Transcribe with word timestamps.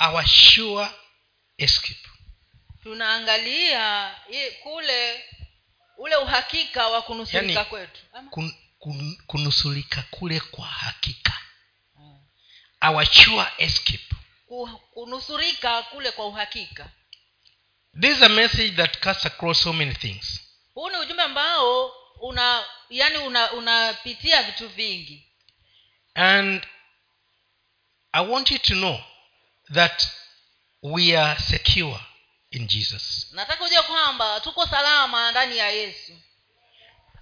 our 0.00 0.26
sure 0.26 0.88
escape. 1.58 2.08
Tunaangalia 2.82 4.14
kule 4.62 5.24
ule 5.96 6.16
uhakika 6.16 6.88
wa 6.88 7.02
kunusurika 7.02 7.52
yani, 7.52 7.64
kwetu. 7.70 8.00
Kun, 8.30 8.54
kun, 8.78 9.16
kunusulika 9.26 10.02
kule 10.10 10.40
kwa 10.40 10.66
hakika. 10.66 11.38
Our 12.80 13.06
sure 13.06 13.46
escape. 13.58 14.04
Kunusurika 14.94 15.82
kule 15.82 16.10
kwa 16.10 16.26
uhakika. 16.26 16.90
This 18.00 18.16
is 18.16 18.22
a 18.22 18.28
message 18.28 18.70
that 18.76 18.98
cuts 19.00 19.26
across 19.26 19.62
so 19.62 19.72
many 19.72 19.94
things. 19.94 20.40
Huu 20.74 20.90
ni 20.90 20.96
ujumbe 20.96 21.22
ambao 21.22 21.92
una 22.20 22.64
yani 22.90 23.18
una 23.18 23.52
unapitia 23.52 24.42
vitu 24.42 24.68
vingi. 24.68 25.26
And 26.14 26.66
i 28.12 28.26
want 28.26 28.50
you 28.50 28.58
to 28.58 28.74
know 28.74 29.00
that 29.72 30.08
we 30.82 31.16
are 31.16 31.40
secure 31.40 32.00
in 32.50 32.66
jesus. 32.66 33.26
Nataka 33.32 33.64
ujue 33.64 33.82
kwamba 33.82 34.40
tuko 34.40 34.66
salama 34.66 35.30
ndani 35.30 35.58
ya 35.58 35.70
yesu. 35.70 36.12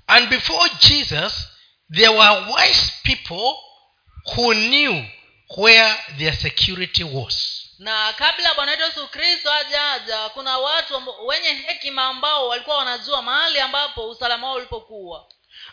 And 0.07 0.29
before 0.29 0.71
jesus 0.81 1.49
there 1.91 2.09
were 2.09 2.53
wise 2.53 2.93
people 3.03 3.55
who 4.37 4.55
knew 4.55 5.05
where 5.57 5.97
their 6.19 6.35
security 6.35 7.05
was. 7.05 7.65
Na 7.79 8.13
kabla 8.13 8.55
bwana 8.55 8.73
wetu 8.73 8.85
yesu 8.85 9.09
kristo 9.09 9.53
ajaja 9.53 10.29
kuna 10.29 10.59
watu 10.59 11.15
wenye 11.27 11.49
hekima 11.55 12.05
ambao 12.05 12.49
walikuwa 12.49 12.77
wanajua 12.77 13.23
mahali 13.23 13.61
ambapo 13.61 14.11
usalama 14.11 14.47
wao 14.47 14.57
ulipokuwa. 14.57 15.27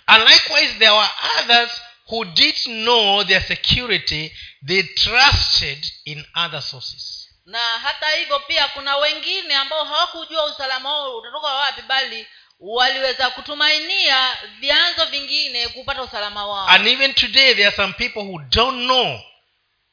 And 0.07 0.29
likewise 0.29 0.73
there 0.73 0.91
were 0.91 1.09
others 1.39 1.81
who 2.11 2.25
did 2.25 2.55
know 2.65 3.23
their 3.23 3.41
security 3.41 4.31
they 4.67 4.83
trusted 4.83 5.85
in 6.05 6.25
other 6.35 6.61
sources. 6.61 7.29
Na 7.45 7.59
hata 7.79 8.09
hivyo 8.11 8.39
pia 8.39 8.67
kuna 8.67 8.97
wengine 8.97 9.55
ambao 9.55 9.83
hawakujua 9.85 10.45
usalama 10.45 10.93
wao 10.93 11.17
utatoka 11.17 11.47
wapi 11.47 11.81
bali 11.81 12.27
waliweza 12.59 13.29
kutumainia 13.29 14.37
vyanzo 14.59 15.05
vingine 15.05 15.67
kupata 15.67 16.03
usalama 16.03 16.47
wao. 16.47 16.67
And 16.67 16.87
even 16.87 17.13
today 17.13 17.53
there 17.53 17.67
are 17.67 17.75
some 17.75 17.93
people 17.93 18.19
who 18.19 18.39
don't 18.39 18.83
know 18.85 19.19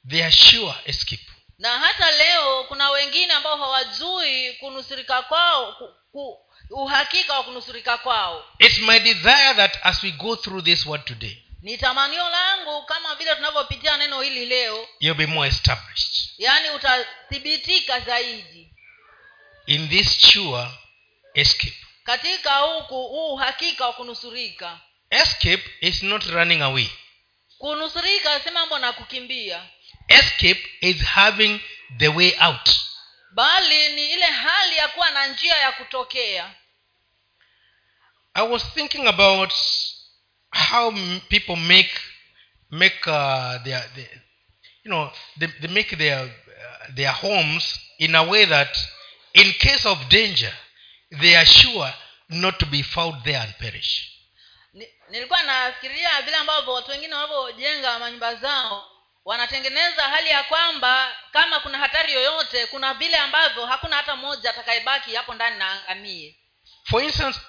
their 0.08 0.32
sure 0.32 0.74
escape. 0.84 1.26
Na 1.58 1.78
hata 1.78 2.10
leo 2.10 2.64
kuna 2.64 2.90
wengine 2.90 3.32
ambao 3.32 3.56
hawajui 3.56 4.52
kunusurika 4.52 5.22
kwao 5.22 5.72
ku, 5.72 5.88
ku, 6.12 6.38
uhakika 6.70 7.34
wa 7.34 7.42
kunusurika 7.44 7.98
kwao. 7.98 8.44
It's 8.58 8.78
my 8.78 9.00
desire 9.00 9.54
that 9.56 9.78
as 9.82 10.02
we 10.02 10.10
go 10.10 10.36
through 10.36 10.64
this 10.64 10.86
word 10.86 11.04
today 11.04 11.41
ni 11.62 11.78
tamanio 11.78 12.28
langu 12.28 12.82
kama 12.86 13.14
vile 13.14 13.34
tunavyopitia 13.34 13.96
neno 13.96 14.20
hili 14.20 14.46
leo. 14.46 14.88
You'll 15.00 15.18
be 15.18 15.26
more 15.26 15.48
established. 15.48 16.30
Yaani 16.38 16.70
utathibitika 16.70 18.00
zaidi. 18.00 18.74
In 19.66 19.88
this 19.88 20.18
sure 20.32 20.68
escape. 21.34 21.76
Katika 22.04 22.58
huku 22.58 22.94
huu 22.94 23.34
uhakika 23.34 23.86
wa 23.86 23.92
kunusurika. 23.92 24.80
Escape 25.10 25.62
is 25.80 26.02
not 26.02 26.24
running 26.26 26.62
away. 26.62 26.88
Kunusurika 27.58 28.40
si 28.40 28.50
mambo 28.50 28.78
na 28.78 28.92
kukimbia. 28.92 29.66
Escape 30.08 30.70
is 30.80 31.02
having 31.04 31.60
the 31.98 32.08
way 32.08 32.32
out. 32.40 32.70
Bali 33.34 33.88
ni 33.88 34.10
ile 34.12 34.26
hali 34.26 34.76
ya 34.76 34.88
kuwa 34.88 35.10
na 35.10 35.26
njia 35.26 35.56
ya 35.56 35.72
kutokea. 35.72 36.54
I 38.34 38.48
was 38.48 38.74
thinking 38.74 39.06
about 39.08 39.52
how 40.72 40.90
people 41.28 41.56
make 41.56 41.90
make 42.70 43.06
uh, 43.06 43.62
their, 43.64 43.84
their 43.94 44.08
you 44.84 44.90
know 44.90 45.10
they, 45.38 45.46
they 45.60 45.68
make 45.68 45.96
their 45.96 46.20
uh, 46.22 46.94
their 46.94 47.12
homes 47.12 47.78
in 47.98 48.14
a 48.14 48.22
way 48.22 48.46
that 48.46 48.78
in 49.34 49.52
case 49.52 49.88
of 49.88 49.98
danger 50.08 50.52
they 51.20 51.36
are 51.36 51.46
sure 51.46 51.92
not 52.30 52.58
to 52.58 52.66
be 52.66 52.82
found 52.82 53.22
there 53.24 53.40
and 53.40 53.54
perish. 53.58 54.08
Nilikuwa 55.10 55.42
nafikiria 55.42 56.22
vile 56.22 56.36
ambavyo 56.36 56.72
watu 56.72 56.90
wengine 56.90 57.14
wanavyojenga 57.14 57.98
manyumba 57.98 58.34
zao 58.34 58.88
wanatengeneza 59.24 60.02
hali 60.02 60.28
ya 60.28 60.42
kwamba 60.42 61.16
kama 61.32 61.60
kuna 61.60 61.78
hatari 61.78 62.12
yoyote 62.12 62.66
kuna 62.66 62.94
vile 62.94 63.16
ambavyo 63.16 63.66
hakuna 63.66 63.96
hata 63.96 64.16
mmoja 64.16 64.50
atakayebaki 64.50 65.14
hapo 65.14 65.34
ndani 65.34 65.58
na 65.58 65.88
angamie 65.88 66.36
for 66.84 67.04
instance 67.04 67.40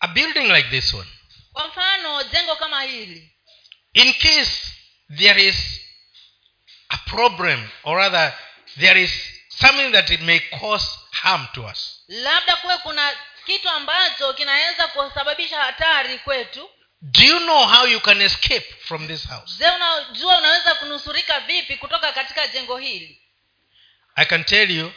a 0.00 0.08
building 0.08 0.52
like 0.52 0.68
this 0.68 0.94
one 0.94 1.08
kwa 1.58 1.68
mfano 1.68 2.22
jengo 2.24 2.56
kama 2.56 2.82
hili. 2.82 3.30
In 3.92 4.14
case 4.14 4.72
there 5.16 5.46
is 5.48 5.80
a 6.88 6.96
problem 6.96 7.68
or 7.82 7.96
rather 7.98 8.32
there 8.80 9.02
is 9.02 9.10
something 9.48 9.92
that 9.92 10.10
it 10.10 10.20
may 10.20 10.40
cause 10.40 10.86
harm 11.10 11.46
to 11.54 11.64
us. 11.64 12.04
Labda 12.08 12.56
kuwe 12.56 12.78
kuna 12.78 13.16
kitu 13.46 13.68
ambacho 13.68 14.32
kinaweza 14.34 14.88
kusababisha 14.88 15.62
hatari 15.62 16.18
kwetu. 16.18 16.70
Do 17.02 17.24
you 17.24 17.38
know 17.38 17.66
how 17.66 17.86
you 17.86 18.00
can 18.00 18.22
escape 18.22 18.74
from 18.84 19.08
this 19.08 19.28
house? 19.28 19.58
Je 19.58 19.70
unajua 19.70 20.38
unaweza 20.38 20.74
kunusurika 20.74 21.40
vipi 21.40 21.76
kutoka 21.76 22.12
katika 22.12 22.46
jengo 22.46 22.78
hili? 22.78 23.22
I 24.14 24.24
can 24.24 24.44
tell 24.44 24.70
you 24.70 24.92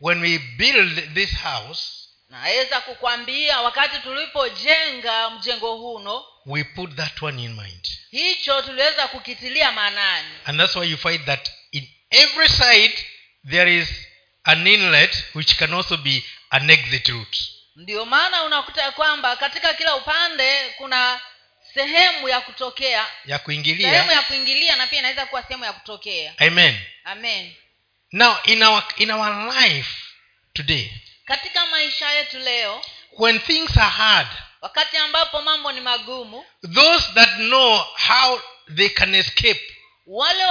when 0.00 0.20
we 0.20 0.38
build 0.38 1.14
this 1.14 1.30
house 1.42 2.03
naweza 2.34 2.80
kukwambia 2.80 3.60
wakati 3.60 3.98
tulipojenga 3.98 5.30
mjengo 5.30 5.76
huno 5.76 6.24
we 6.46 6.64
put 6.64 6.94
that 6.96 7.22
one 7.22 7.44
in 7.44 7.52
mind. 7.52 7.88
Hicho 8.10 8.62
tuliweza 8.62 9.08
kukitilia 9.08 9.72
maanani. 9.72 10.28
And 10.44 10.60
that's 10.60 10.76
why 10.76 10.90
you 10.90 10.98
find 10.98 11.24
that 11.24 11.50
in 11.72 11.88
every 12.10 12.48
side 12.48 13.04
there 13.50 13.78
is 13.78 13.88
an 14.44 14.66
inlet 14.66 15.24
which 15.34 15.56
can 15.56 15.74
also 15.74 15.96
be 15.96 16.24
an 16.50 16.70
exit 16.70 17.08
route. 17.08 17.38
Ndio 17.76 18.04
maana 18.06 18.42
unakuta 18.44 18.92
kwamba 18.92 19.36
katika 19.36 19.74
kila 19.74 19.96
upande 19.96 20.68
kuna 20.76 21.20
sehemu 21.74 22.28
ya 22.28 22.40
kutokea 22.40 22.98
ya 22.98 23.06
sehemu 23.26 23.44
kuingilia 23.44 23.92
ya 24.12 24.22
kuingilia 24.22 24.76
na 24.76 24.86
pia 24.86 24.98
inaweza 24.98 25.26
kuwa 25.26 25.42
sehemu 25.42 25.64
ya 25.64 25.72
kutokea. 25.72 26.34
Amen. 26.38 26.78
Amen. 27.04 27.52
Now 28.12 28.36
in 28.44 28.62
our 28.62 28.84
in 28.96 29.10
our 29.10 29.54
life 29.54 29.90
today 30.52 30.90
katika 31.24 31.66
maisha 31.66 32.10
yetu 32.10 32.38
leo 32.38 32.82
when 33.18 33.40
things 33.40 33.76
are 33.76 33.90
hard 33.90 34.28
wakati 34.60 34.96
ambapo 34.96 35.42
mambo 35.42 35.72
ni 35.72 35.80
magumu 35.80 36.44
those 36.74 37.12
that 37.14 37.34
know 37.34 37.86
how 38.08 38.40
they 38.76 38.88
can 38.88 39.14
escape 39.14 39.74
wale 40.06 40.44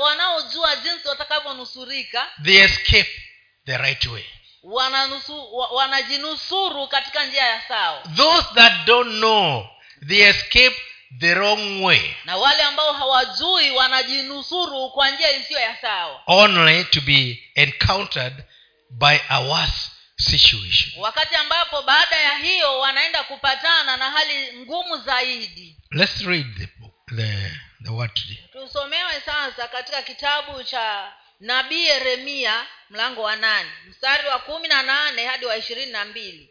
wanaojua 0.00 0.76
jinsi 0.76 1.08
watakavyonusurika 1.08 2.26
they 2.44 2.64
escape 2.64 3.22
the 3.68 3.78
right 3.78 4.06
way. 4.06 4.24
wanajinusuru 5.72 6.88
katika 6.88 7.26
njia 7.26 7.42
ya 7.46 7.62
sawa. 7.68 8.02
Those 8.16 8.48
that 8.54 8.72
don't 8.86 9.10
know 9.18 9.66
they 10.08 10.28
escape 10.28 10.76
the 11.20 11.34
wrong 11.34 11.84
way. 11.84 12.14
Na 12.24 12.36
wale 12.36 12.62
ambao 12.62 12.92
hawajui 12.92 13.70
wanajinusuru 13.70 14.90
kwa 14.90 15.10
njia 15.10 15.30
isiyo 15.30 15.60
ya 15.60 15.76
sawa. 15.76 16.22
Only 16.26 16.84
to 16.84 17.00
be 17.00 17.42
encountered 17.54 18.34
by 18.90 19.18
a 19.28 19.40
worse 19.40 19.87
situation. 20.18 20.92
Wakati 21.02 21.34
ambapo 21.34 21.82
baada 21.82 22.16
ya 22.16 22.36
hiyo 22.38 22.78
wanaenda 22.80 23.24
kupatana 23.24 23.96
na 23.96 24.10
hali 24.10 24.56
ngumu 24.56 24.96
zaidi. 24.96 25.76
Let's 25.90 26.20
read 26.20 26.46
the, 26.58 26.68
book, 26.78 26.94
the, 27.16 27.52
the 27.84 27.90
word 27.90 28.14
today. 28.14 28.38
Tusomewe 28.52 29.12
sasa 29.26 29.68
katika 29.68 30.02
kitabu 30.02 30.62
cha 30.64 31.12
nabii 31.40 31.84
yeremia 31.86 32.66
mlango 32.90 33.22
wa 33.22 33.36
nane 33.36 33.70
mstari 33.88 34.28
wa 34.28 34.38
kumi 34.38 34.68
na 34.68 34.82
nane 34.82 35.26
hadi 35.26 35.46
wa 35.46 35.56
ishirini 35.56 35.92
na 35.92 36.04
mbili. 36.04 36.50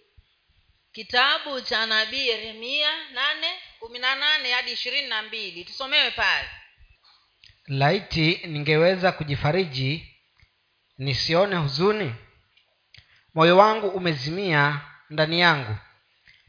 Kitabu 0.92 1.62
cha 1.62 1.86
nabii 1.86 2.28
yeremia 2.28 2.90
nane 3.14 3.48
kumi 3.80 4.00
na 4.00 4.16
nane 4.16 4.52
hadi 4.52 4.72
ishirini 4.72 5.08
na 5.08 5.22
mbili. 5.22 5.66
Tusomewe 5.66 6.12
pale. 6.12 6.50
Laiti 7.68 8.42
ningeweza 8.46 9.12
kujifariji 9.12 10.14
nisione 10.98 11.56
huzuni 11.56 12.14
moyo 13.38 13.58
wangu 13.58 13.88
umezimia 13.88 14.82
ndani 15.10 15.40
yangu. 15.40 15.76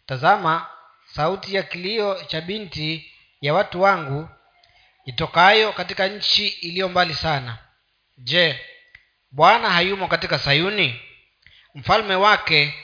Tazama 0.06 0.67
sauti 1.06 1.55
ya 1.55 1.62
kilio 1.62 2.23
cha 2.26 2.40
binti 2.40 3.12
ya 3.40 3.55
watu 3.55 3.82
wangu 3.82 4.29
itokayo 5.05 5.73
katika 5.73 6.08
nchi 6.08 6.49
iliyo 6.49 6.88
mbali 6.88 7.14
sana. 7.14 7.58
Je 8.19 8.61
bwana 9.31 9.70
hayumo 9.70 10.08
katika 10.08 10.38
sayuni? 10.38 11.00
Mfalme 11.75 12.14
wake 12.14 12.75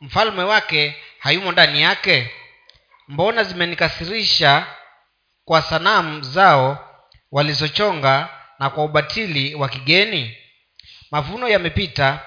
mfalme 0.00 0.42
wake 0.42 0.96
hayumo 1.18 1.52
ndani 1.52 1.82
yake? 1.82 2.30
Mbona 3.08 3.44
zimenikasirisha 3.44 4.66
kwa 5.44 5.62
sanamu 5.62 6.22
zao 6.22 6.94
walizochonga 7.32 8.28
na 8.58 8.70
kwa 8.70 8.84
ubatili 8.84 9.54
wa 9.54 9.68
kigeni? 9.68 10.36
Mavuno 11.10 11.48
yamepita 11.48 12.20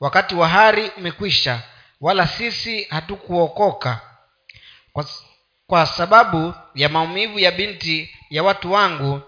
wakati 0.00 0.34
wa 0.34 0.48
hari 0.48 0.88
umekwisha 0.96 1.62
wala 2.00 2.26
sisi 2.26 2.84
hatukuokoka. 2.84 4.00
Kwa, 4.92 5.06
kwa 5.66 5.86
sababu 5.86 6.54
ya 6.74 6.88
maumivu 6.88 7.38
ya 7.38 7.50
binti 7.50 8.16
ya 8.30 8.42
watu 8.42 8.72
wangu 8.72 9.22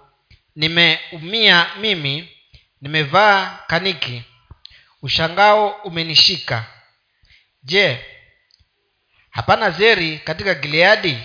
nimeumia 0.57 1.67
mimi 1.81 2.29
nimevaa 2.81 3.59
kaniki. 3.67 4.23
Ushangao 5.03 5.69
umenishika. 5.69 6.65
Je 7.63 8.05
hapana 9.31 9.71
zeri 9.71 10.19
katika 10.19 10.55
gileadi? 10.55 11.19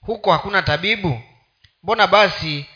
Huko 0.00 0.32
hakuna 0.32 0.62
tabibu? 0.62 1.22
Mbona 1.82 2.06
basi 2.06 2.66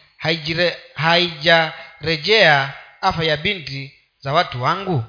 haijarejea 0.94 2.72
afa 3.00 3.24
ya 3.24 3.36
binti 3.36 3.94
za 4.18 4.32
watu 4.32 4.62
wangu 4.62 5.04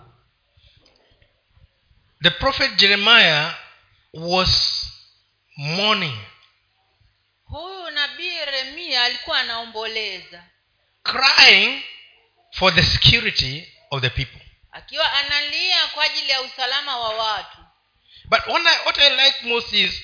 The 2.21 2.31
prophet 2.31 2.77
Jeremiah 2.77 3.53
was 4.13 4.85
mourning, 5.57 6.17
huyu 7.43 7.91
nabii 7.91 8.27
yeremia 8.35 9.03
alikuwa 9.03 9.39
anaomboleza 9.39 10.43
crying 11.03 11.83
for 12.51 12.75
the 12.75 12.83
security 12.83 13.67
of 13.91 14.01
the 14.01 14.09
people. 14.09 14.41
akiwa 14.71 15.13
analia 15.13 15.87
kwa 15.87 16.03
ajili 16.03 16.29
ya 16.29 16.41
usalama 16.41 16.97
wa 16.97 17.09
watu 17.09 17.57
But 18.25 18.47
what 18.47 18.67
I, 18.67 18.77
what 18.85 18.97
I 18.97 19.09
like 19.25 19.45
most 19.45 19.73
is 19.73 20.03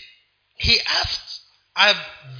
he 0.58 0.82
asked 0.82 1.42
a 1.76 1.94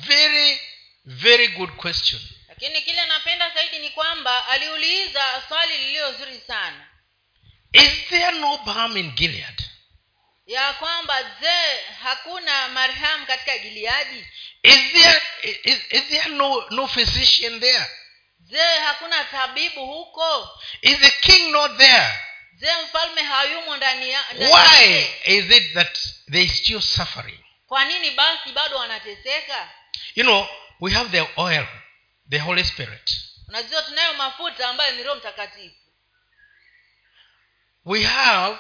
very, 0.08 0.60
very 1.06 1.48
good 1.48 1.70
question. 1.72 2.22
lakini 2.48 2.82
kile 2.82 3.06
napenda 3.06 3.50
zaidi 3.50 3.80
ni 3.80 3.90
kwamba 3.90 4.48
aliuliza 4.48 5.44
swali 5.48 5.78
lililo 5.78 6.14
zuri 6.14 6.42
sana 6.48 6.88
Is 7.74 8.08
there 8.10 8.32
no 8.40 8.58
balm 8.58 8.98
in 8.98 9.12
Gilead? 9.12 9.64
Ya 10.48 10.74
kwamba 10.74 11.24
je 11.24 11.82
hakuna 12.04 12.68
marhamu 12.68 13.26
katika 13.26 13.58
gileadi 13.58 14.28
Is 14.64 14.92
there 14.92 15.22
is, 15.64 15.80
is 15.92 16.04
there 16.10 16.30
no, 16.30 16.66
no 16.70 16.88
physician 16.88 17.60
there? 17.60 17.86
je 18.40 18.62
hakuna 18.86 19.24
tabibu 19.24 19.86
huko 19.86 20.60
Is 20.82 20.98
the 21.00 21.12
king 21.12 21.52
not 21.52 21.78
there? 21.78 22.14
je 22.54 22.68
mfalme 22.86 23.22
hayumo 23.24 23.78
ndani 23.78 24.16
Why 24.52 25.08
is 25.26 25.52
it 25.52 25.74
that 25.74 26.00
they 26.32 26.44
is 26.44 26.58
still 26.64 26.82
suffering? 26.82 27.40
kwa 27.68 27.86
nini 27.86 28.12
basi 28.12 28.50
bado 28.52 28.78
wanateseka 28.78 29.70
You 30.16 30.24
know, 30.24 30.48
we 30.80 30.92
have 30.94 31.10
the 31.12 31.28
oil, 31.42 31.66
the 32.30 32.40
Holy 32.40 32.64
Spirit. 32.64 33.12
unajua 33.48 33.82
tunayo 33.82 34.14
mafuta 34.14 34.70
ambayo 34.70 34.92
ni 34.96 35.04
roho 35.04 35.16
mtakatifu 35.16 35.76
We 37.86 38.04
have 38.04 38.58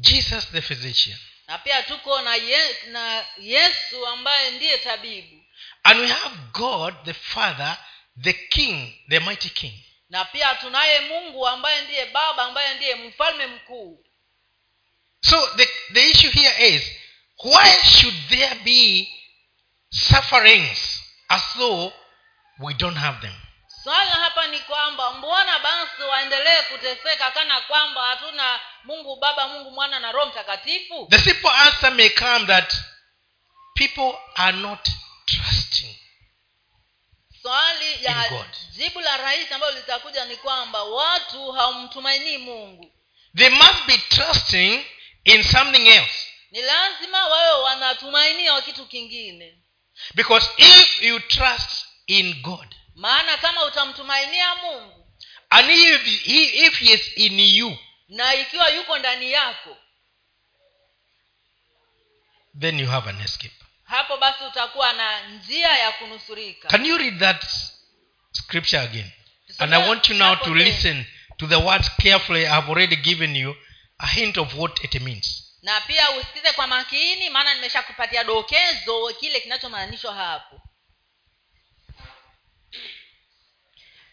Jesus 0.00 0.44
the 0.52 0.60
physician. 0.62 1.18
na 1.48 1.58
pia 1.58 1.82
tuko 1.82 2.22
na, 2.22 2.34
ye, 2.34 2.76
na 2.86 3.24
yesu 3.38 4.06
ambaye 4.06 4.50
ndiye 4.50 4.78
tabibu 4.78 5.42
And 5.84 6.00
we 6.00 6.08
have 6.08 6.36
God 6.52 6.94
the 7.04 7.14
Father, 7.14 7.78
the 8.22 8.32
King, 8.32 8.92
the 9.08 9.20
mighty 9.20 9.48
King. 9.50 9.72
na 10.10 10.24
pia 10.24 10.54
tunaye 10.54 11.00
mungu 11.00 11.48
ambaye 11.48 11.80
ndiye 11.82 12.06
baba 12.06 12.42
ambaye 12.42 12.74
ndiye 12.74 12.94
mfalme 12.94 13.46
mkuu 13.46 14.02
So 15.20 15.46
the, 15.56 15.68
the 15.92 16.10
issue 16.10 16.30
here 16.30 16.68
is 16.76 16.82
why 17.44 17.82
should 17.82 18.14
there 18.28 18.54
be 18.64 19.08
sufferings 19.90 21.00
as 21.28 21.42
though 21.58 21.92
we 22.58 22.74
don't 22.74 22.96
have 22.98 23.20
them? 23.20 23.34
swala 23.84 24.10
hapa 24.10 24.46
ni 24.46 24.58
kwamba 24.58 25.12
mbona 25.12 25.58
basi 25.58 26.02
waendelee 26.02 26.62
kuteseka 26.62 27.30
kana 27.30 27.60
kwamba 27.60 28.02
hatuna 28.06 28.60
mungu 28.86 29.16
baba 29.16 29.48
mungu 29.48 29.70
mwana 29.70 30.00
na 30.00 30.12
roho 30.12 30.26
mtakatifu 30.30 31.06
The 31.10 31.18
simple 31.18 31.50
answer 31.50 31.92
may 31.92 32.08
come 32.10 32.46
that 32.46 32.74
people 33.74 34.18
are 34.34 34.56
not 34.56 34.88
trusting. 35.26 35.96
swali 37.42 38.04
ya 38.04 38.30
jibu 38.72 39.00
la 39.00 39.16
rahisi 39.16 39.54
ambalo 39.54 39.76
litakuja 39.76 40.24
ni 40.24 40.36
kwamba 40.36 40.82
watu 40.84 41.52
hawamtumainii 41.52 42.36
mungu 42.38 42.92
They 43.36 43.48
must 43.48 43.84
be 43.86 43.98
trusting 43.98 44.84
in 45.24 45.42
something 45.44 45.86
else. 45.88 46.26
ni 46.50 46.62
lazima 46.62 47.26
wawe 47.26 47.62
wanatumainia 47.62 48.60
kitu 48.60 48.86
kingine 48.86 49.58
Because 50.14 50.46
if 50.56 51.02
you 51.02 51.20
trust 51.20 51.86
in 52.06 52.42
God, 52.42 52.74
maana 52.94 53.36
kama 53.36 53.64
utamtumainia 53.64 54.54
mungu 54.54 55.06
and 55.50 55.70
if 55.70 56.26
if 56.26 56.78
he 56.78 56.92
is 56.92 57.16
in 57.16 57.40
you, 57.40 57.78
na 58.08 58.34
ikiwa 58.34 58.68
yuko 58.70 58.98
ndani 58.98 59.32
yako 59.32 59.76
then 62.60 62.80
you 62.80 62.86
have 62.86 63.10
an 63.10 63.20
escape. 63.20 63.54
hapo 63.84 64.16
basi 64.16 64.44
utakuwa 64.44 64.92
na 64.92 65.28
njia 65.28 65.78
ya 65.78 65.92
kunusurika 65.92 66.68
Can 66.68 66.86
you 66.86 66.98
read 66.98 67.18
that 67.18 67.44
scripture 68.32 68.82
again? 68.82 69.10
And 69.58 69.74
I 69.74 69.88
want 69.88 70.08
you 70.08 70.16
now 70.16 70.34
to 70.36 70.54
listen 70.54 71.04
to 71.38 71.46
the 71.46 71.56
words 71.56 71.88
carefully. 72.02 72.46
I've 72.46 72.68
already 72.68 72.96
given 72.96 73.36
you 73.36 73.54
a 73.98 74.06
hint 74.06 74.36
of 74.38 74.54
what 74.54 74.84
it 74.84 75.00
means. 75.02 75.42
na 75.62 75.80
pia 75.80 76.10
usikize 76.10 76.52
kwa 76.52 76.66
makini 76.66 77.30
maana 77.30 77.54
nimeshakupatia 77.54 78.24
dokezo 78.24 79.14
kile 79.20 79.40
kinachomaanishwa 79.40 80.14
hapo 80.14 80.62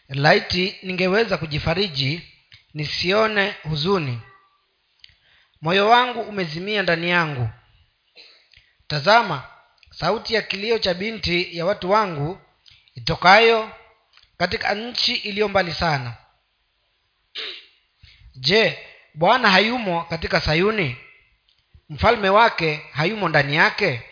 laiti 0.08 0.78
ningeweza 0.82 1.38
kujifariji 1.38 2.33
nisione 2.74 3.54
huzuni. 3.62 4.20
Moyo 5.60 5.88
wangu 5.88 6.20
umezimia 6.20 6.82
ndani 6.82 7.10
yangu. 7.10 7.48
Tazama 8.86 9.42
sauti 9.90 10.34
ya 10.34 10.42
kilio 10.42 10.78
cha 10.78 10.94
binti 10.94 11.58
ya 11.58 11.66
watu 11.66 11.90
wangu 11.90 12.38
itokayo 12.94 13.70
katika 14.36 14.74
nchi 14.74 15.14
iliyo 15.14 15.48
mbali 15.48 15.72
sana. 15.72 16.16
Je 18.34 18.78
bwana 19.14 19.50
hayumo 19.50 20.04
katika 20.04 20.40
sayuni? 20.40 20.96
Mfalme 21.88 22.28
wake 22.28 22.82
hayumo 22.92 23.28
ndani 23.28 23.56
yake? 23.56 24.02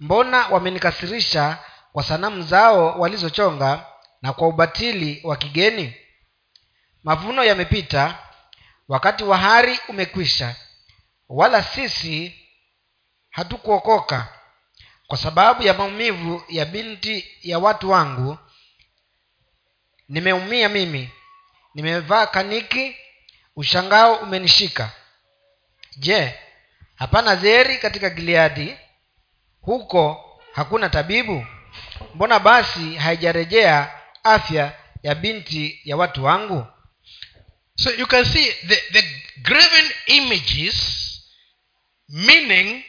Mbona 0.00 0.46
wamenikasirisha 0.46 1.58
kwa 1.92 2.02
sanamu 2.02 2.42
zao 2.42 2.98
walizochonga 3.00 3.86
na 4.22 4.32
kwa 4.32 4.48
ubatili 4.48 5.20
wa 5.24 5.36
kigeni 5.36 5.94
mavuno 7.06 7.44
yamepita 7.44 8.18
wakati 8.88 9.24
wa 9.24 9.38
hari 9.38 9.78
umekwisha 9.88 10.56
wala 11.28 11.62
sisi 11.62 12.34
hatukuokoka. 13.30 14.28
Kwa 15.06 15.18
sababu 15.18 15.62
ya 15.62 15.74
maumivu 15.74 16.44
ya 16.48 16.64
binti 16.64 17.28
ya 17.42 17.58
watu 17.58 17.90
wangu 17.90 18.38
nimeumia 20.08 20.68
mimi 20.68 21.10
nimevaa 21.74 22.26
kaniki 22.26 22.96
ushangao 23.56 24.14
umenishika. 24.14 24.90
Je 25.96 26.34
hapana 26.94 27.36
zeri 27.36 27.78
katika 27.78 28.10
gileadi? 28.10 28.76
Huko 29.60 30.24
hakuna 30.52 30.88
tabibu? 30.88 31.46
Mbona 32.14 32.38
basi 32.38 32.94
haijarejea 32.94 34.00
afya 34.22 34.72
ya 35.02 35.14
binti 35.14 35.80
ya 35.84 35.96
watu 35.96 36.24
wangu 36.24 36.66
So 37.78 37.90
you 37.90 38.06
can 38.06 38.24
see 38.24 38.50
the, 38.68 38.76
the 38.92 39.02
graven 39.42 39.90
images 40.06 40.74
meaning 42.08 42.82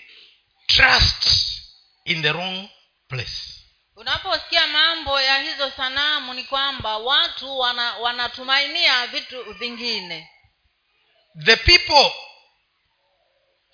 trust 0.68 1.62
in 2.06 2.22
the 2.22 2.34
wrong 2.34 2.70
place. 3.10 3.54
unaposikia 3.96 4.68
mambo 4.68 5.22
ya 5.22 5.38
hizo 5.42 5.72
sanamu 5.72 6.34
ni 6.34 6.44
kwamba 6.44 6.98
watu 6.98 7.60
wana, 7.60 7.98
wanatumainia 7.98 9.08
vitu 9.08 9.54
vingine 9.54 10.30
The 11.46 11.56
people 11.56 12.12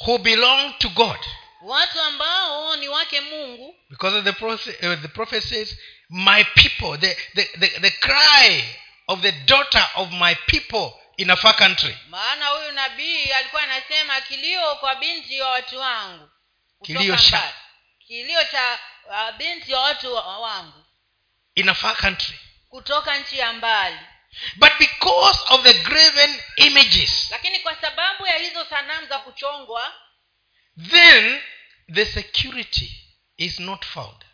who 0.06 0.18
belong 0.18 0.74
to 0.80 0.90
God, 0.90 1.20
watu 1.62 2.02
ambao 2.02 2.76
ni 2.76 2.88
wake 2.88 3.22
mungu 3.22 3.76
because 3.90 4.18
of 4.18 4.24
the 4.26 4.32
prophet, 4.32 4.84
uh, 4.84 5.02
the 5.02 5.08
prophet 5.08 5.44
says, 5.44 5.76
My 6.10 6.44
people, 6.44 6.98
the, 6.98 7.16
the, 7.36 7.44
the, 7.58 7.68
the 7.80 7.92
cry 7.92 8.64
of 9.08 9.22
the 9.22 9.32
daughter 9.32 9.88
of 9.96 10.12
my 10.12 10.36
people 10.48 10.94
in 11.18 11.30
a 11.30 11.36
far 11.36 11.56
country. 11.56 11.98
maana 12.10 12.48
huyu 12.48 12.72
nabii 12.72 13.32
alikuwa 13.32 13.64
anasema 13.64 14.22
kilio 14.22 14.76
kwa 14.76 14.96
binti 14.96 15.42
wa 15.42 15.50
watu 15.50 15.80
wangu 15.80 16.30
Kilio 16.84 17.18
cha- 17.18 17.54
kilio 18.08 18.44
cha 18.44 18.80
uh, 19.10 19.38
binti 19.38 19.74
wa 19.74 19.82
watu 19.82 20.14
wangu 20.16 20.86
In 21.56 21.70
a 21.70 21.74
far 21.76 21.98
country. 21.98 22.40
kutoka 22.70 23.18
nchi 23.18 23.38
ya 23.40 23.54
mbali 23.54 24.00
But 24.56 24.72
because 24.80 25.40
of 25.50 25.64
the 25.64 25.74
graven 25.74 26.42
images, 26.56 27.28
lakini 27.32 27.60
kwa 27.60 27.76
sababu 27.82 28.28
ya 28.28 28.38
hizo 28.38 28.66
sanamu 28.66 29.08
za 29.08 29.20
kuchongwa 29.20 29.94
then 30.90 31.42
the 31.94 32.06
security 32.06 32.92
is 33.38 33.60
not 33.60 33.86
found. 33.86 34.26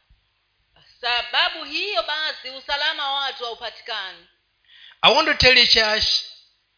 sababu 1.02 1.64
hiyo 1.64 2.04
basi 2.04 2.50
usalama 2.50 3.12
wa 3.12 3.20
watu 3.20 3.44
haupatikani 3.46 4.28
I 5.02 5.14
want 5.16 5.28
to 5.28 5.34
tell 5.34 5.58
you, 5.58 5.68
church, 5.68 6.06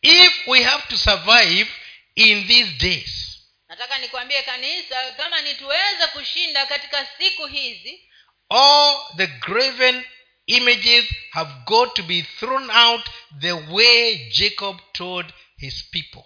if 0.01 0.47
we 0.47 0.63
have 0.63 0.87
to 0.87 0.97
survive 0.97 1.67
in 2.15 2.47
these 2.47 2.71
days, 2.77 3.37
nataka 3.69 3.97
nikwambie 3.97 4.41
kanisa 4.41 5.11
kama 5.11 5.41
nituweze 5.41 6.07
kushinda 6.13 6.65
katika 6.65 7.07
siku 7.17 7.47
hizi 7.47 8.09
all 8.49 8.97
the 9.17 9.27
graven 9.27 10.03
images 10.47 11.05
have 11.31 11.51
got 11.65 11.93
to 11.95 12.03
be 12.03 12.21
thrown 12.39 12.69
out 12.69 13.09
the 13.39 13.51
way 13.51 14.29
jacob 14.31 14.77
told 14.93 15.25
his 15.57 15.83
people. 15.91 16.23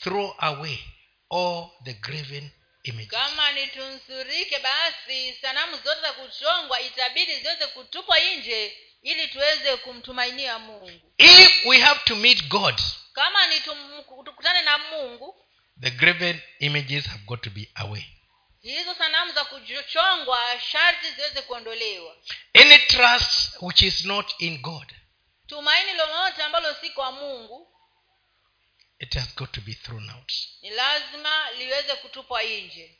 Throw 0.00 0.34
away 0.38 0.78
all 1.30 1.70
the 1.84 1.92
graven 1.94 2.50
images. 2.84 3.10
Kama 3.10 3.52
nitunsurike 3.52 4.58
basi 4.58 5.34
sanamu 5.40 5.76
zote 5.76 6.00
za 6.00 6.12
kuchongwa 6.12 6.80
itabidi 6.80 7.36
ziweze 7.36 7.66
kutupwa 7.66 8.16
nje 8.20 8.72
ili 9.02 9.28
tuweze 9.28 9.76
kumtumainia 9.76 10.58
mungu. 10.58 11.00
If 11.18 11.64
we 11.66 11.80
have 11.80 12.00
to 12.04 12.16
meet 12.16 12.48
god 12.48 12.80
kama 13.12 13.46
ni 13.46 13.60
tukutane 14.24 14.62
na 14.62 14.78
mungu 14.78 15.46
the 15.80 15.90
graven 15.90 16.40
images 16.58 17.06
have 17.06 17.22
got 17.24 17.40
to 17.42 17.50
be 17.50 17.70
away. 17.74 18.04
hizo 18.62 18.94
sanamu 18.94 19.32
za 19.32 19.44
kuchongwa 19.44 20.60
sharti 20.60 21.10
ziweze 21.10 21.42
kuondolewa. 21.42 22.16
Any 22.54 22.78
trust 22.78 23.56
which 23.60 23.82
is 23.82 24.04
not 24.04 24.34
in 24.38 24.58
god 24.58 24.92
tumaini 25.46 25.92
lolote 25.92 26.42
ambalo 26.42 26.74
si 26.74 26.90
kwa 26.90 27.12
mungu 27.12 27.68
it 28.98 29.14
has 29.14 29.34
got 29.36 29.52
to 29.52 29.60
be 29.60 29.74
thrown 29.74 30.10
out. 30.10 30.32
ni 30.62 30.70
lazima 30.70 31.50
liweze 31.50 31.94
kutupwa 31.94 32.42
nje. 32.42 32.98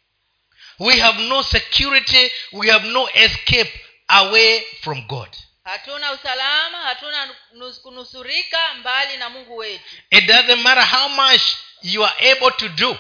We 0.79 1.01
have 1.01 1.23
no 1.23 1.43
security 1.43 2.33
we 2.53 2.71
have 2.71 2.89
no 2.89 3.09
escape 3.15 3.87
away 4.09 4.61
from 4.81 5.07
god 5.07 5.37
hatuna 5.65 6.13
usalama 6.13 6.79
hatuna 6.79 7.35
kunusurika 7.83 8.75
mbali 8.75 9.17
na 9.17 9.31
mungu 9.31 9.57
wetu. 9.57 9.85
It 10.11 10.25
doesn't 10.27 10.63
matter 10.63 10.85
how 10.87 11.09
much 11.09 11.43
you 11.83 12.05
are 12.07 12.31
able 12.33 12.51
to 12.51 12.69
do. 12.69 12.99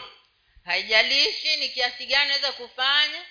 Haijalishi 0.64 1.56
ni 1.56 1.68
kiasi 1.68 2.06
gani 2.06 2.28
naweza 2.28 2.52
kufanya. 2.52 3.24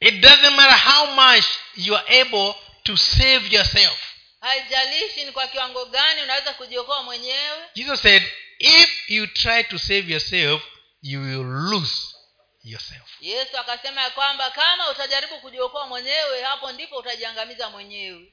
It 0.00 0.14
doesn't 0.20 0.54
matter 0.56 0.78
how 0.78 1.06
much 1.06 1.44
you 1.76 1.96
are 1.96 2.20
able 2.20 2.54
to 2.82 2.96
save 2.96 3.54
yourself. 3.56 3.98
Haijalishi 4.40 5.24
ni 5.24 5.32
kwa 5.32 5.46
kiwango 5.46 5.84
gani 5.84 6.22
unaweza 6.22 6.52
kujiokoa 6.54 7.02
mwenyewe. 7.02 7.68
Jesus 7.74 8.02
said 8.02 8.22
if 8.58 9.10
you 9.10 9.26
try 9.26 9.64
to 9.64 9.78
save 9.78 10.12
yourself 10.12 10.62
you 11.02 11.20
will 11.20 11.70
lose 11.70 12.13
yourself 12.64 13.10
yesu 13.20 13.58
akasema 13.58 14.00
ya 14.02 14.10
kwamba 14.10 14.50
kama 14.50 14.90
utajaribu 14.90 15.40
kujiokoa 15.40 15.86
mwenyewe 15.86 16.42
hapo 16.42 16.72
ndipo 16.72 16.96
utajiangamiza 16.96 17.70
mwenyewe. 17.70 18.32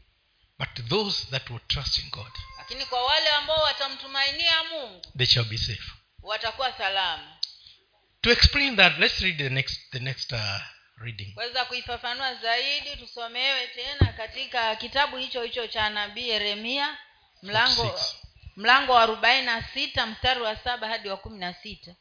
But 0.59 0.89
those 0.89 1.25
that 1.31 1.49
will 1.49 1.67
trust 1.67 1.99
in 1.99 2.09
god 2.09 2.31
lakini 2.57 2.85
kwa 2.85 3.03
wale 3.05 3.29
ambao 3.29 3.63
watamtumainia 3.63 4.63
mungu 4.63 5.01
they 5.17 5.27
shall 5.27 5.45
be 5.45 5.57
safe. 5.57 5.91
watakuwa 6.21 6.73
salama. 6.77 7.37
To 8.21 8.31
explain 8.31 8.75
that 8.75 8.97
let's 8.99 9.19
read 9.19 9.37
the 9.37 9.49
next 9.49 9.91
the 9.91 9.99
next 9.99 10.31
uh, 10.31 10.59
reading. 10.97 11.33
Kuweza 11.33 11.65
kuifafanua 11.65 12.35
zaidi 12.35 12.95
tusomewe 12.95 13.67
tena 13.67 14.13
katika 14.13 14.75
kitabu 14.75 15.17
hicho 15.17 15.43
hicho 15.43 15.67
cha 15.67 15.89
nabii 15.89 16.29
yeremia 16.29 16.97
mlango 17.41 17.99
mlango 18.55 18.93
wa 18.93 19.01
arobaini 19.03 19.45
na 19.45 19.63
sita 19.73 20.05
mstari 20.07 20.41
wa 20.41 20.55
saba 20.55 20.87
hadi 20.87 21.09
wa 21.09 21.17
kumi 21.17 21.39
na 21.39 21.53
sita 21.53 21.95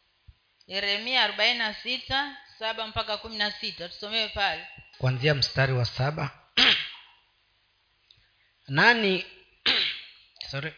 yeremia 0.70 1.22
arobaini 1.24 1.58
na 1.58 1.74
sita 1.74 2.36
saba 2.58 2.86
mpaka 2.86 3.16
kumi 3.16 3.36
na 3.36 3.50
sita. 3.50 3.88
Tusomewe 3.88 4.28
pale. 4.28 4.66
Kuanzia 4.98 5.34
mstari 5.34 5.72
wa 5.72 5.84
saba. 5.84 6.30
Nani 8.68 9.26
sorry. 10.50 10.72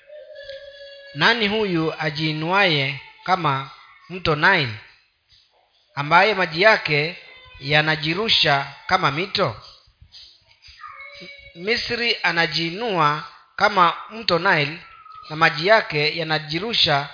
Nani 1.14 1.48
huyu 1.48 1.94
ajiinuaye 1.98 3.00
kama 3.24 3.70
mto 4.08 4.36
nile 4.36 4.74
ambaye 5.94 6.34
maji 6.34 6.62
yake 6.62 7.16
yanajirusha 7.60 8.74
kama 8.86 9.10
mito? 9.10 9.56
Misri 11.54 12.16
anajiinua 12.22 13.28
kama 13.56 13.96
mto 14.10 14.38
nile 14.38 14.78
na 15.30 15.36
maji 15.36 15.66
yake 15.66 16.16
yanajirusha 16.18 17.08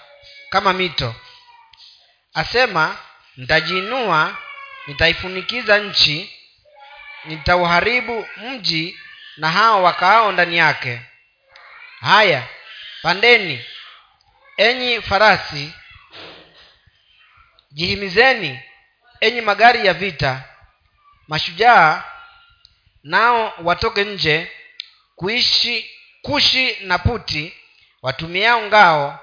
kama 0.50 0.72
mito 0.72 1.14
asema 2.38 2.96
nitajiinua 3.36 4.36
nitaifunikiza 4.86 5.78
nchi 5.78 6.32
nitauharibu 7.24 8.26
mji 8.36 8.98
na 9.36 9.50
hao 9.50 9.82
wakaao 9.82 10.32
ndani 10.32 10.56
yake. 10.58 11.00
Haya 12.00 12.46
pandeni 13.02 13.64
enyi 14.56 15.02
farasi 15.02 15.72
jihimizeni 17.70 18.60
enyi 19.20 19.40
magari 19.40 19.86
ya 19.86 19.94
vita 19.94 20.44
mashujaa 21.28 22.04
nao 23.02 23.52
watoke 23.62 24.04
nje 24.04 24.52
kuishi 25.16 25.90
kushi 26.22 26.76
na 26.80 26.98
puti 26.98 27.54
watumiao 28.02 28.62
ngao 28.62 29.18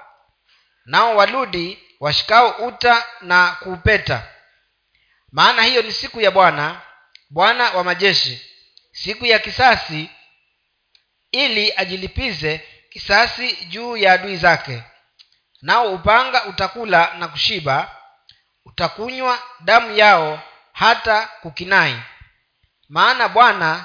nao 0.84 1.16
waludi 1.16 1.78
washikao 2.00 2.50
uta 2.50 3.06
na 3.20 3.56
kuupeta. 3.60 4.28
Maana 5.32 5.62
hiyo 5.62 5.82
ni 5.82 5.92
siku 5.92 6.20
ya 6.20 6.30
bwana 6.30 6.80
bwana 7.30 7.70
wa 7.70 7.84
majeshi 7.84 8.50
siku 8.92 9.26
ya 9.26 9.38
kisasi 9.38 10.10
ili 11.32 11.72
ajilipize 11.76 12.60
kisasi 12.90 13.56
juu 13.64 13.96
ya 13.96 14.12
adui 14.12 14.36
zake. 14.36 14.82
Nao 15.62 15.92
upanga 15.94 16.44
utakula 16.44 17.14
na 17.18 17.28
kushiba 17.28 17.96
utakunywa 18.64 19.38
damu 19.60 19.96
yao 19.96 20.42
hata 20.72 21.26
kukinai. 21.26 21.96
Maana 22.88 23.28
bwana 23.28 23.84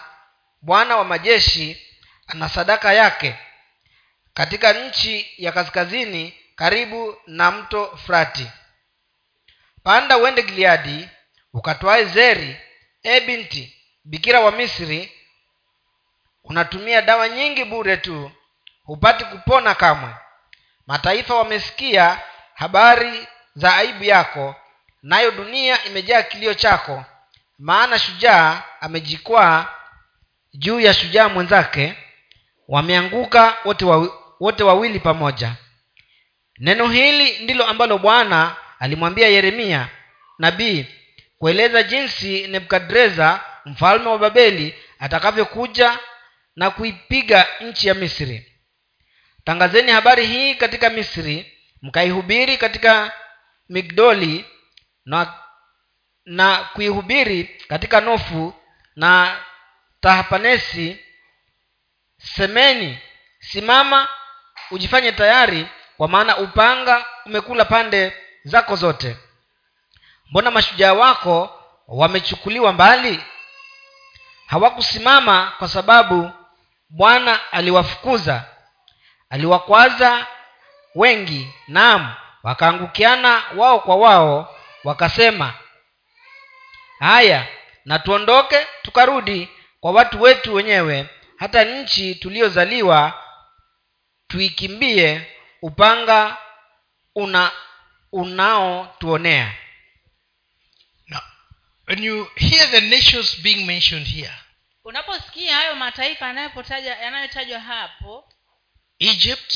bwana 0.62 0.98
wa 0.98 1.04
majeshi 1.04 1.88
ana 2.28 2.50
sadaka 2.50 2.94
yake. 2.94 3.36
Katika 4.34 4.74
nchi 4.74 5.32
ya 5.38 5.52
kaskazini 5.52 6.41
karibu 6.62 7.16
na 7.28 7.52
mto 7.52 7.98
frati. 8.06 8.48
Panda 9.84 10.18
uende 10.18 10.42
gileadi 10.42 11.10
ukatwae 11.54 12.06
zeri 12.06 12.56
e 13.04 13.20
binti 13.20 13.76
bikira 14.06 14.40
wa 14.40 14.52
misri. 14.52 15.12
Unatumia 16.44 17.02
dawa 17.02 17.30
nyingi 17.30 17.66
bure 17.66 17.98
tu 17.98 18.32
hupati 18.84 19.26
kupona 19.26 19.76
kamwe. 19.76 20.16
Mataifa 20.88 21.36
wamesikia 21.36 22.20
habari 22.54 23.28
za 23.56 23.76
aibu 23.76 24.04
yako 24.04 24.56
nayo 25.04 25.32
dunia 25.32 25.84
imejaa 25.84 26.22
kilio 26.22 26.54
chako. 26.54 27.06
Maana 27.60 28.00
shujaa 28.00 28.64
amejikwaa 28.82 29.66
juu 30.54 30.80
ya 30.80 30.94
shujaa 30.94 31.30
mwenzake. 31.30 31.94
Wameanguka 32.68 33.58
wote 33.66 33.86
wawi, 33.86 34.10
wote 34.40 34.64
wawili 34.64 35.00
pamoja 35.00 35.56
neno 36.62 36.88
hili 36.88 37.40
ndilo 37.40 37.66
ambalo 37.66 37.98
bwana 37.98 38.56
alimwambia 38.80 39.28
yeremia 39.28 39.90
nabii 40.40 40.86
kueleza 41.38 41.84
jinsi 41.84 42.48
nebukadreza 42.48 43.44
mfalme 43.66 44.10
wa 44.10 44.18
babeli 44.18 44.76
atakavyokuja 45.00 46.00
na 46.56 46.70
kuipiga 46.72 47.48
nchi 47.62 47.88
ya 47.88 47.94
misri. 47.94 48.62
Tangazeni 49.44 49.92
habari 49.92 50.26
hii 50.26 50.56
katika 50.56 50.90
misri 50.90 51.58
mkaihubiri 51.82 52.58
katika 52.58 53.12
migdoli 53.70 54.46
na, 55.06 55.34
na 56.26 56.56
kuihubiri 56.58 57.44
katika 57.68 58.02
nofu 58.02 58.54
na 58.96 59.40
tahapanesi. 60.02 61.00
Semeni 62.18 63.00
simama 63.40 64.08
ujifanye 64.72 65.12
tayari 65.12 65.68
kwa 66.02 66.08
maana 66.08 66.38
upanga 66.38 67.06
umekula 67.26 67.66
pande 67.66 68.14
zako 68.44 68.76
zote. 68.76 69.18
Mbona 70.30 70.52
mashujaa 70.52 70.94
wako 70.94 71.60
wamechukuliwa 71.88 72.74
mbali? 72.74 73.24
Hawakusimama 74.48 75.54
kwa 75.60 75.68
sababu 75.68 76.32
bwana 76.90 77.52
aliwafukuza. 77.52 78.44
Aliwakwaza 79.30 80.28
wengi 80.96 81.54
naam 81.68 82.14
wakaangukiana 82.44 83.44
wao 83.56 83.80
kwa 83.80 83.96
wao 83.96 84.56
wakasema 84.84 85.54
haya 87.00 87.48
na 87.86 88.00
tuondoke 88.00 88.68
tukarudi 88.82 89.50
kwa 89.80 89.92
watu 89.92 90.22
wetu 90.22 90.54
wenyewe 90.54 91.10
hata 91.38 91.64
nchi 91.64 92.16
tuliyozaliwa 92.16 93.14
tuikimbie 94.28 95.28
upanga 95.62 96.38
una 97.16 97.52
unaotuonea. 98.12 99.54
Now 101.08 101.22
when 101.88 102.04
you 102.04 102.28
hear 102.36 102.72
the 102.72 102.82
nations 102.82 103.42
being 103.42 103.66
mentioned 103.66 104.08
here 104.08 104.34
unaposikia 104.84 105.56
hayo 105.56 105.76
mataifa 105.76 106.28
yanayotajwa 106.84 107.60
hapo 107.60 108.30
egypt 109.00 109.54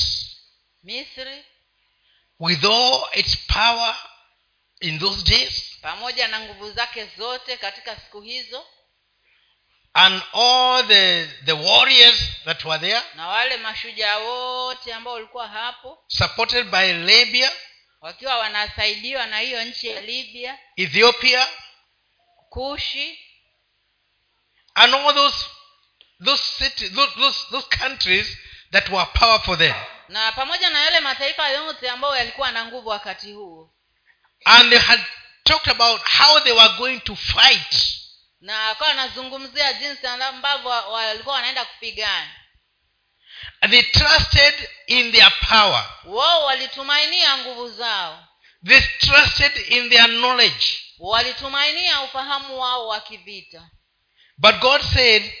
misri 0.82 1.44
with 2.40 2.64
all 2.64 3.08
its 3.12 3.36
power 3.46 3.96
in 4.80 4.98
those 4.98 5.22
days 5.30 5.78
pamoja 5.80 6.28
na 6.28 6.40
nguvu 6.40 6.70
zake 6.72 7.06
zote 7.16 7.56
katika 7.56 7.96
siku 7.96 8.20
hizo 8.20 8.66
and 9.98 10.22
all 10.32 10.82
the, 10.86 11.26
the 11.44 11.52
warriors 11.54 12.30
that 12.44 12.64
were 12.64 12.78
there 12.78 13.02
na 13.14 13.28
wale 13.28 13.56
mashujaa 13.56 14.18
wote 14.18 14.94
ambao 14.94 15.14
walikuwa 15.14 15.48
hapo 15.48 16.04
supported 16.08 16.66
by 16.70 16.92
libya 16.92 17.52
wakiwa 18.00 18.38
wanasaidiwa 18.38 19.26
na 19.26 19.38
hiyo 19.38 19.64
nchi 19.64 19.86
ya 19.86 20.00
libya 20.00 20.58
ethiopia 20.76 21.48
kushi 22.50 23.18
and 24.74 24.94
all 24.94 25.14
those 25.14 25.46
those 26.24 26.42
city, 26.58 26.88
those, 26.88 27.12
those, 27.20 27.46
those 27.50 27.66
countries 27.68 28.26
that 28.72 28.88
were 28.88 29.06
powerful 29.14 29.56
then. 29.56 29.74
na 30.08 30.32
pamoja 30.32 30.70
na 30.70 30.84
yale 30.84 31.00
mataifa 31.00 31.48
yote 31.48 31.90
ambayo 31.90 32.16
yalikuwa 32.16 32.52
na 32.52 32.64
nguvu 32.64 32.88
wakati 32.88 33.32
huo. 33.32 33.74
And 34.44 34.70
they 34.70 34.78
had 34.78 35.00
talked 35.44 35.68
about 35.68 36.00
how 36.18 36.40
they 36.40 36.52
were 36.52 36.68
going 36.78 37.00
to 37.00 37.16
fight 37.16 37.74
na 38.40 38.68
akawa 38.68 38.90
anazungumzia 38.90 39.72
jinsi 39.72 40.06
ambavyo 40.06 40.70
walikuwa 40.70 41.34
wanaenda 41.34 41.64
kupigana. 41.64 42.30
They 43.70 43.82
trusted 43.82 44.68
in 44.86 45.12
their 45.12 45.32
power. 45.48 45.90
Wao 46.04 46.44
walitumainia 46.44 47.38
nguvu 47.38 47.68
zao. 47.68 48.24
They 48.66 48.80
trusted 48.80 49.52
in 49.68 49.90
their 49.90 50.06
knowledge. 50.08 50.80
Walitumainia 50.98 52.00
ufahamu 52.00 52.60
wao 52.60 52.88
wa 52.88 53.00
kivita. 53.00 53.70
But 54.38 54.56
god 54.58 54.82
said 54.94 55.32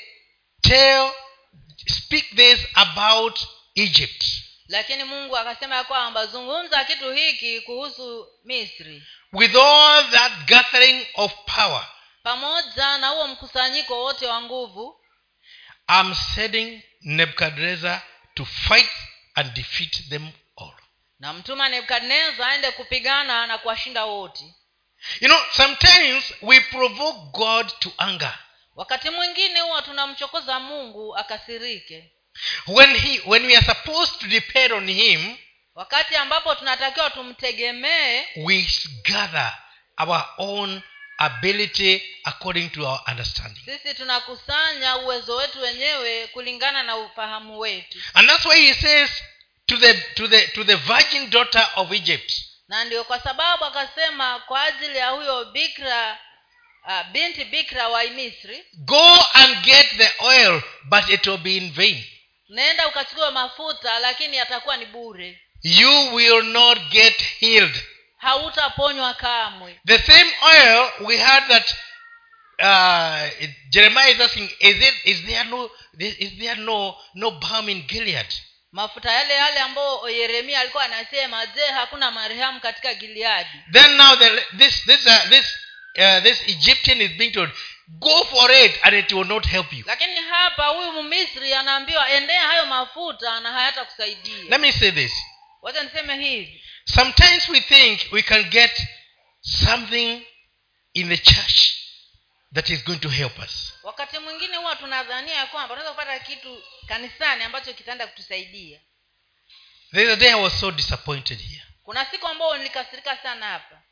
tell 0.60 1.12
speak 1.88 2.24
this 2.36 2.60
about 2.74 3.40
egypt. 3.74 4.24
Lakini 4.68 5.04
mungu 5.04 5.36
akasema 5.36 5.76
ya 5.76 5.84
kwamba 5.84 6.26
zungumza 6.26 6.84
kitu 6.84 7.12
hiki 7.12 7.60
kuhusu 7.60 8.28
misri. 8.44 9.02
With 9.32 9.56
all 9.56 10.10
that 10.10 10.32
gathering 10.46 11.06
of 11.14 11.32
power 11.46 11.86
pamoja 12.26 12.98
na 12.98 13.08
huo 13.08 13.28
mkusanyiko 13.28 14.02
wote 14.04 14.26
wa 14.26 14.42
nguvu 14.42 15.00
i'm 15.88 16.14
sending 16.14 16.82
nebukadnezar 17.00 18.02
to 18.34 18.44
fight 18.44 18.90
and 19.34 19.52
defeat 19.52 20.08
them 20.08 20.30
all. 20.56 20.74
na 21.18 21.32
mtuma 21.32 21.68
nebukadneza 21.68 22.46
aende 22.48 22.70
kupigana 22.70 23.46
na 23.46 23.58
kuwashinda 23.58 24.04
wote. 24.04 24.44
You 25.20 25.28
know 25.28 25.40
sometimes 25.52 26.34
we 26.42 26.60
provoke 26.60 27.18
god 27.32 27.78
to 27.78 27.92
anger. 27.98 28.38
Wakati 28.74 29.10
mwingine 29.10 29.60
huwa 29.60 29.82
tunamchokoza 29.82 30.60
mungu 30.60 31.16
akasirike. 31.16 32.12
When 32.66 32.96
he 32.96 33.20
when 33.26 33.46
we 33.46 33.56
are 33.56 33.66
supposed 33.66 34.18
to 34.20 34.26
depend 34.26 34.72
on 34.72 34.90
him 34.90 35.36
wakati 35.74 36.16
ambapo 36.16 36.54
tunatakiwa 36.54 37.10
tumtegemee 37.10 38.24
we 38.36 38.66
gather 39.02 39.58
our 39.98 40.24
own 40.38 40.82
ability 41.18 42.02
according 42.24 42.68
to 42.70 42.86
our 42.86 43.00
understanding. 43.10 43.62
Sisi 43.64 43.94
tunakusanya 43.94 44.96
uwezo 44.96 45.36
wetu 45.36 45.60
wenyewe 45.62 46.26
kulingana 46.26 46.82
na 46.82 46.96
ufahamu 46.96 47.58
wetu. 47.58 47.98
And 48.14 48.28
that's 48.28 48.44
why 48.46 48.66
he 48.66 48.74
says 48.74 49.10
to 49.66 49.76
the 49.76 49.94
to 49.94 50.28
the 50.28 50.46
to 50.46 50.64
the 50.64 50.74
virgin 50.76 51.30
daughter 51.30 51.68
of 51.76 51.92
egypt 51.92 52.32
na 52.68 52.84
ndio 52.84 53.04
kwa 53.04 53.20
sababu 53.20 53.64
akasema 53.64 54.38
kwa 54.38 54.62
ajili 54.62 54.98
ya 54.98 55.08
huyo 55.08 55.44
bikra 55.44 56.18
uh, 56.86 57.06
binti 57.12 57.44
bikra 57.44 57.88
wa 57.88 58.04
misri 58.04 58.64
go 58.72 59.24
and 59.32 59.64
get 59.64 59.86
the 59.96 60.12
oil 60.20 60.62
but 60.84 61.08
it 61.08 61.26
will 61.26 61.38
be 61.38 61.56
in 61.56 61.72
vain. 61.72 62.04
naenda 62.48 62.88
ukachukua 62.88 63.30
mafuta 63.30 63.98
lakini 63.98 64.36
yatakuwa 64.36 64.76
ni 64.76 64.86
bure. 64.86 65.40
You 65.62 66.14
will 66.14 66.42
not 66.42 66.78
get 66.90 67.22
healed 67.22 67.82
hautaponywa 68.26 69.14
kamwe. 69.14 69.80
The 69.86 69.98
same 69.98 70.30
oil 70.52 70.90
we 71.00 71.16
had 71.18 71.44
that 71.48 71.74
uh, 72.62 73.48
jeremiah 73.70 74.10
is 74.14 74.20
asking 74.20 74.48
is 74.60 74.76
it 74.88 74.94
is 75.04 75.22
there 75.26 75.44
no 75.44 75.70
is 75.98 76.32
there 76.38 76.60
no 76.60 76.96
no 77.14 77.30
balm 77.30 77.68
in 77.68 77.82
gilead? 77.86 78.26
Mafuta 78.72 79.12
yale 79.12 79.34
yale 79.34 79.60
ambayo 79.60 80.08
yeremia 80.08 80.60
alikuwa 80.60 80.84
anasema 80.84 81.46
je 81.46 81.66
hakuna 81.66 82.10
marehemu 82.10 82.60
katika 82.60 82.94
gileadi? 82.94 83.50
Then 83.72 83.96
now 83.96 84.16
the, 84.16 84.30
this 84.58 84.84
this 84.86 85.06
uh, 85.06 85.28
this 85.28 85.46
uh, 85.98 86.22
this 86.22 86.48
egyptian 86.48 87.00
is 87.00 87.10
being 87.10 87.30
told 87.32 87.50
go 88.00 88.24
for 88.24 88.50
it 88.52 88.78
and 88.82 88.94
it 88.94 89.12
will 89.12 89.26
not 89.28 89.46
help 89.46 89.72
you. 89.72 89.84
Lakini 89.86 90.16
hapa 90.30 90.66
huyu 90.66 91.02
mmisri 91.02 91.54
anaambiwa 91.54 92.10
endea 92.10 92.42
hayo 92.42 92.66
mafuta 92.66 93.40
na 93.40 93.52
hayatakusaidia. 93.52 94.44
Let 94.48 94.60
me 94.60 94.72
say 94.72 94.90
this. 94.90 95.12
Wacha 95.62 95.82
niseme 95.82 96.16
hivi 96.16 96.62
sometimes 96.88 97.48
we 97.48 97.60
think 97.60 98.00
we 98.12 98.22
can 98.22 98.50
get 98.50 98.86
something 99.40 100.22
in 100.94 101.08
the 101.08 101.18
church 101.18 101.72
that 102.52 102.70
is 102.70 102.84
going 102.84 102.98
to 102.98 103.08
help 103.08 103.38
us. 103.38 103.72
Wakati 103.82 104.18
mwingine 104.18 104.56
huwa 104.56 104.76
tunadhania 104.76 105.34
ya 105.34 105.46
kwamba 105.46 105.74
unaweza 105.74 105.90
kupata 105.92 106.18
kitu 106.18 106.62
kanisani 106.86 107.42
ambacho 107.44 107.72
kitaenda 107.74 108.06
kutusaidia. 108.06 108.80
The 109.92 110.02
other 110.02 110.16
day 110.16 110.30
i 110.30 110.42
was 110.42 110.60
so 110.60 110.70
disappointed 110.70 111.40
here. 111.40 111.62
Kuna 111.82 112.04
siku 112.06 112.26
ambayo 112.26 112.56
nilikasirika 112.56 113.16
sana 113.16 113.46
hapa. 113.46 113.82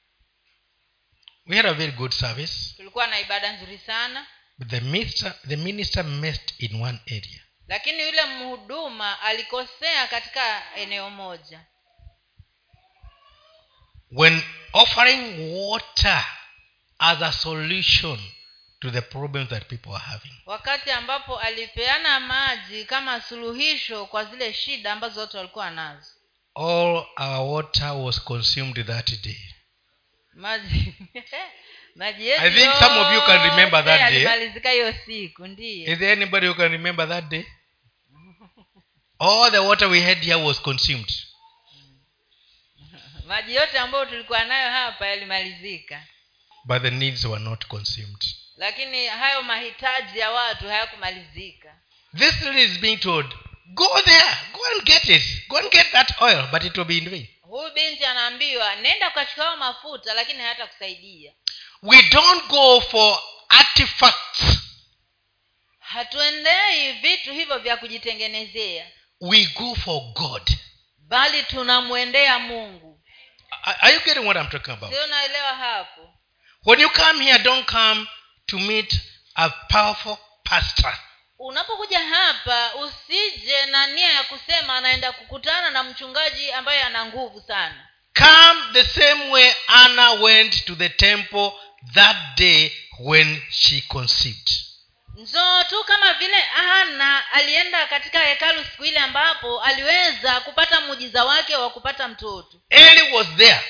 We 1.46 1.56
had 1.56 1.68
a 1.68 1.72
very 1.74 1.92
good 1.92 2.12
service 2.12 2.74
tulikuwa 2.76 3.06
na 3.06 3.20
ibada 3.20 3.52
nzuri 3.52 3.78
sana. 3.78 4.26
but 4.58 4.68
the 4.68 4.80
minister 4.80 5.34
the 5.48 5.56
minister 5.56 6.04
messed 6.04 6.54
in 6.58 6.82
one 6.82 6.98
area. 7.06 7.42
Lakini 7.68 8.02
yule 8.02 8.24
mhuduma 8.24 9.20
alikosea 9.20 10.06
katika 10.06 10.74
eneo 10.76 11.10
moja 11.10 11.66
when 14.14 14.40
offering 14.72 15.52
water 15.52 16.20
as 17.00 17.20
a 17.20 17.32
solution 17.32 18.16
to 18.80 18.90
the 18.90 19.02
problems 19.02 19.50
that 19.50 19.68
people 19.68 19.92
are 19.92 19.98
having. 20.12 20.32
Wakati 20.46 20.90
ambapo 20.90 21.38
alipeana 21.38 22.20
maji 22.20 22.84
kama 22.84 23.20
suluhisho 23.20 24.06
kwa 24.06 24.24
zile 24.24 24.52
shida 24.52 24.92
ambazo 24.92 25.20
watu 25.20 25.36
walikuwa 25.36 25.70
nazo. 25.70 26.10
All 26.54 27.06
our 27.16 27.54
water 27.54 27.92
was 27.92 28.24
consumed 28.24 28.86
that 28.86 29.22
day. 29.22 29.38
Maji 30.34 30.94
maji 31.96 32.26
yetu 32.26 32.42
I 32.42 32.50
think 32.50 32.74
some 32.74 33.00
of 33.00 33.14
you 33.14 33.20
can 33.20 33.50
remember 33.50 33.84
that 33.84 34.10
day. 34.10 34.72
hiyo 34.72 34.94
siku 35.06 35.46
is 35.46 35.98
there 35.98 36.12
anybody 36.12 36.46
who 36.46 36.54
can 36.54 36.72
remember 36.72 37.08
that 37.08 37.28
day? 37.28 37.44
All 39.18 39.50
the 39.50 39.58
water 39.58 39.88
we 39.88 40.00
had 40.00 40.18
here 40.18 40.44
was 40.44 40.62
consumed 40.62 41.12
maji 43.24 43.54
yote 43.54 43.78
ambayo 43.78 44.06
tulikuwa 44.06 44.44
nayo 44.44 44.70
hapa 44.70 45.06
yalimalizika. 45.06 46.02
But 46.64 46.82
the 46.82 46.90
needs 46.90 47.24
were 47.24 47.44
not 47.44 47.66
consumed. 47.66 48.24
Lakini 48.56 49.06
hayo 49.06 49.42
mahitaji 49.42 50.18
ya 50.18 50.30
watu 50.30 50.68
hayakumalizika. 50.68 51.74
This 52.18 52.42
is 52.56 52.78
being 52.80 52.96
told. 52.96 53.34
Go 53.66 54.00
there. 54.04 54.36
Go 54.52 54.60
and 54.74 54.84
get 54.84 55.04
it. 55.08 55.48
Go 55.48 55.56
and 55.58 55.70
get 55.72 55.90
that 55.92 56.22
oil 56.22 56.46
but 56.52 56.64
it 56.64 56.76
will 56.76 56.86
be 56.86 56.98
in 56.98 57.10
vain. 57.10 57.28
Huyu 57.42 57.70
binti 57.74 58.04
anaambiwa 58.04 58.76
nenda 58.76 59.08
ukachukua 59.08 59.56
mafuta 59.56 60.14
lakini 60.14 60.38
hayatakusaidia 60.38 61.32
we 61.82 62.02
don't 62.02 62.46
go 62.48 62.80
for 62.80 63.18
artifacts. 63.48 64.58
Hatuendei 65.78 66.92
vitu 66.92 67.32
hivyo 67.32 67.58
vya 67.58 67.76
kujitengenezea. 67.76 68.86
We 69.20 69.46
go 69.46 69.74
for 69.74 70.02
god. 70.12 70.50
Bali 70.98 71.42
tunamwendea 71.42 72.38
mungu 72.38 72.93
are 73.82 73.94
you 73.94 74.00
getting 74.04 74.26
what 74.26 74.36
i'm 74.36 74.48
talking 74.48 74.74
about? 74.74 74.92
When 76.64 76.80
you 76.80 76.88
come 76.90 77.20
here 77.20 77.38
don't 77.42 77.66
come 77.66 78.06
to 78.46 78.58
meet 78.58 79.00
a 79.36 79.50
powerful 79.68 80.18
pastor. 80.44 80.94
Unapokuja 81.38 81.98
hapa 82.00 82.74
usije 82.74 83.66
na 83.66 83.86
nia 83.86 84.12
ya 84.12 84.22
kusema 84.22 84.74
anaenda 84.76 85.12
kukutana 85.12 85.70
na 85.70 85.82
mchungaji 85.84 86.52
ambaye 86.52 86.82
ana 86.82 87.06
nguvu 87.06 87.40
sana. 87.46 87.88
Come 88.18 88.60
the 88.72 88.84
same 88.84 89.30
way 89.30 89.54
anna 89.66 90.10
went 90.12 90.64
to 90.64 90.74
the 90.74 90.88
temple 90.88 91.52
that 91.94 92.16
day 92.36 92.72
when 93.00 93.42
she 93.50 93.80
conceived 93.80 94.50
njoo 95.16 95.64
tu 95.64 95.84
kama 95.84 96.14
vile 96.14 96.42
ana 96.52 97.30
alienda 97.32 97.86
katika 97.86 98.20
hekalu 98.20 98.64
siku 98.64 98.84
ile 98.84 98.98
ambapo 98.98 99.60
aliweza 99.62 100.40
kupata 100.40 100.80
muujiza 100.80 101.24
wake 101.24 101.56
wa 101.56 101.70
kupata 101.70 102.08
mtoto. 102.08 102.60
Eli 102.70 103.12
was 103.12 103.26
there. 103.36 103.60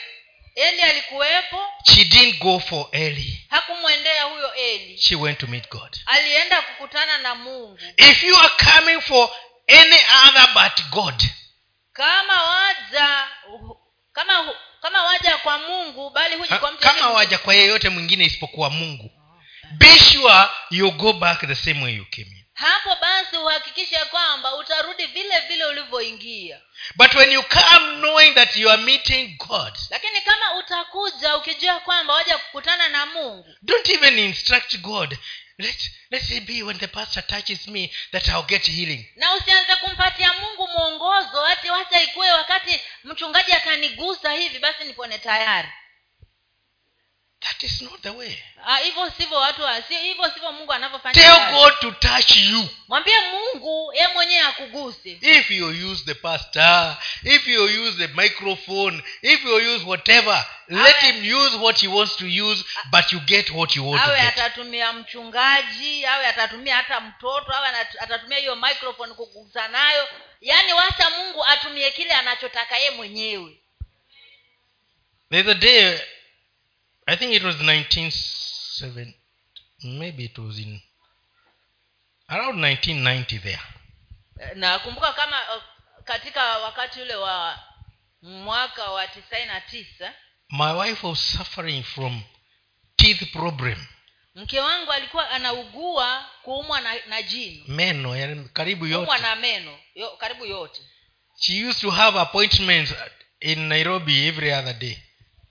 Eli 0.55 0.81
alikuwepo. 0.83 1.67
She 1.95 2.05
didn't 2.05 2.39
go 2.39 2.61
for 2.61 2.87
eli. 2.93 3.47
Hakumwendea 3.51 4.23
huyo 4.25 4.55
eli. 4.55 4.99
She 4.99 5.15
went 5.17 5.39
to 5.39 5.47
meet 5.47 5.69
god. 5.71 5.97
Alienda 6.07 6.63
kukutana 6.63 7.19
na 7.19 7.35
mungu. 7.35 7.79
If 7.97 8.23
you 8.23 8.37
are 8.37 8.55
coming 8.73 9.01
for 9.01 9.31
any 9.69 9.99
other 10.29 10.49
but 10.55 10.85
god 10.91 11.25
kama 11.93 12.43
waja 12.43 13.29
kama 14.13 14.55
kama 14.83 15.03
waja 15.05 15.39
kwa 15.39 15.59
mungu 15.59 16.11
bali 16.11 16.37
huji 16.37 16.55
kwa 16.55 16.73
mtu 16.73 16.83
kama 16.83 17.11
waja 17.11 17.39
kwa 17.39 17.55
yeyote 17.55 17.89
mwingine 17.89 18.25
isipokuwa 18.25 18.71
mungu 18.71 19.11
be 19.79 19.99
sure 19.99 20.49
you 20.71 20.91
go 20.91 21.13
back 21.13 21.41
the 21.47 21.55
same 21.55 21.83
way 21.83 21.95
you 21.95 22.05
came 22.11 22.29
in. 22.29 22.45
Hapo 22.55 22.97
basi 23.01 23.37
uhakikishe 23.37 23.99
kwamba 24.05 24.55
utarudi 24.55 25.07
vile 25.07 25.41
vile 25.41 25.65
ulivyoingia. 25.65 26.61
But 26.97 27.15
when 27.15 27.33
you 27.33 27.43
come 27.43 27.97
knowing 27.97 28.35
that 28.35 28.57
you 28.57 28.71
are 28.71 28.83
meeting 28.83 29.37
god 29.39 29.73
lakini 29.91 30.21
kama 30.21 30.55
utakuja 30.59 31.37
ukijua 31.37 31.81
kwamba 31.81 32.15
waja 32.15 32.39
kukutana 32.39 32.89
na 32.89 33.07
mungu 33.07 33.47
don't 33.63 33.89
even 33.89 34.19
instruct 34.19 34.77
god. 34.79 35.19
Let, 35.59 35.91
let 36.11 36.31
it 36.31 36.45
be 36.47 36.63
when 36.63 36.79
the 36.79 36.87
pastor 36.87 37.27
touches 37.27 37.69
me 37.69 37.91
that 38.13 38.29
i'll 38.29 38.43
get 38.47 38.67
healing. 38.67 39.07
na 39.17 39.35
usianze 39.35 39.77
kumpatia 39.77 40.33
mungu 40.33 40.69
mwongozo 40.69 41.45
ati 41.47 41.71
wacha 41.71 42.03
ikuwe 42.03 42.31
wakati 42.33 42.81
mchungaji 43.05 43.53
akanigusa 43.53 44.33
hivi 44.33 44.59
basi 44.59 44.85
nipone 44.85 45.19
tayari 45.19 45.69
that 47.45 47.63
is 47.63 47.83
not 47.83 48.01
the 48.03 48.11
way. 48.11 48.43
Ah, 48.67 48.77
hivyo 48.77 49.11
sivyo 49.11 49.37
watu 49.39 49.63
hivyo 50.03 50.31
sivyo 50.35 50.53
mungu 50.53 50.73
anavyofanya 50.73 51.15
tell 51.15 51.53
god 51.53 51.73
to 51.81 51.91
touch 51.91 52.37
you. 52.37 52.69
Mwambie 52.89 53.21
mungu 53.21 53.93
ye 53.95 54.09
mwenyewe 54.09 54.41
akuguse. 54.41 55.19
If 55.21 55.51
you 55.51 55.91
use 55.91 56.05
the 56.05 56.15
pastor 56.15 56.97
if 57.23 57.47
you 57.49 57.65
use 57.65 57.99
the 58.07 58.07
microphone 58.15 59.03
if 59.23 59.45
you 59.45 59.75
use 59.75 59.85
whatever 59.85 60.47
let 60.69 60.97
him 60.97 61.35
use 61.37 61.57
what 61.57 61.79
he 61.81 61.89
wants 61.89 62.17
to 62.17 62.27
use 62.27 62.65
but 62.91 63.13
you 63.13 63.21
get 63.21 63.51
what 63.51 63.77
you 63.77 63.91
want 63.91 64.03
to 64.03 64.11
awe 64.11 64.21
atatumia 64.21 64.93
mchungaji 64.93 66.07
awe 66.07 66.27
atatumia 66.27 66.77
hata 66.77 67.01
mtoto 67.01 67.53
awe 67.53 67.69
atatumia 68.01 68.39
hiyo 68.39 68.57
microphone 68.57 69.15
kugusa 69.15 69.69
nayo. 69.69 70.09
Yaani 70.41 70.73
wacha 70.73 71.11
mungu 71.11 71.45
atumie 71.45 71.91
kile 71.91 72.13
anachotaka 72.13 72.79
ye 72.79 72.91
mwenyewe. 72.91 73.59
There's 75.31 75.49
a 75.49 75.55
day 75.55 75.99
i 77.07 77.17
think 77.17 77.33
it 77.33 77.43
was 77.43 77.57
1970 77.57 79.15
maybe 79.83 80.25
it 80.25 80.39
was 80.39 80.59
in 80.59 80.81
around 82.29 82.61
1990 82.65 83.39
there. 83.39 83.61
Nakumbuka 84.55 85.13
kama 85.13 85.37
uh, 85.57 85.63
katika 86.05 86.59
wakati 86.59 87.01
ule 87.01 87.15
wa 87.15 87.59
mwaka 88.23 88.91
wa 88.91 89.07
tisaini 89.07 89.47
na 89.47 89.61
tisa 89.61 90.13
my 90.51 90.73
wife 90.73 91.07
was 91.07 91.33
suffering 91.33 91.83
from 91.85 92.23
teeth 92.97 93.33
problem. 93.33 93.87
mke 94.35 94.61
wangu 94.61 94.93
alikuwa 94.93 95.31
anaugua 95.31 96.27
kuumwa 96.43 96.81
na, 96.81 96.95
na 97.07 97.23
jino. 97.23 97.65
Meno 97.69 98.17
yani 98.17 98.49
karibu 98.53 98.87
yote. 98.87 99.19
na 99.23 99.37
meno 99.37 99.79
yo, 99.95 100.11
karibu 100.17 100.47
yote. 100.47 100.81
She 101.41 101.65
used 101.69 101.81
to 101.81 101.91
have 101.91 102.19
appointments 102.21 102.95
in 103.41 103.59
nairobi 103.69 104.27
every 104.29 104.53
other 104.53 104.75
day 104.75 104.99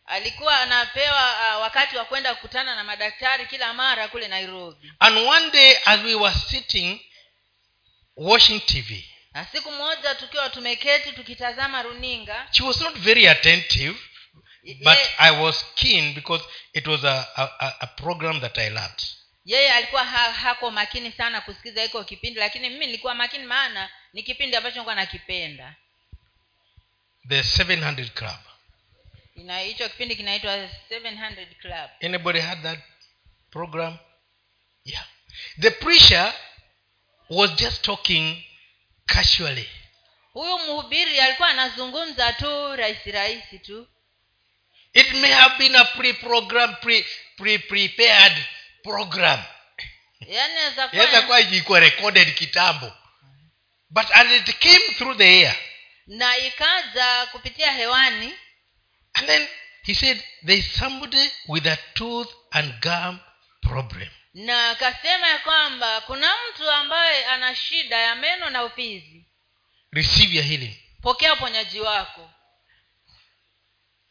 alikuwa 0.05 0.59
anapewa 0.59 1.31
uh, 1.55 1.61
wakati 1.61 1.97
wa 1.97 2.05
kwenda 2.05 2.35
kukutana 2.35 2.75
na 2.75 2.83
madaktari 2.83 3.45
kila 3.45 3.73
mara 3.73 4.07
kule 4.07 4.27
nairobi. 4.27 4.91
And 4.99 5.17
one 5.17 5.51
day 5.51 5.77
as 5.85 5.99
we 6.03 6.15
were 6.15 6.35
sitting 6.49 6.99
watching 8.15 8.59
tv 8.59 9.09
na 9.33 9.45
siku 9.45 9.71
moja 9.71 10.15
tukiwa 10.15 10.49
tumeketi 10.49 11.11
tukitazama 11.11 11.81
runinga 11.83 12.47
she 12.51 12.63
was 12.63 12.81
not 12.81 12.95
very 12.97 13.27
attentive 13.27 13.99
ye- 14.63 14.73
but 14.83 14.97
i 15.17 15.31
was 15.31 15.65
keen 15.75 16.13
because 16.13 16.43
it 16.73 16.87
was 16.87 17.03
a, 17.03 17.27
a, 17.35 17.49
a- 17.79 17.87
program 17.87 18.41
that 18.41 18.57
i 18.57 18.69
loved. 18.69 19.01
yeye 19.45 19.71
alikuwa 19.73 20.03
ha, 20.05 20.31
hako 20.31 20.71
makini 20.71 21.11
sana 21.11 21.41
kusikiza 21.41 21.83
iko 21.83 22.03
kipindi 22.03 22.39
lakini 22.39 22.69
mimi 22.69 22.85
nilikuwa 22.85 23.15
makini 23.15 23.45
maana 23.45 23.89
ni 24.13 24.23
kipindi 24.23 24.55
ambacho 24.57 24.73
nilikuwa 24.75 24.95
nakipenda. 24.95 25.75
The 27.29 27.41
700 27.41 28.09
club 28.09 28.39
hicho 29.35 29.89
kipindi 29.89 30.15
kinaitwa 30.15 30.69
700 30.89 31.55
club. 31.61 31.89
Anybody 32.01 32.39
had 32.39 32.61
that 32.63 32.79
program? 33.51 33.97
Yeah. 34.83 35.05
The 35.59 35.71
preacher 35.71 36.33
was 37.29 37.55
just 37.55 37.81
talking 37.83 38.43
casually. 39.07 39.69
Huyu 40.33 40.57
mhubiri 40.59 41.19
alikuwa 41.19 41.49
anazungumza 41.49 42.33
tu 42.33 42.75
rahisi 42.75 43.11
rahisi 43.11 43.59
tu. 43.59 43.87
It 44.93 45.11
may 45.13 45.31
have 45.31 45.57
been 45.57 45.75
a 45.75 45.85
pre-program 45.85 46.75
pre, 46.75 47.05
pre 47.37 47.57
prepared 47.57 48.45
program. 48.83 49.43
Yaani 50.27 50.53
inaweza 50.53 51.21
kuwa 51.21 51.39
ilikuwa 51.39 51.79
recorded 51.79 52.35
kitambo. 52.35 52.93
But 53.89 54.05
as 54.11 54.31
it 54.31 54.59
came 54.59 54.93
through 54.97 55.17
the 55.17 55.39
air 55.39 55.55
na 56.07 56.37
ikaja 56.37 57.25
kupitia 57.31 57.71
hewani 57.71 58.33
and 59.15 59.27
then 59.27 59.47
he 59.83 59.93
said 59.93 60.23
there 60.43 60.57
is 60.57 60.65
somebody 60.73 61.31
with 61.47 61.65
a 61.67 61.77
tooth 61.95 62.29
and 62.53 62.73
gum 62.81 63.19
problem. 63.61 64.07
Na 64.33 64.69
akasema 64.69 65.27
ya 65.27 65.37
kwamba 65.39 66.01
kuna 66.01 66.33
mtu 66.49 66.71
ambaye 66.71 67.25
ana 67.25 67.55
shida 67.55 67.97
ya 67.97 68.15
meno 68.15 68.49
na 68.49 68.63
ufizi. 68.63 69.25
Receive 69.91 70.35
your 70.35 70.45
healing. 70.45 70.75
Pokea 71.01 71.33
uponyaji 71.33 71.79
wako. 71.79 72.29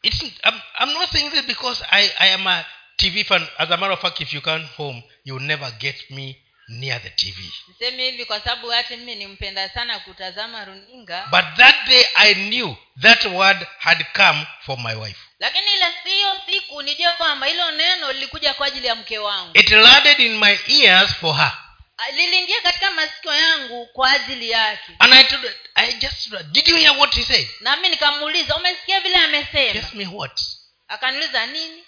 It's 0.03 0.21
I'm, 0.21 0.61
I'm 0.79 0.93
not 0.93 1.09
saying 1.11 1.31
this 1.31 1.45
because 1.45 1.81
I, 1.91 2.11
I 2.19 2.33
am 2.33 2.47
a 2.47 2.65
tv 2.97 3.23
fan. 3.25 3.47
As 3.57 3.71
a 3.71 3.77
matter 3.77 3.93
of 3.93 4.01
fact 4.01 4.21
if 4.21 4.33
you 4.33 4.41
come 4.41 4.65
home 4.77 5.03
you'll 5.23 5.39
never 5.47 5.71
get 5.79 6.09
me 6.11 6.42
near 6.67 7.01
the 7.01 7.09
tv 7.09 7.51
niseme 7.67 8.05
hivi 8.11 8.25
kwa 8.25 8.39
sababu 8.39 8.69
hati 8.69 8.95
mimi 8.97 9.15
nimpenda 9.15 9.69
sana 9.69 9.99
kutazama 9.99 10.65
runinga. 10.65 11.27
But 11.31 11.45
that 11.57 11.87
day 11.87 12.05
i 12.15 12.33
knew 12.35 12.75
that 13.01 13.25
word 13.25 13.67
had 13.79 14.05
come 14.15 14.47
for 14.65 14.79
my 14.79 14.95
wife. 14.95 15.19
Lakini 15.39 15.65
ile 15.73 15.85
siyo 16.03 16.35
siku 16.45 16.81
nijue 16.81 17.09
kwamba 17.11 17.47
hilo 17.47 17.71
neno 17.71 18.11
lilikuja 18.11 18.53
kwa 18.53 18.67
ajili 18.67 18.87
ya 18.87 18.95
mke 18.95 19.17
wangu. 19.17 19.51
It 19.57 19.71
landed 19.71 20.19
in 20.19 20.37
my 20.37 20.57
ears 20.67 21.09
for 21.15 21.35
her. 21.35 21.51
Ah, 21.97 22.11
liliingia 22.11 22.61
katika 22.61 22.91
masikio 22.91 23.33
yangu 23.35 23.85
kwa 23.93 24.11
ajili 24.11 24.49
yake. 24.49 24.91
And 24.99 25.13
i 25.13 25.23
told 25.23 25.51
i 25.75 25.93
just 25.93 26.29
did 26.51 26.67
you 26.67 26.75
hear 26.75 26.97
what 26.97 27.15
he 27.15 27.23
said? 27.23 27.47
Nami 27.59 27.89
nikamuuliza 27.89 28.55
umesikia 28.55 29.01
vile 29.01 29.15
amesema? 29.15 29.89
Me 29.93 30.07
what? 30.07 30.41
Akaniuliza 30.87 31.45
nini? 31.45 31.83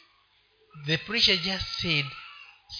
The 0.85 0.97
preacher 0.97 1.37
just 1.37 1.65
said 1.81 2.05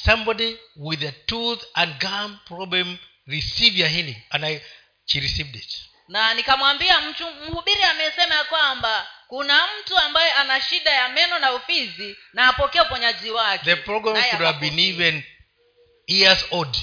somebody 0.03 0.57
with 0.75 1.03
a 1.03 1.11
tooth 1.11 1.63
and 1.73 1.99
gum 1.99 2.39
problem 2.45 2.97
receive 3.27 3.79
your 3.79 3.89
healing 3.89 4.17
and 4.29 4.45
i 4.45 4.61
she 5.05 5.19
received 5.19 5.55
it. 5.55 5.77
Na 6.07 6.33
nikamwambia 6.33 7.01
mtu 7.01 7.31
mhubiri 7.31 7.83
amesema 7.83 8.35
ya 8.35 8.43
kwamba 8.43 9.07
kuna 9.27 9.67
mtu 9.79 9.97
ambaye 9.97 10.31
ana 10.31 10.61
shida 10.61 10.91
ya 10.91 11.09
meno 11.09 11.39
na 11.39 11.53
ufizi 11.53 12.17
na 12.33 12.47
apokee 12.47 12.79
uponyaji 12.81 13.29
wake. 13.31 13.65
The 13.65 13.75
program 13.75 14.23
could 14.23 14.45
have 14.45 14.59
been 14.59 14.79
even 14.79 15.23
years 16.07 16.45
old. 16.51 16.77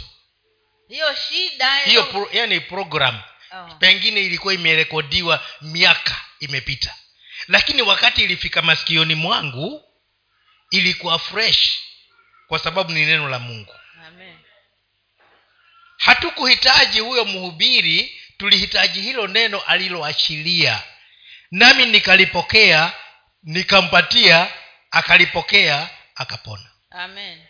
Hiyo 0.88 1.14
shida 1.14 1.76
hiyo 1.76 2.02
pro, 2.04 2.28
yani 2.32 2.60
program 2.60 3.20
Oh. 3.54 3.74
pengine 3.78 4.20
ilikuwa 4.20 4.54
imerekodiwa 4.54 5.44
miaka 5.60 6.20
imepita. 6.40 6.94
Lakini 7.48 7.82
wakati 7.82 8.24
ilifika 8.24 8.62
masikioni 8.62 9.14
mwangu 9.14 9.84
ilikuwa 10.70 11.18
fresh 11.18 11.78
kwa 12.52 12.58
sababu 12.58 12.92
ni 12.92 13.06
neno 13.06 13.28
la 13.28 13.38
mungu 13.38 13.74
Amen. 14.06 14.38
hatukuhitaji 15.98 17.00
huyo 17.00 17.24
mhubiri 17.24 18.20
tulihitaji 18.38 19.00
hilo 19.00 19.26
neno 19.26 19.60
aliloachilia 19.60 20.82
nami 21.50 21.86
nikalipokea 21.86 22.92
nikampatia 23.42 24.52
akalipokea 24.90 25.90
akapona 26.14 26.70
Amen. 26.90 27.46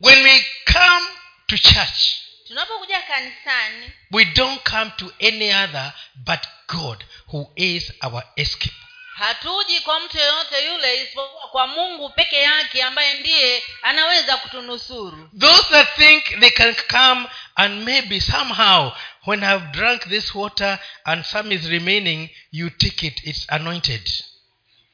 when 0.00 0.22
we 0.22 0.46
come 0.72 1.06
to 1.46 1.58
church 1.58 2.00
tunapokuja 2.46 3.02
kanisani 3.02 3.92
we 4.10 4.24
don't 4.24 4.70
come 4.70 4.90
to 4.96 5.12
any 5.26 5.54
other 5.54 5.92
but 6.14 6.40
god 6.68 7.04
who 7.26 7.52
is 7.56 7.92
our 8.02 8.24
escape 8.36 8.83
hatuji 9.14 9.80
kwa 9.80 10.00
mtu 10.00 10.18
yeyote 10.18 10.66
yule 10.66 11.02
isipokuwa 11.02 11.48
kwa 11.48 11.66
mungu 11.66 12.10
peke 12.10 12.36
yake 12.36 12.82
ambaye 12.82 13.14
ndiye 13.14 13.62
anaweza 13.82 14.36
kutunusuru. 14.36 15.30
Those 15.40 15.62
that 15.70 15.96
think 15.96 16.40
they 16.40 16.50
can 16.50 16.74
come 16.74 17.28
and 17.54 17.82
maybe 17.84 18.20
somehow 18.20 18.92
when 19.26 19.42
i've 19.42 19.66
drunk 19.72 20.08
this 20.08 20.34
water 20.34 20.78
and 21.04 21.24
some 21.24 21.54
is 21.54 21.64
remaining 21.64 22.28
you 22.52 22.70
take 22.70 23.06
it. 23.06 23.26
It's 23.26 23.44
anointed. 23.48 24.10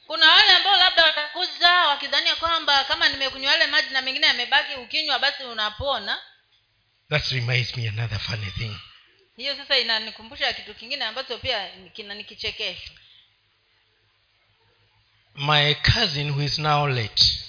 Kuna 0.06 0.30
wale 0.30 0.50
ambao 0.52 0.76
labda 0.76 1.04
watakuza 1.04 1.70
wakidhania 1.86 2.36
kwamba 2.36 2.84
kama 2.84 3.08
nimekunywa 3.08 3.52
yale 3.52 3.66
maji 3.66 3.90
na 3.90 4.02
mengine 4.02 4.26
yamebaki 4.26 4.74
ukinywa 4.74 5.18
basi 5.18 5.42
unapona. 5.44 6.18
That 7.10 7.28
reminds 7.30 7.76
me 7.76 7.88
another 7.88 8.18
funny 8.18 8.50
thing. 8.50 8.76
Hiyo 9.36 9.56
sasa 9.56 9.78
inanikumbusha 9.78 10.52
kitu 10.52 10.74
kingine 10.74 11.04
ambacho 11.04 11.38
pia 11.38 11.68
kina 11.92 12.14
nikichekesho 12.14 12.90
my 15.40 15.74
cousin 15.82 16.28
who 16.28 16.40
is 16.42 16.58
now 16.58 16.86
late. 16.86 17.40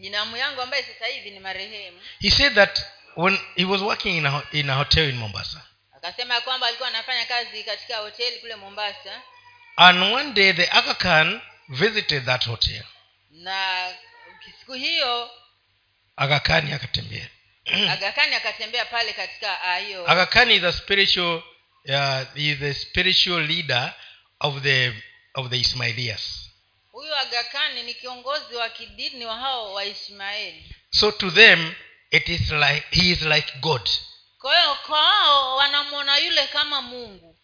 Jinamu 0.00 0.36
yangu 0.36 0.62
ambaye 0.62 0.82
sasa 0.82 1.06
hivi 1.06 1.30
ni 1.30 1.40
marehemu. 1.40 2.00
He 2.20 2.30
said 2.30 2.54
that 2.54 2.80
when 3.16 3.38
he 3.54 3.64
was 3.64 3.80
working 3.80 4.16
in 4.16 4.26
a, 4.26 4.42
in 4.52 4.70
a 4.70 4.74
hotel 4.74 5.08
in 5.08 5.16
mombasa. 5.16 5.62
Akasema 5.96 6.34
ya 6.34 6.40
kwamba 6.40 6.66
alikuwa 6.66 6.88
anafanya 6.88 7.24
kazi 7.24 7.64
katika 7.64 7.96
hoteli 7.96 8.38
kule 8.38 8.56
mombasa. 8.56 9.22
And 9.76 10.02
one 10.02 10.32
day 10.32 10.52
the 10.52 10.70
aga 10.70 10.94
khan 10.94 11.40
visited 11.68 12.24
that 12.24 12.46
hotel. 12.46 12.84
Na 13.30 13.88
siku 14.60 14.72
hiyo 14.72 15.30
akatembea. 16.16 17.28
Agakani 17.92 18.34
akatembea 18.34 18.84
pale 18.84 19.12
katika 19.12 19.62
ah, 19.62 19.78
hiyo. 19.78 20.06
Is 20.50 20.64
a 20.64 20.72
spiritual 20.72 21.42
uh, 21.88 22.22
is 22.34 22.62
a 22.62 22.74
spiritual 22.74 23.42
leader 23.46 23.94
of 24.40 24.62
the 24.62 24.92
of 25.34 25.50
the 25.50 25.60
ismailias 25.60 26.45
huyu 26.96 27.16
agakani 27.16 27.82
ni 27.82 27.94
kiongozi 27.94 28.54
wa 28.54 28.68
kidini 28.68 29.26
wa 29.26 29.36
hao 29.36 29.72
waishmaeli 29.74 30.74
so 30.90 31.12
to 31.12 31.30
them 31.30 31.74
it 32.10 32.28
is 32.28 32.50
like 32.50 32.86
he 32.90 33.10
is 33.10 33.22
like 33.22 33.52
god. 33.60 33.90
Kwa 34.38 34.58
hiyo 34.58 34.74
kwao 34.74 35.56
wanamwona 35.56 36.18
yule 36.18 36.46
kama 36.46 36.82
mungu. 36.82 37.36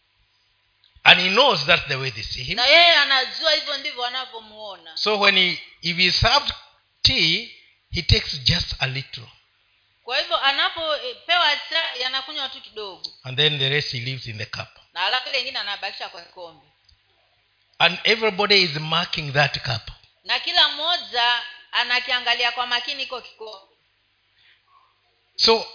And 1.04 1.20
he 1.20 1.28
knows 1.28 1.66
that's 1.66 1.88
the 1.88 1.96
way 1.96 2.10
they 2.10 2.22
see 2.22 2.42
him. 2.42 2.56
Na 2.56 2.66
yeye 2.66 2.94
anajua 2.94 3.52
hivyo 3.52 3.78
ndivyo 3.78 4.02
wanavyomuona. 4.02 4.96
So 4.96 5.20
when 5.20 5.36
he 5.38 5.62
if 5.82 5.96
he 5.96 6.12
served 6.12 6.54
tea 7.02 7.56
he 7.90 8.02
takes 8.02 8.40
just 8.40 8.74
a 8.78 8.86
little. 8.86 9.28
Kwa 10.04 10.18
hivyo 10.18 10.36
anapopewa 10.36 11.56
chai 11.70 12.04
anakunywa 12.04 12.48
tu 12.48 12.60
kidogo. 12.60 13.10
And 13.22 13.36
then 13.36 13.58
the 13.58 13.68
rest 13.68 13.92
he 13.92 14.00
leaves 14.00 14.26
in 14.26 14.38
the 14.38 14.46
cup. 14.46 14.68
Na 14.92 15.06
alafu 15.06 15.28
ile 15.28 15.40
ingine 15.40 15.58
anabakisha 15.58 16.08
kwa 16.08 16.22
kikombe 16.22 16.71
and 17.82 17.98
everybody 18.04 18.62
is 18.62 18.80
marking 18.80 19.32
that 19.32 19.58
cup. 19.62 19.90
Na 20.24 20.38
kila 20.40 20.68
mmoja 20.68 21.42
anakiangalia 21.72 22.52
kwa 22.52 22.66
makini 22.66 23.02
iko 23.02 23.20
kikombe 23.20 23.76
so 25.36 25.66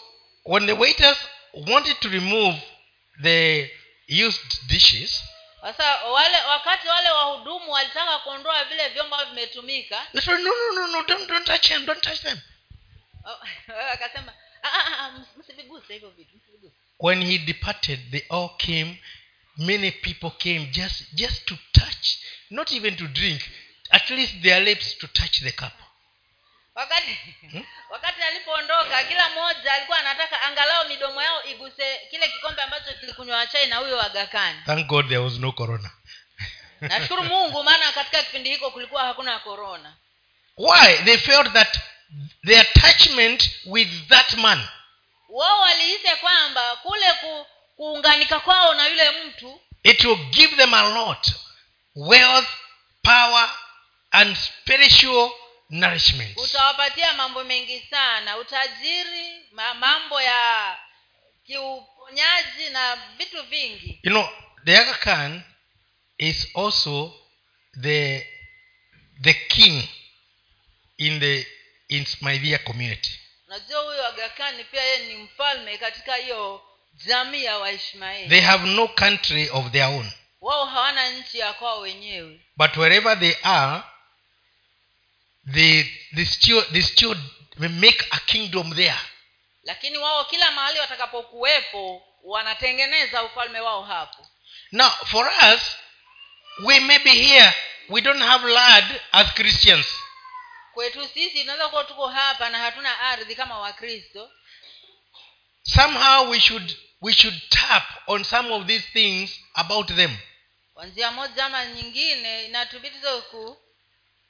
when 0.46 0.66
the 0.66 0.74
waiters 0.74 1.18
wanted 1.54 2.00
to 2.00 2.10
remove 2.10 2.62
the 3.22 3.72
used 4.26 4.68
dishes 4.68 5.22
sasa 5.62 6.04
wale 6.06 6.38
wakati 6.50 6.88
wale 6.88 7.10
wahudumu 7.10 7.72
walitaka 7.72 8.20
kuondoa 8.20 8.66
vile 8.66 8.90
vyombo 8.90 9.26
vimetumika 9.26 10.08
they 10.12 10.22
said 10.22 10.40
no 10.40 10.52
no 10.56 10.72
no 10.82 10.88
no 10.88 11.04
don't, 11.04 11.28
don't 11.30 11.46
touch 11.48 11.68
them 11.68 11.86
don't 11.86 12.02
touch 12.02 12.20
them. 12.22 12.40
Oh, 13.26 13.38
akasema 13.94 14.34
"Ah, 14.64 14.70
ah, 14.70 15.00
ah, 15.00 15.12
ms- 15.12 15.38
msiviguse 15.38 15.94
hivyo 15.94 16.10
vitu 16.10 16.36
msiviguse. 16.38 16.76
When 17.00 17.26
he 17.26 17.38
departed 17.38 18.12
they 18.12 18.22
all 18.30 18.50
came 18.58 19.04
many 19.58 19.92
people 19.92 20.30
came 20.38 20.66
just 20.66 21.14
just 21.14 21.46
to 21.46 21.58
touch 21.80 22.18
not 22.50 22.72
even 22.72 22.96
to 22.96 23.08
drink 23.08 23.42
at 23.90 24.10
least 24.10 24.34
their 24.42 24.64
lips 24.64 24.98
to 24.98 25.08
touch 25.08 25.42
the 25.44 25.52
cup. 25.52 25.74
Wakati 26.76 27.18
wakati 27.90 28.22
alipoondoka 28.22 29.04
kila 29.04 29.30
mmoja 29.30 29.74
alikuwa 29.74 30.00
anataka 30.00 30.42
angalau 30.42 30.88
midomo 30.88 31.22
yao 31.22 31.44
iguse 31.44 32.00
kile 32.10 32.28
kikombe 32.28 32.62
ambacho 32.62 32.94
kilikunywa 32.94 33.48
chai 33.48 33.68
na 33.68 33.76
huyo 33.76 33.98
wagakani 33.98 34.60
thank 34.66 34.88
god 34.88 35.08
there 35.08 35.18
was 35.18 35.34
no 35.34 35.52
corona. 35.52 35.92
Nashukuru 36.82 37.24
mungu 37.24 37.64
maana 37.64 37.92
katika 37.92 38.24
kipindi 38.24 38.50
hiko 38.50 38.72
kulikuwa 38.72 39.06
hakuna 39.06 39.40
korona 39.40 39.96
why? 40.58 40.98
They 41.06 41.18
felt 41.18 41.54
that 41.54 41.80
the 42.46 42.60
attachment 42.60 43.50
with 43.66 43.90
that 44.10 44.34
man. 44.34 44.68
Wao 45.30 45.60
walihisi 45.60 46.16
kwamba 46.22 46.76
kule 46.76 47.14
ku, 47.14 47.46
kuunganika 47.76 48.40
kwao 48.40 48.74
na 48.74 48.88
yule 48.88 49.12
mtu 49.12 49.62
it 49.84 50.04
will 50.04 50.26
give 50.32 50.56
them 50.56 50.74
a 50.74 50.82
lot 50.84 51.28
wealth 51.98 52.48
power 53.04 53.50
and 54.12 54.36
spiritual 54.38 55.32
nourishment. 55.70 56.38
Utawapatia 56.38 57.14
mambo 57.14 57.44
mengi 57.44 57.80
sana. 57.90 58.38
Utajiri 58.38 59.46
ma, 59.52 59.74
mambo 59.74 60.22
ya 60.22 60.78
kiuponyaji 61.46 62.70
na 62.72 62.96
vitu 63.18 63.44
vingi. 63.44 64.00
You 64.04 64.12
know 64.12 64.30
the 64.66 64.78
Aga 64.78 64.94
Khan 64.94 65.44
is 66.18 66.48
also 66.56 67.14
the 67.82 68.26
the 69.22 69.34
king 69.34 69.84
in 70.98 71.20
the 71.20 71.46
in 71.90 72.06
Smaithia 72.06 72.58
community. 72.58 73.20
Unajua 73.48 73.82
huyo 73.82 74.08
agakani 74.08 74.64
pia 74.64 74.82
yeye 74.84 74.98
ni 75.08 75.16
mfalme 75.24 75.78
katika 75.78 76.16
hiyo 76.16 76.62
jamii 77.06 77.44
ya 77.44 77.58
waishmaeli. 77.58 78.30
They 78.30 78.42
have 78.42 78.68
no 78.68 78.88
country 78.88 79.50
of 79.50 79.72
their 79.72 79.86
own 79.86 80.12
wao 80.48 80.66
hawana 80.66 81.10
nchi 81.10 81.40
ya 81.40 81.54
kwao 81.54 81.80
wenyewe. 81.80 82.42
But 82.58 82.78
wherever 82.78 83.20
they 83.20 83.36
are 83.44 83.84
they 85.54 85.84
they 86.16 86.26
still 86.26 86.64
they 86.72 86.82
still 86.82 87.16
make 87.58 88.06
a 88.12 88.20
kingdom 88.20 88.76
there. 88.76 89.00
Lakini 89.64 89.98
wao 89.98 90.26
kila 90.26 90.52
mahali 90.52 90.80
watakapokuwepo 90.80 92.02
wanatengeneza 92.24 93.24
ufalme 93.24 93.60
wao 93.60 93.84
hapo. 93.84 94.28
Now 94.72 94.90
for 94.90 95.28
us 95.54 95.78
we 96.64 96.80
may 96.80 97.00
be 97.00 97.12
here 97.12 97.54
we 97.90 98.02
don't 98.02 98.22
have 98.24 98.48
land 98.48 99.02
as 99.12 99.34
christians. 99.34 99.88
Kwetu 100.74 101.08
sisi 101.08 101.40
tunaweza 101.40 101.70
kuwa 101.70 101.84
tuko 101.84 102.08
hapa 102.08 102.50
na 102.50 102.58
hatuna 102.58 103.00
ardhi 103.00 103.36
kama 103.36 103.60
wakristo. 103.60 104.32
Somehow 105.64 106.30
we 106.30 106.40
should 106.40 106.78
we 107.02 107.14
should 107.14 107.50
tap 107.50 107.84
on 108.08 108.24
some 108.24 108.54
of 108.54 108.66
these 108.68 108.88
things 108.94 109.40
about 109.54 109.88
them 109.96 110.18
kwa 110.78 110.86
njia 110.86 111.12
moja 111.12 111.46
ama 111.46 111.66
nyingine 111.66 112.46
inatubidi 112.46 112.96
ku 113.32 113.58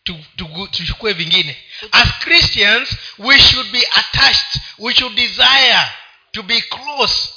Tu- 0.03 0.25
tu- 0.37 0.67
tuchukue 0.71 1.13
vingine. 1.13 1.63
As 1.91 2.19
christians 2.19 2.89
we 3.17 3.39
should 3.39 3.71
be 3.71 3.87
attached. 3.91 4.61
We 4.77 4.93
should 4.95 5.15
desire 5.15 5.91
to 6.31 6.43
be 6.43 6.61
close 6.61 7.29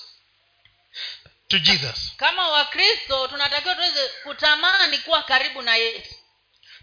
to 1.48 1.58
jesus. 1.58 2.12
Kama 2.16 2.48
wakristo 2.48 3.28
tunatakiwa 3.28 3.74
tuweze 3.74 4.08
kutamani 4.08 4.98
kuwa 4.98 5.22
karibu 5.22 5.62
na 5.62 5.76
yesu 5.76 6.14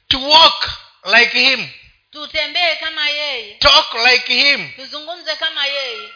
to 0.08 0.22
walk 0.22 0.72
like 1.20 1.40
him. 1.40 1.70
Tutembee 2.12 2.76
kama 2.76 3.10
yeye 3.10 3.54
talk 3.56 3.94
like 3.94 4.34
him. 4.34 4.72
Tuzungumze 4.74 5.36
kama 5.36 5.66
yeye 5.66 6.10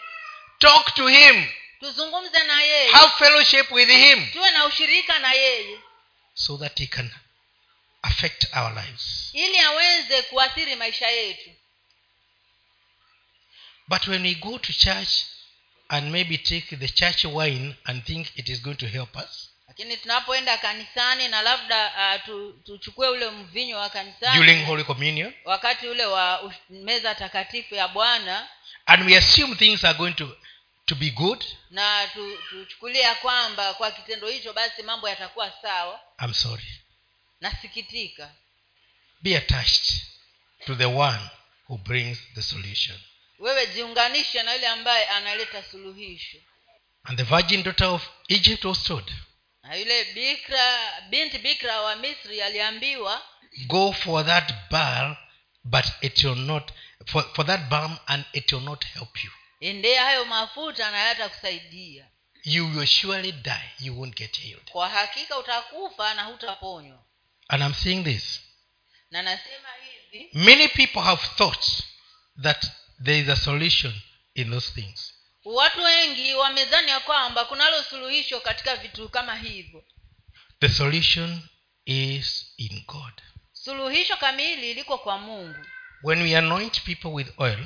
talk 0.59 0.93
to 0.93 1.07
him. 1.07 1.47
Tuzungumze 1.79 2.43
na 2.43 2.61
yeye 2.63 2.91
have 2.91 3.11
fellowship 3.17 3.71
with 3.71 3.89
him. 3.89 4.31
Tuwe 4.31 4.51
na 4.51 4.65
ushirika 4.65 5.19
na 5.19 5.33
yeye 5.33 5.79
so 6.33 6.57
that 6.57 6.79
he 6.79 6.87
can 6.87 7.11
affect 8.01 8.45
our 8.53 8.73
lives. 8.73 9.29
Ili 9.33 9.59
aweze 9.59 10.21
kuathiri 10.21 10.75
maisha 10.75 11.07
yetu. 11.07 11.49
But 13.87 14.07
when 14.07 14.23
we 14.23 14.35
go 14.35 14.57
to 14.59 14.73
church 14.73 15.25
and 15.89 16.11
maybe 16.11 16.37
take 16.37 16.77
the 16.77 16.87
church 16.87 17.25
wine 17.25 17.75
and 17.85 18.03
think 18.05 18.27
it 18.37 18.49
is 18.49 18.61
going 18.61 18.75
to 18.77 18.87
help 18.87 19.15
us 19.15 19.47
lakini 19.67 19.97
tunapoenda 19.97 20.57
kanisani 20.57 21.27
na 21.27 21.41
labda 21.41 21.93
uh, 22.25 22.41
tuchukue 22.63 23.07
ule 23.09 23.29
mvinyo 23.29 23.77
wa 23.77 23.89
kanisani 23.89 24.37
during 24.39 24.65
holy 24.65 24.83
communion 24.83 25.33
wakati 25.45 25.87
ule 25.87 26.05
wa 26.05 26.53
meza 26.69 27.15
takatifu 27.15 27.75
ya 27.75 27.87
bwana 27.87 28.47
and 28.85 29.05
we 29.05 29.17
assume 29.17 29.55
things 29.55 29.83
are 29.83 29.97
going 29.97 30.13
to 30.13 30.37
to 30.85 30.95
be 30.95 31.09
good 31.09 31.45
na 31.69 32.07
tu- 32.07 32.37
tuchukulie 32.49 33.01
ya 33.01 33.15
kwamba 33.15 33.73
kwa 33.73 33.91
kitendo 33.91 34.27
hicho 34.27 34.53
basi 34.53 34.83
mambo 34.83 35.09
yatakuwa 35.09 35.53
sawa. 35.61 35.99
I'm 36.23 36.33
sorry. 36.33 36.81
Nasikitika. 37.41 38.31
Be 39.21 39.37
attached 39.37 40.03
to 40.65 40.75
the 40.75 40.85
one 40.85 41.29
who 41.67 41.77
brings 41.77 42.17
the 42.35 42.41
solution. 42.41 42.99
Wewe 43.39 43.67
jiunganishe 43.67 44.43
na 44.43 44.53
yule 44.53 44.67
ambaye 44.67 45.07
analeta 45.07 45.63
suluhisho. 45.63 46.37
And 47.03 47.17
the 47.17 47.23
virgin 47.23 47.63
daughter 47.63 47.87
of 47.87 48.09
egypt 48.27 48.65
was 48.65 48.83
told 48.83 49.11
na 49.63 49.75
yule 49.75 50.03
bikra 50.13 51.01
binti 51.09 51.37
bikra 51.37 51.81
wa 51.81 51.95
misri 51.95 52.41
aliambiwa 52.41 53.21
go 53.67 53.93
for 53.93 54.25
that 54.25 54.53
bar 54.71 55.17
but 55.63 55.85
it 56.01 56.23
will 56.23 56.35
not 56.35 56.71
for, 57.05 57.23
for 57.35 57.45
that 57.45 57.61
balm 57.69 57.97
and 58.07 58.25
it 58.33 58.51
will 58.51 58.61
not 58.63 58.85
help 58.85 59.23
you 59.23 59.31
endea 59.61 60.03
hayo 60.03 60.25
mafuta 60.25 60.91
na 60.91 60.97
yatakusaidia 60.97 62.07
you 62.43 62.65
will 62.65 62.85
surely 62.85 63.31
die. 63.31 63.69
You 63.79 63.93
won't 63.93 64.15
get 64.15 64.37
healed. 64.37 64.71
Kwa 64.71 64.89
hakika 64.89 65.37
utakufa 65.37 66.13
na 66.13 66.23
hutaponywa. 66.23 67.03
And 67.47 67.63
i'm 67.63 67.73
saying 67.73 68.03
this. 68.03 68.41
Na 69.11 69.21
nasema 69.21 69.69
hivi 70.11 70.29
many 70.33 70.67
people 70.67 70.99
have 71.01 71.27
thought 71.35 71.65
that 72.41 72.65
there 73.03 73.19
is 73.19 73.29
a 73.29 73.35
solution 73.35 73.93
in 74.35 74.51
those 74.51 74.71
things. 74.71 75.13
watu 75.45 75.83
wengi 75.83 76.33
wamezani 76.33 76.91
ya 76.91 76.99
kwamba 76.99 77.45
kunalo 77.45 77.83
suluhisho 77.83 78.39
katika 78.39 78.75
vitu 78.75 79.09
kama 79.09 79.35
hivyo. 79.35 79.83
The 80.59 80.69
solution 80.69 81.41
is 81.85 82.53
in 82.57 82.83
god. 82.85 83.21
Suluhisho 83.53 84.17
kamili 84.17 84.73
liko 84.73 84.97
kwa 84.97 85.17
mungu. 85.17 85.65
When 86.03 86.21
we 86.21 86.37
anoint 86.37 86.81
people 86.81 87.07
with 87.07 87.27
oil 87.39 87.65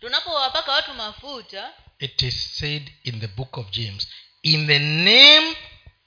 tunapowapaka 0.00 0.72
watu 0.72 0.94
mafuta 0.94 1.72
it 1.98 2.22
is 2.22 2.56
said 2.58 2.92
in 3.04 3.20
the 3.20 3.26
book 3.26 3.56
of 3.58 3.70
james 3.70 4.08
in 4.42 4.66
the 4.66 4.78
name 4.78 5.56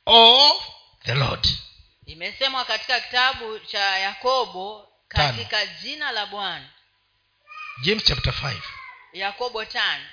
of 0.06 0.62
the 1.04 1.14
lord. 1.16 1.48
imesemwa 2.06 2.66
katika 2.66 3.00
kitabu 3.00 3.60
cha 3.60 3.80
yakobo 3.98 4.88
katika 5.08 5.66
Tan. 5.66 5.70
jina 5.82 6.12
la 6.12 6.26
bwana. 6.26 6.70
James 7.84 8.04
chapter 8.04 8.34
5 8.34 8.56
yakobo 9.14 9.66
tano. 9.66 10.06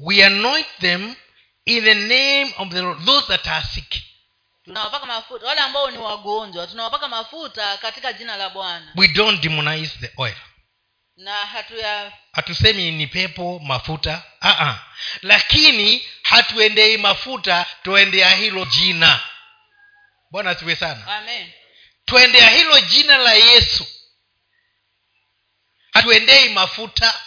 We 0.00 0.24
anoint 0.24 0.66
them 0.80 1.14
in 1.64 1.84
the 1.84 1.94
name 1.94 2.54
of 2.58 2.68
the 2.68 2.80
lord 2.80 3.04
those 3.04 3.26
that 3.26 3.46
are 3.46 3.64
sick. 3.74 4.02
Tunawapaka 4.64 5.06
mafuta 5.06 5.46
wale 5.46 5.60
ambao 5.60 5.90
ni 5.90 5.98
wagonjwa 5.98 6.66
tunawapaka 6.66 7.08
mafuta 7.08 7.76
katika 7.76 8.12
jina 8.12 8.36
la 8.36 8.50
bwana. 8.50 8.92
We 8.96 9.08
don't 9.08 9.40
demonize 9.42 9.98
the 10.00 10.12
oil 10.16 10.34
na 11.22 11.46
hatuya 11.46 12.12
hatusemi 12.32 12.90
ni 12.90 13.06
pepo 13.06 13.58
mafuta. 13.58 14.22
Uh-uh. 14.42 14.74
lakini 15.22 16.08
hatuendei 16.22 16.96
mafuta 16.96 17.66
tuendea 17.82 18.30
hilo 18.36 18.64
jina. 18.64 19.20
Bwana 20.30 20.50
asiwe 20.50 20.76
sana. 20.76 21.06
Amen. 21.16 21.52
Tuendea 22.04 22.50
hilo 22.50 22.80
jina 22.80 23.18
la 23.18 23.32
yesu. 23.34 23.86
Hatuendei 25.92 26.48
mafuta. 26.48 27.20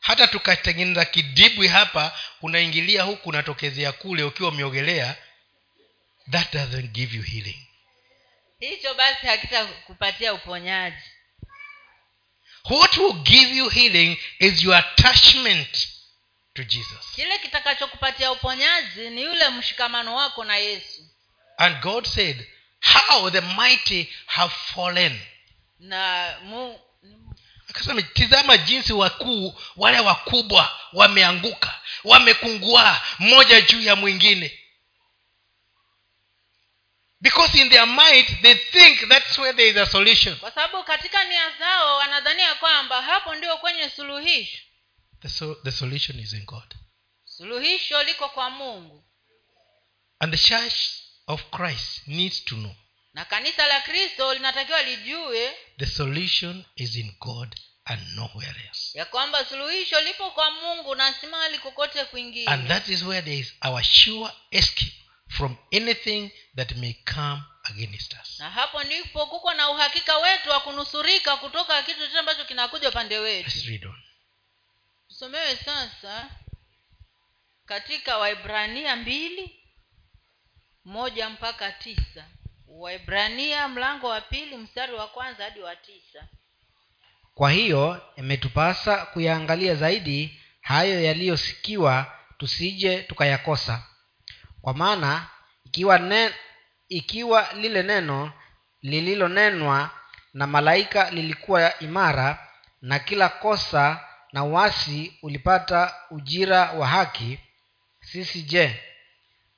Hata 0.00 0.26
tukatengeneza 0.26 1.04
kidibwi 1.04 1.68
hapa 1.68 2.18
unaingilia 2.42 3.02
huku 3.02 3.28
unatokezea 3.28 3.92
kule 3.92 4.22
ukiwa 4.22 4.48
umeogelea 4.48 5.16
that 6.30 6.52
doesn't 6.52 6.90
give 6.90 7.16
you 7.16 7.22
healing 7.22 7.67
hicho 8.58 8.94
basi 8.94 9.26
hakitakupatia 9.26 10.34
uponyaji. 10.34 11.02
What 12.70 12.96
will 12.96 13.12
give 13.22 13.54
you 13.54 13.68
healing 13.68 14.18
is 14.38 14.62
your 14.62 14.74
attachment 14.76 15.88
to 16.54 16.64
jesus. 16.64 17.12
Kile 17.14 17.38
kitakachokupatia 17.38 18.32
uponyaji 18.32 19.10
ni 19.10 19.22
yule 19.22 19.48
mshikamano 19.48 20.14
wako 20.16 20.44
na 20.44 20.56
yesu. 20.56 21.02
And 21.56 21.80
god 21.80 22.04
said 22.06 22.46
how 22.80 23.30
the 23.30 23.40
mighty 23.40 24.08
have 24.26 24.54
fallen. 24.74 25.20
Na 25.78 26.34
mu, 26.44 26.80
akasema 27.68 28.02
tizama 28.02 28.56
jinsi 28.58 28.92
wakuu 28.92 29.54
wale 29.76 30.00
wakubwa 30.00 30.78
wameanguka 30.92 31.80
wamekungua 32.04 33.00
mmoja 33.18 33.60
juu 33.60 33.80
ya 33.80 33.96
mwingine 33.96 34.58
because 37.20 37.54
in 37.58 37.68
their 37.68 37.86
mind 37.86 38.26
they 38.42 38.54
think 38.54 39.08
that's 39.08 39.38
where 39.38 39.52
there 39.52 39.68
is 39.70 39.76
a 39.76 39.86
solution. 39.86 40.36
Kwa 40.36 40.50
sababu 40.50 40.84
katika 40.84 41.24
nia 41.24 41.50
zao 41.58 41.96
wanadhania 41.96 42.54
kwamba 42.54 43.02
hapo 43.02 43.34
ndio 43.34 43.56
kwenye 43.56 43.90
suluhisho. 43.90 44.58
The, 45.22 45.28
so, 45.28 45.54
the 45.54 45.70
solution 45.72 46.18
is 46.20 46.32
in 46.32 46.44
god. 46.44 46.74
Suluhisho 47.24 48.02
liko 48.02 48.28
kwa 48.28 48.50
mungu. 48.50 49.04
And 50.20 50.32
the 50.32 50.48
church 50.48 50.74
of 51.26 51.42
christ 51.50 52.06
needs 52.06 52.44
to 52.44 52.54
know. 52.54 52.74
Na 53.14 53.24
kanisa 53.24 53.66
la 53.66 53.80
kristo 53.80 54.34
linatakiwa 54.34 54.82
lijue 54.82 55.56
the 55.78 55.86
solution 55.86 56.64
is 56.76 56.96
in 56.96 57.14
god 57.20 57.60
and 57.84 58.00
nowhere 58.14 58.54
else. 58.68 58.98
ya 58.98 59.04
kwamba 59.04 59.44
suluhisho 59.44 60.00
lipo 60.00 60.30
kwa 60.30 60.50
mungu 60.50 60.94
na 60.94 61.14
simali 61.14 61.58
kokote 61.58 62.04
kwingine. 62.04 62.46
And 62.46 62.68
that 62.68 62.88
is 62.88 63.02
where 63.02 63.22
there 63.22 63.38
is 63.38 63.52
our 63.64 63.82
sure 63.84 64.30
escape 64.50 64.97
from 65.28 65.56
anything 65.72 66.30
that 66.56 66.76
may 66.76 66.92
come 67.04 67.42
against 67.64 68.12
us. 68.22 68.38
Na 68.40 68.50
hapo 68.50 68.84
ndipo 68.84 69.26
kuko 69.26 69.54
na 69.54 69.70
uhakika 69.70 70.18
wetu 70.18 70.50
wa 70.50 70.60
kunusurika 70.60 71.36
kutoka 71.36 71.82
kitu 71.82 72.00
chote 72.00 72.18
ambacho 72.18 72.44
kinakuja 72.44 72.88
upande 72.88 73.18
wetu. 73.18 73.48
Let's 73.50 73.64
read 73.66 73.86
on. 73.86 74.02
Tusomewe 75.08 75.56
sasa 75.56 76.30
katika 77.66 78.18
waibrania 78.18 78.96
mbili 78.96 79.60
moja 80.84 81.30
mpaka 81.30 81.72
tisa. 81.72 82.24
Waibrania 82.66 83.68
mlango 83.68 84.08
wa 84.08 84.20
pili 84.20 84.56
mstari 84.56 84.92
wa 84.92 85.08
kwanza 85.08 85.44
hadi 85.44 85.60
wa 85.60 85.76
tisa. 85.76 86.28
Kwa 87.34 87.50
hiyo 87.52 88.02
imetupasa 88.16 89.06
kuyaangalia 89.06 89.74
zaidi 89.74 90.40
hayo 90.60 91.02
yaliyosikiwa 91.04 92.18
tusije 92.38 93.02
tukayakosa 93.02 93.86
kwa 94.62 94.74
maana 94.74 95.26
ikiwa 95.64 95.98
ne, 95.98 96.34
ikiwa 96.88 97.52
lile 97.52 97.82
neno 97.82 98.32
lililonenwa 98.82 99.90
na 100.34 100.46
malaika 100.46 101.10
lilikuwa 101.10 101.78
imara 101.78 102.48
na 102.82 102.98
kila 102.98 103.28
kosa 103.28 104.04
na 104.32 104.44
uasi 104.44 105.18
ulipata 105.22 105.94
ujira 106.10 106.72
wa 106.72 106.88
haki 106.88 107.38
sisi 108.00 108.42
je 108.42 108.82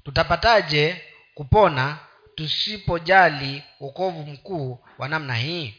tutapataje 0.05 1.05
kupona 1.35 1.99
tusipojali 2.35 3.63
wokovu 3.81 4.27
mkuu 4.27 4.85
wa 4.99 5.09
namna 5.09 5.35
hii? 5.35 5.75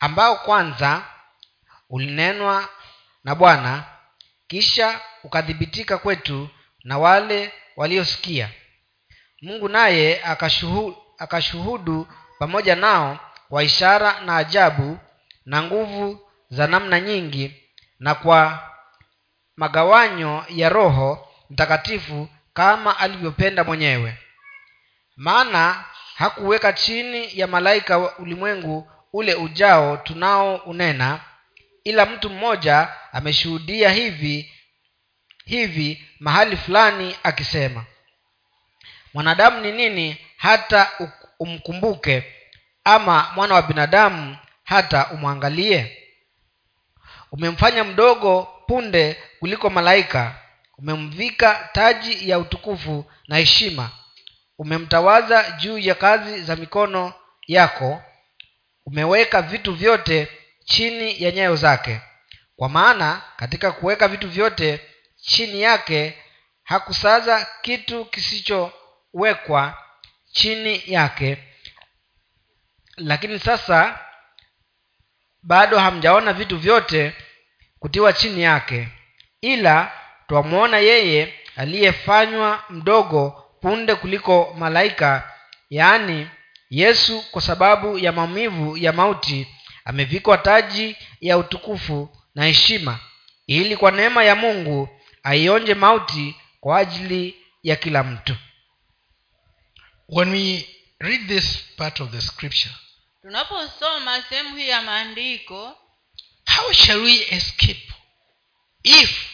Ambao 0.00 0.36
kwanza 0.36 1.02
ulinenwa 1.90 2.68
na 3.24 3.34
bwana 3.34 3.84
kisha 4.46 5.00
ukathibitika 5.24 5.98
kwetu 5.98 6.48
na 6.84 6.98
wale 6.98 7.52
waliosikia. 7.76 8.50
Mungu 9.42 9.68
naye 9.68 10.22
akashuhu, 10.24 10.96
akashuhudu 11.18 12.08
pamoja 12.38 12.76
nao 12.76 13.18
kwa 13.48 13.62
ishara 13.62 14.20
na 14.20 14.36
ajabu 14.36 14.98
na 15.46 15.62
nguvu 15.62 16.20
za 16.50 16.66
namna 16.66 17.00
nyingi 17.00 17.56
na 17.98 18.14
kwa 18.14 18.70
magawanyo 19.56 20.44
ya 20.48 20.68
roho 20.68 21.28
mtakatifu 21.50 22.28
kama 22.54 22.98
alivyopenda 22.98 23.64
mwenyewe. 23.64 24.18
Maana 25.16 25.84
hakuweka 26.14 26.72
chini 26.72 27.38
ya 27.38 27.46
malaika 27.46 27.98
wa 27.98 28.18
ulimwengu 28.18 28.90
ule 29.12 29.34
ujao 29.34 29.96
tunao 29.96 30.56
unena 30.56 31.20
ila 31.84 32.06
mtu 32.06 32.30
mmoja 32.30 32.88
ameshuhudia 33.12 33.90
hivi 33.90 34.52
hivi 35.44 36.08
mahali 36.22 36.56
fulani 36.56 37.16
akisema. 37.22 37.84
Mwanadamu 39.14 39.60
ni 39.60 39.72
nini 39.72 40.16
hata 40.36 40.90
umkumbuke? 41.38 42.24
Ama 42.84 43.30
mwana 43.34 43.54
wa 43.54 43.62
binadamu 43.62 44.36
hata 44.64 45.06
umwangalie? 45.10 45.98
Umemfanya 47.32 47.84
mdogo 47.84 48.42
punde 48.66 49.16
kuliko 49.40 49.70
malaika. 49.70 50.34
Umemvika 50.78 51.68
taji 51.72 52.30
ya 52.30 52.38
utukufu 52.38 53.04
na 53.28 53.36
heshima. 53.36 53.90
Umemtawaza 54.58 55.50
juu 55.50 55.78
ya 55.78 55.94
kazi 55.94 56.42
za 56.42 56.56
mikono 56.56 57.12
yako. 57.46 58.02
Umeweka 58.86 59.42
vitu 59.42 59.74
vyote 59.74 60.28
chini 60.64 61.22
ya 61.22 61.30
nyayo 61.32 61.56
zake. 61.56 62.00
Kwa 62.56 62.68
maana 62.68 63.22
katika 63.36 63.72
kuweka 63.72 64.08
vitu 64.08 64.28
vyote 64.28 64.80
chini 65.22 65.62
yake 65.62 66.18
hakusaza 66.64 67.46
kitu 67.62 68.04
kisichowekwa 68.04 69.78
chini 70.32 70.82
yake. 70.86 71.38
Lakini 72.96 73.38
sasa 73.38 73.98
bado 75.42 75.78
hamjaona 75.78 76.32
vitu 76.32 76.58
vyote 76.58 77.12
kutiwa 77.78 78.12
chini 78.12 78.42
yake 78.42 78.88
ila 79.40 79.92
twamwona 80.28 80.78
yeye 80.78 81.34
aliyefanywa 81.56 82.64
mdogo 82.70 83.30
punde 83.60 83.94
kuliko 83.94 84.54
malaika 84.58 85.32
yaani 85.70 86.28
yesu 86.70 87.24
kwa 87.30 87.42
sababu 87.42 87.98
ya 87.98 88.12
maumivu 88.12 88.76
ya 88.76 88.92
mauti 88.92 89.48
amevikwa 89.84 90.38
taji 90.38 90.96
ya 91.20 91.38
utukufu 91.38 92.16
na 92.34 92.44
heshima 92.44 92.98
ili 93.46 93.76
kwa 93.76 93.90
neema 93.90 94.24
ya 94.24 94.34
mungu 94.36 94.88
aionje 95.22 95.74
mauti 95.74 96.34
kwa 96.60 96.78
ajili 96.78 97.36
ya 97.62 97.76
kila 97.76 98.02
mtu. 98.04 98.36
When 100.08 100.30
we 100.32 100.68
read 100.98 101.28
this 101.28 101.58
part 101.76 102.00
of 102.00 102.10
the 102.10 102.20
scripture 102.20 102.74
tunaposoma 103.22 104.22
sehemu 104.22 104.56
hii 104.56 104.68
ya 104.68 104.82
maandiko 104.82 105.78
how 106.56 106.72
shall 106.72 107.00
we 107.02 107.26
escape 107.30 107.92
if 108.82 109.30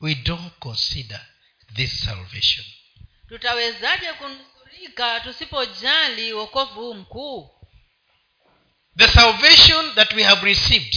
we 0.00 0.14
don't 0.14 0.52
consider 0.58 1.26
this 1.74 2.04
salvation? 2.04 2.66
tutawezaje 3.28 4.12
kunusurika 4.12 5.20
tusipojali 5.20 6.32
wokovu 6.32 6.80
huu 6.80 6.94
mkuu? 6.94 7.50
The 8.98 9.08
salvation 9.08 9.94
that 9.94 10.12
we 10.12 10.22
have 10.22 10.46
received 10.46 10.96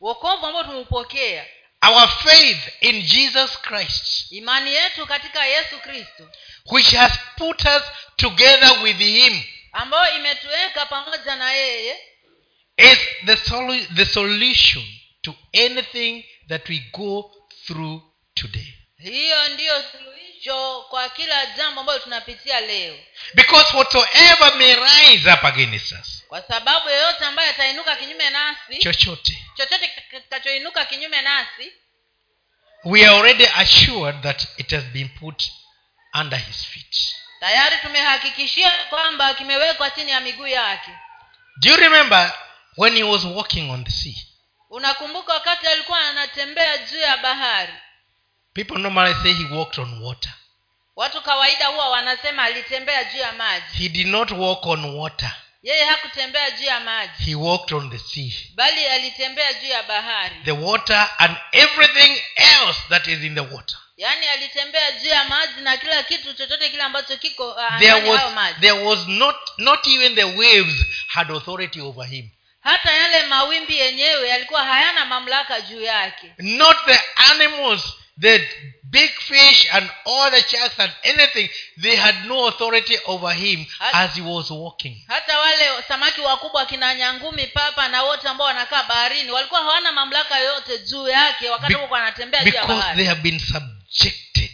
wokovu 0.00 0.46
ambao 0.46 0.64
tumeupokea 0.64 1.46
our 1.82 2.08
faith 2.08 2.58
in 2.80 3.02
jesus 3.02 3.58
christ 3.62 4.32
imani 4.32 4.74
yetu 4.74 5.06
katika 5.06 5.44
yesu 5.46 5.78
kristo 5.78 6.30
which 6.66 6.90
has 6.94 7.12
put 7.36 7.60
us 7.64 7.82
together 8.16 8.82
with 8.82 8.98
him 8.98 9.42
ambayo 9.72 10.16
imetuweka 10.16 10.86
pamoja 10.86 11.36
na 11.36 11.52
yeye 11.52 11.96
is 12.76 12.98
the, 13.26 13.34
solu- 13.36 13.94
the 13.94 14.06
solution 14.06 14.84
to 15.22 15.34
anything 15.54 16.24
that 16.48 16.68
we 16.68 16.78
go 16.92 17.34
through 17.66 18.02
today. 18.34 18.74
hiyo 18.98 19.48
ndiyo 19.48 19.82
suluhisho 19.92 20.29
kwa 20.88 21.08
kila 21.08 21.46
jambo 21.46 21.80
ambayo 21.80 21.98
tunapitia 21.98 22.60
leo. 22.60 22.98
Because 23.34 23.76
whatsoever 23.76 24.54
may 24.56 24.74
rise 24.74 25.32
up 25.32 25.44
against 25.44 25.92
us 25.92 26.20
kwa 26.30 26.42
sababu 26.42 26.88
yeyote 26.90 27.24
ambaye 27.24 27.50
atainuka 27.50 27.96
kinyume 27.96 28.30
nasi 28.30 28.78
chochote 28.78 29.38
chochote 29.56 29.88
kitakachoinuka 30.10 30.84
kinyume 30.84 31.22
nasi 31.22 31.72
we 32.84 33.06
are 33.06 33.16
already 33.16 33.46
assured 33.46 34.22
that 34.22 34.42
it 34.56 34.70
has 34.70 34.84
been 34.84 35.08
put 35.08 35.42
under 36.20 36.38
his 36.38 36.64
feet. 36.66 36.96
tayari 37.40 37.76
tumehakikishia 37.82 38.70
kwamba 38.90 39.34
kimewekwa 39.34 39.90
chini 39.90 40.10
ya 40.10 40.20
miguu 40.20 40.46
yake. 40.46 40.90
Do 41.56 41.70
you 41.70 41.76
remember 41.76 42.32
when 42.76 42.96
he 42.96 43.02
was 43.02 43.24
walking 43.24 43.70
on 43.70 43.84
the 43.84 43.90
sea? 43.90 44.26
Unakumbuka 44.70 45.32
wakati 45.34 45.66
alikuwa 45.66 46.00
anatembea 46.00 46.78
juu 46.78 46.98
ya 46.98 47.16
bahari 47.16 47.72
people 48.54 48.78
normally 48.78 49.14
say 49.22 49.32
he 49.32 49.44
walked 49.56 49.78
on 49.78 50.02
water. 50.02 50.30
Watu 50.96 51.22
kawaida 51.22 51.66
huwa 51.66 51.88
wanasema 51.88 52.42
alitembea 52.42 53.04
juu 53.04 53.18
ya 53.18 53.32
maji. 53.32 53.66
He 53.78 53.88
did 53.88 54.06
not 54.06 54.30
walk 54.30 54.66
on 54.66 54.84
water. 54.84 55.32
Yeye 55.62 55.84
hakutembea 55.84 56.50
juu 56.50 56.64
ya 56.64 56.80
maji. 56.80 57.24
He 57.24 57.34
walked 57.34 57.72
on 57.72 57.90
the 57.90 57.98
sea. 57.98 58.32
Bali 58.54 58.86
alitembea 58.86 59.52
juu 59.52 59.68
ya 59.68 59.82
bahari. 59.82 60.36
The 60.44 60.50
water 60.52 61.10
and 61.18 61.36
everything 61.52 62.22
else 62.36 62.80
that 62.88 63.06
is 63.06 63.22
in 63.22 63.34
the 63.34 63.40
water. 63.40 63.76
Yaani 63.96 64.26
alitembea 64.26 64.92
juu 64.92 65.08
ya 65.08 65.24
maji 65.24 65.60
na 65.60 65.76
kila 65.76 66.02
kitu 66.02 66.34
chochote 66.34 66.68
kile 66.68 66.82
ambacho 66.82 67.16
kiko 67.16 67.50
uh, 67.50 67.78
there 67.78 68.10
was 68.10 68.32
maji. 68.34 68.60
there 68.60 68.84
was 68.84 69.06
not 69.08 69.36
not 69.58 69.86
even 69.86 70.14
the 70.14 70.24
waves 70.24 70.84
had 71.08 71.32
authority 71.32 71.80
over 71.80 72.06
him. 72.06 72.28
Hata 72.60 72.92
yale 72.92 73.26
mawimbi 73.26 73.78
yenyewe 73.78 74.28
yalikuwa 74.28 74.64
hayana 74.64 75.04
mamlaka 75.06 75.60
juu 75.60 75.80
yake. 75.80 76.32
Not 76.38 76.76
the 76.86 77.00
animals 77.32 77.82
the 78.20 78.38
big 78.90 79.10
fish 79.10 79.68
and 79.72 79.90
all 80.04 80.30
the 80.30 80.42
sharks 80.42 80.78
and 80.78 80.92
anything 81.02 81.48
they 81.82 81.96
had 81.96 82.14
no 82.26 82.46
authority 82.48 82.98
over 83.06 83.32
him 83.32 83.66
as 83.92 84.14
he 84.14 84.20
was 84.22 84.50
walking. 84.50 84.96
Hata 85.08 85.38
wale 85.38 85.82
samaki 85.88 86.20
wakubwa 86.20 86.66
kina 86.66 86.94
nyangumi 86.94 87.46
papa 87.46 87.88
na 87.88 88.02
wote 88.02 88.28
ambao 88.28 88.46
wanakaa 88.46 88.82
baharini 88.82 89.30
walikuwa 89.30 89.60
hawana 89.60 89.92
mamlaka 89.92 90.38
yoyote 90.38 90.78
juu 90.78 91.08
yake 91.08 91.50
wakati 91.50 91.74
huko 91.74 91.96
anatembea 91.96 92.44
juu 92.44 92.54
ya 92.54 92.94
they 92.96 93.04
have 93.06 93.20
been 93.20 93.38
subjected 93.38 94.50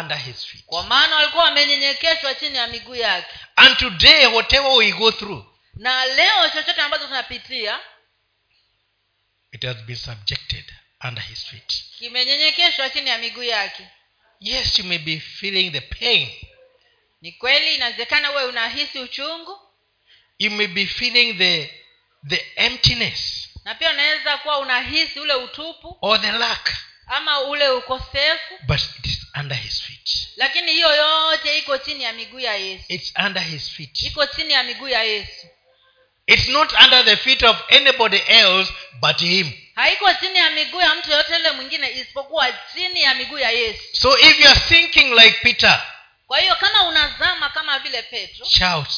under 0.00 0.16
his 0.16 0.46
feet. 0.46 0.64
Kwa 0.66 0.82
maana 0.82 1.16
walikuwa 1.16 1.44
wamenyenyekeshwa 1.44 2.34
chini 2.34 2.56
ya 2.56 2.66
miguu 2.66 2.94
yake. 2.94 3.34
And 3.56 3.76
today 3.76 4.26
whatever 4.26 4.70
we 4.70 4.92
go 4.92 5.10
through 5.12 5.44
na 5.74 6.06
leo 6.06 6.48
chochote 6.48 6.80
ambacho 6.80 7.04
tunapitia 7.06 7.78
it 9.52 9.64
has 9.64 9.76
been 9.76 9.98
subjected 9.98 10.72
under 11.04 11.22
his 11.22 11.44
feet. 11.44 11.84
Kimenyenyekeshwa 11.98 12.90
chini 12.90 13.10
ya 13.10 13.18
miguu 13.18 13.42
yake. 13.42 13.86
Yes 14.40 14.78
you 14.78 14.84
may 14.84 14.98
be 14.98 15.20
feeling 15.20 15.70
the 15.70 15.80
pain. 15.80 16.28
Ni 17.20 17.32
kweli 17.32 17.74
inawezekana 17.74 18.32
uwe 18.32 18.44
unahisi 18.44 18.98
uchungu. 18.98 19.60
You 20.38 20.50
may 20.50 20.66
be 20.66 20.86
feeling 20.86 21.34
the 21.38 21.70
the 22.28 22.46
emptiness. 22.56 23.48
Na 23.64 23.74
pia 23.74 23.90
unaweza 23.90 24.38
kuwa 24.38 24.58
unahisi 24.58 25.20
ule 25.20 25.34
utupu 25.34 25.98
or 26.02 26.20
the 26.20 26.32
lack. 26.32 26.76
ama 27.06 27.40
ule 27.40 27.68
ukosefu. 27.68 28.54
But 28.66 28.80
it 28.98 29.06
is 29.06 29.26
under 29.40 29.56
his 29.56 29.82
feet. 29.82 30.28
Lakini 30.36 30.72
hiyo 30.72 30.94
yote 30.94 31.58
iko 31.58 31.78
chini 31.78 32.04
ya 32.04 32.12
miguu 32.12 32.40
ya 32.40 32.56
yesu. 32.56 32.84
It's 32.88 33.12
under 33.26 33.42
his 33.42 33.70
feet. 33.70 34.02
Iko 34.02 34.26
chini 34.26 34.52
ya 34.52 34.62
miguu 34.62 34.88
ya 34.88 35.02
yesu. 35.02 35.46
It's 36.26 36.48
not 36.48 36.72
under 36.84 37.04
the 37.04 37.16
feet 37.16 37.42
of 37.42 37.56
anybody 37.68 38.16
else 38.28 38.72
but 39.00 39.18
him 39.20 39.52
haiko 39.76 40.14
chini 40.14 40.38
ya 40.38 40.50
miguu 40.50 40.80
ya 40.80 40.94
mtu 40.94 41.10
yoyote 41.10 41.32
yule 41.32 41.50
mwingine 41.50 41.90
isipokuwa 41.90 42.52
chini 42.74 43.02
ya 43.02 43.14
miguu 43.14 43.38
ya 43.38 43.50
yesu. 43.50 43.82
So 43.92 44.18
if 44.18 44.40
you 44.40 44.48
are 44.50 44.60
thinking 44.60 45.12
like 45.14 45.38
peter 45.42 45.82
kwa 46.26 46.38
hiyo 46.38 46.54
kama 46.54 46.82
unazama 46.88 47.48
kama 47.50 47.78
vile 47.78 48.02
petro 48.02 48.46
shout 48.46 48.88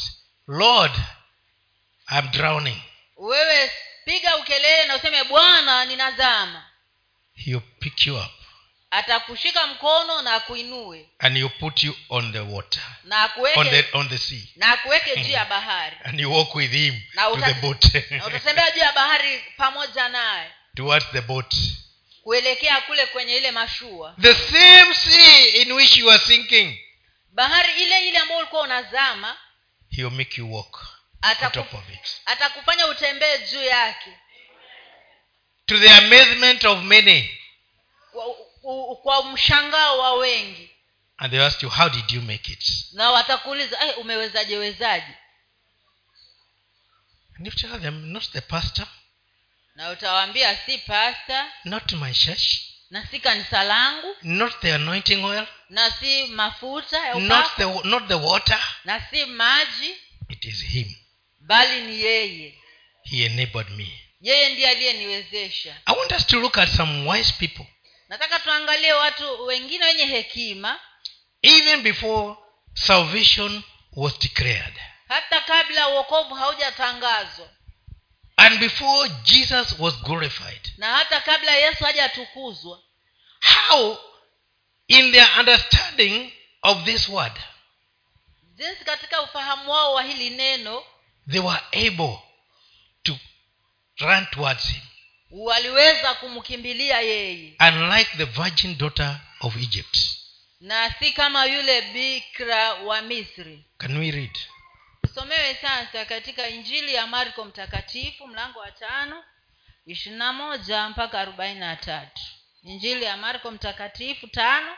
lord 0.49 0.93
i'm 2.19 2.31
drowning. 2.31 2.83
wewe 3.17 3.73
piga 4.05 4.37
ukelele 4.37 4.85
na 4.85 4.97
useme 4.97 5.25
bwana 5.25 5.85
ninazama. 5.85 6.65
He'll 7.35 7.61
pick 7.81 8.07
you 8.07 8.17
up 8.17 8.31
atakushika 8.91 9.67
mkono 9.67 10.23
na 10.23 10.35
akuinue. 10.35 11.09
and 11.19 11.37
he'll 11.37 11.59
put 11.61 11.83
you 11.83 11.97
on 12.09 12.33
the 12.33 12.41
water 12.41 12.83
na 13.05 13.17
on 13.17 13.25
akuweke 13.25 13.83
the 13.83 13.99
on 13.99 14.09
the 14.09 14.19
sea. 14.19 14.49
na 14.57 14.73
akuweke 14.73 15.17
juu 15.17 15.31
ya 15.31 15.45
bahari. 15.55 15.97
And 16.05 16.21
you 16.21 16.33
walk 16.33 16.55
with 16.55 16.71
him 16.73 17.03
Na 17.15 17.23
to 17.31 17.37
the 17.37 17.55
boat. 17.55 17.85
na 18.11 18.27
utatembea 18.27 18.71
juu 18.71 18.81
ya 18.81 18.93
bahari 18.93 19.45
pamoja 19.57 20.09
naye 20.09 20.51
towards 20.79 21.07
the 21.13 21.21
boat. 21.21 21.55
Kuelekea 22.23 22.81
kule 22.81 23.07
kwenye 23.07 23.37
ile 23.37 23.51
mashua. 23.51 24.15
The 24.21 24.35
same 24.35 24.95
sea 24.95 25.47
in 25.63 25.73
which 25.73 25.97
you 25.97 26.11
are 26.11 26.25
sinking 26.27 26.79
bahari 27.33 27.83
ile 27.83 28.09
ile 28.09 28.19
ambayo 28.19 28.41
ulikuwa 28.41 28.63
unazama 28.63 29.37
he'll 29.91 30.11
make 30.11 30.41
you 30.41 30.55
walk 30.55 30.87
on 31.45 31.51
top 31.53 31.75
of 31.75 31.91
it. 31.95 32.09
atakufanya 32.27 32.87
utembee 32.87 33.39
juu 33.39 33.63
yake. 33.63 34.19
To 35.67 35.79
the 35.79 35.91
amazement 35.91 36.65
of 36.65 36.79
many 36.83 37.39
kwa, 38.13 38.27
u- 38.63 38.97
kwa 38.97 39.33
mshangao 39.33 39.99
wa 39.99 40.15
wengi. 40.15 40.71
and 41.17 41.31
they 41.33 41.47
ask 41.47 41.63
you 41.63 41.69
how 41.71 41.89
did 41.89 42.11
you 42.11 42.23
make 42.23 42.53
it? 42.53 42.65
Na 42.93 43.11
watakuuliza 43.11 43.85
"Eh, 43.87 43.99
umewezaje 43.99 44.57
wezaje? 44.57 45.15
And 47.37 47.47
you 47.47 47.53
tell 47.53 47.81
them 47.81 48.07
not 48.13 48.31
the 48.33 48.41
pastor 48.41 48.87
na 49.79 49.91
utawaambia 49.91 50.57
si 50.57 50.79
pasta 50.79 51.53
not 51.65 51.93
my 51.93 52.13
church. 52.13 52.61
Na 52.91 53.07
si 53.07 53.21
kanisa 53.21 53.63
langu. 53.63 54.17
Not 54.23 54.61
the 54.61 54.75
anointing 54.75 55.25
oil. 55.25 55.47
Na 55.69 55.91
si 55.91 56.27
mafuta 56.27 57.15
not 57.15 57.57
the 57.57 57.65
not 57.85 58.09
the 58.09 58.15
water. 58.15 58.61
Na 58.85 59.01
si 59.11 59.25
maji. 59.25 59.97
It 60.29 60.45
is 60.45 60.63
him. 60.63 60.95
Bali 61.41 61.81
ni 61.81 62.01
yeye. 62.03 62.55
He 63.03 63.27
enabled 63.27 63.71
me. 63.71 64.01
Yeye 64.21 64.49
ndiye 64.49 64.69
aliyeniwezesha. 64.69 65.77
I 65.87 65.97
want 65.99 66.13
us 66.13 66.27
to 66.27 66.41
look 66.41 66.59
at 66.59 66.69
some 66.69 67.09
wise 67.09 67.33
people. 67.39 67.67
Nataka 68.09 68.39
tuangalie 68.39 68.93
watu 68.93 69.47
wengine 69.47 69.85
wenye 69.85 70.05
hekima. 70.05 70.81
Even 71.43 71.83
before 71.83 72.37
salvation 72.75 73.63
was 73.93 74.19
declared. 74.19 74.75
Hata 75.09 75.41
kabla 75.41 75.89
uokovu 75.89 76.35
haujatangazwa 76.35 77.49
and 78.39 78.59
before 78.61 79.09
jesus 79.23 79.79
was 79.79 79.95
glorified 80.03 80.73
na 80.77 80.97
hata 80.97 81.21
kabla 81.21 81.53
yesu 81.53 81.85
hajatukuzwa. 81.85 82.81
how 83.41 83.99
in 84.89 85.13
their 85.13 85.29
understanding 85.39 86.33
of 86.63 86.85
this 86.85 87.09
word 87.09 87.33
jinsi 88.55 88.85
katika 88.85 89.23
ufahamu 89.23 89.71
wao 89.71 89.95
wa 89.95 90.03
hili 90.03 90.31
neno 90.31 90.85
they 91.31 91.41
were 91.41 91.61
able 91.87 92.19
to 93.03 93.19
run 94.01 94.27
towards 94.27 94.67
him 94.67 94.83
waliweza 95.31 96.15
kumkimbilia 96.15 97.01
yeye. 97.01 97.57
Unlike 97.61 98.17
the 98.17 98.25
virgin 98.25 98.79
daughter 98.79 99.21
of 99.41 99.57
egypt. 99.57 99.99
Na 100.61 100.95
si 100.99 101.13
kama 101.13 101.45
yule 101.47 101.83
bikra 101.83 102.75
wa 102.75 103.03
misri. 103.03 103.65
Can 103.79 103.99
we 103.99 104.11
read 104.11 104.39
tusomewe 105.03 105.55
sasa 105.55 106.05
katika 106.05 106.49
injili 106.49 106.95
ya 106.95 107.07
marko 107.07 107.45
mtakatifu 107.45 108.27
mlango 108.27 108.59
wa 108.59 108.71
tano 108.73 109.25
ishirini 109.87 110.19
na 110.19 110.33
moja 110.33 110.89
mpaka 110.89 111.21
arobaini 111.21 111.61
na 111.61 111.77
tatu. 111.77 112.23
Injili 112.63 113.05
ya 113.05 113.17
marko 113.17 113.51
mtakatifu 113.51 114.27
tano 114.27 114.77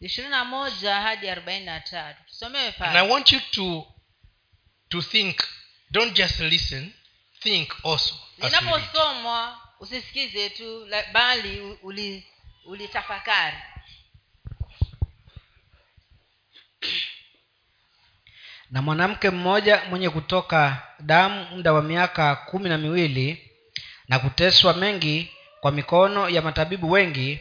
ishirini 0.00 0.30
na 0.30 0.44
moja 0.44 0.94
hadi 0.94 1.28
arobaini 1.28 1.66
na 1.66 1.80
tatu. 1.80 2.22
Tusomewe 2.28 2.74
and 2.78 2.96
i 2.96 3.08
want 3.08 3.32
you 3.32 3.40
to 3.40 3.86
to 4.88 5.02
think. 5.02 5.40
Don't 5.90 6.16
just 6.16 6.40
listen. 6.40 6.92
Think 7.40 7.84
also 7.84 8.14
linaposomwa 8.38 9.60
usisikize 9.80 10.50
tu 10.50 10.86
bali 11.12 11.60
ulitafakari 11.60 11.78
uli- 11.82 12.26
ulitafakari 12.64 13.56
na 18.70 18.82
mwanamke 18.82 19.30
mmoja 19.30 19.84
mwenye 19.84 20.10
kutoka 20.10 20.82
damu 21.00 21.44
muda 21.56 21.72
wa 21.72 21.82
miaka 21.82 22.36
kumi 22.36 22.68
na 22.68 22.78
miwili 22.78 23.50
na 24.08 24.18
kuteswa 24.18 24.74
mengi 24.74 25.32
kwa 25.60 25.72
mikono 25.72 26.28
ya 26.28 26.42
matabibu 26.42 26.90
wengi 26.90 27.40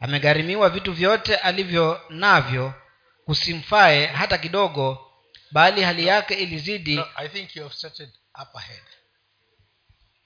amegharimiwa 0.00 0.70
vitu 0.70 0.92
vyote 0.92 1.36
alivyo 1.36 2.00
navyo 2.10 2.74
kusimfae 3.24 4.06
hata 4.06 4.38
kidogo 4.38 5.12
bali 5.52 5.82
hali 5.82 6.06
yake 6.06 6.34
ilizidi 6.34 6.94
No, 6.96 7.06
i 7.16 7.28
think 7.28 7.56
you 7.56 7.62
have 7.62 7.74
started 7.74 8.10
up 8.42 8.56
ahead 8.56 8.82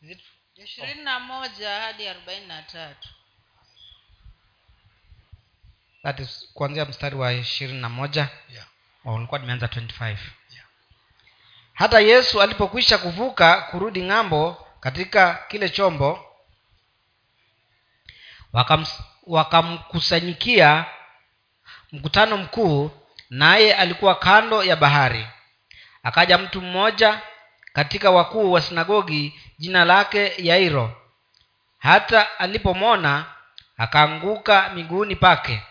Is 0.02 0.10
it? 0.10 0.20
ishirini 0.54 1.04
na 1.04 1.20
moja 1.20 1.70
hadi 1.80 2.08
arobaini 2.08 2.46
na 2.46 2.62
tatu. 2.62 3.08
That 6.02 6.20
is 6.20 6.48
kuanzia 6.54 6.84
mstari 6.84 7.16
wa 7.16 7.32
ishirini 7.32 7.80
na 7.80 7.88
moja. 7.88 8.28
Yeah 8.54 8.66
ulikuwa 9.04 9.40
nimeanza 9.40 9.66
25 9.66 10.06
Yeah. 10.08 10.66
hata 11.72 12.00
yesu 12.00 12.42
alipokwisha 12.42 12.98
kuvuka 12.98 13.60
kurudi 13.60 14.02
ng'ambo 14.02 14.66
katika 14.80 15.34
kile 15.48 15.68
chombo 15.68 16.26
wakamkusanyikia 18.52 19.04
wakamkusanyikia 19.26 20.84
mkutano 21.92 22.36
mkuu 22.36 22.90
naye 23.30 23.74
alikuwa 23.74 24.14
kando 24.14 24.64
ya 24.64 24.76
bahari. 24.76 25.26
Akaja 26.02 26.38
mtu 26.38 26.60
mmoja 26.60 27.20
katika 27.72 28.10
wakuu 28.10 28.52
wa 28.52 28.60
sinagogi 28.60 29.40
jina 29.58 29.84
lake 29.84 30.32
yairo. 30.38 31.02
Hata 31.78 32.38
alipomwona 32.38 33.24
akaanguka 33.76 34.68
miguuni 34.74 35.16
pake 35.16 35.62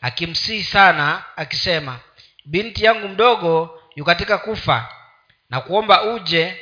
akimsihi 0.00 0.64
sana 0.64 1.22
akisema 1.36 1.98
binti 2.44 2.84
yangu 2.84 3.08
mdogo 3.08 3.80
yu 3.96 4.04
katika 4.04 4.38
kufa 4.38 4.88
na 5.50 5.60
kuomba 5.60 6.02
uje 6.02 6.60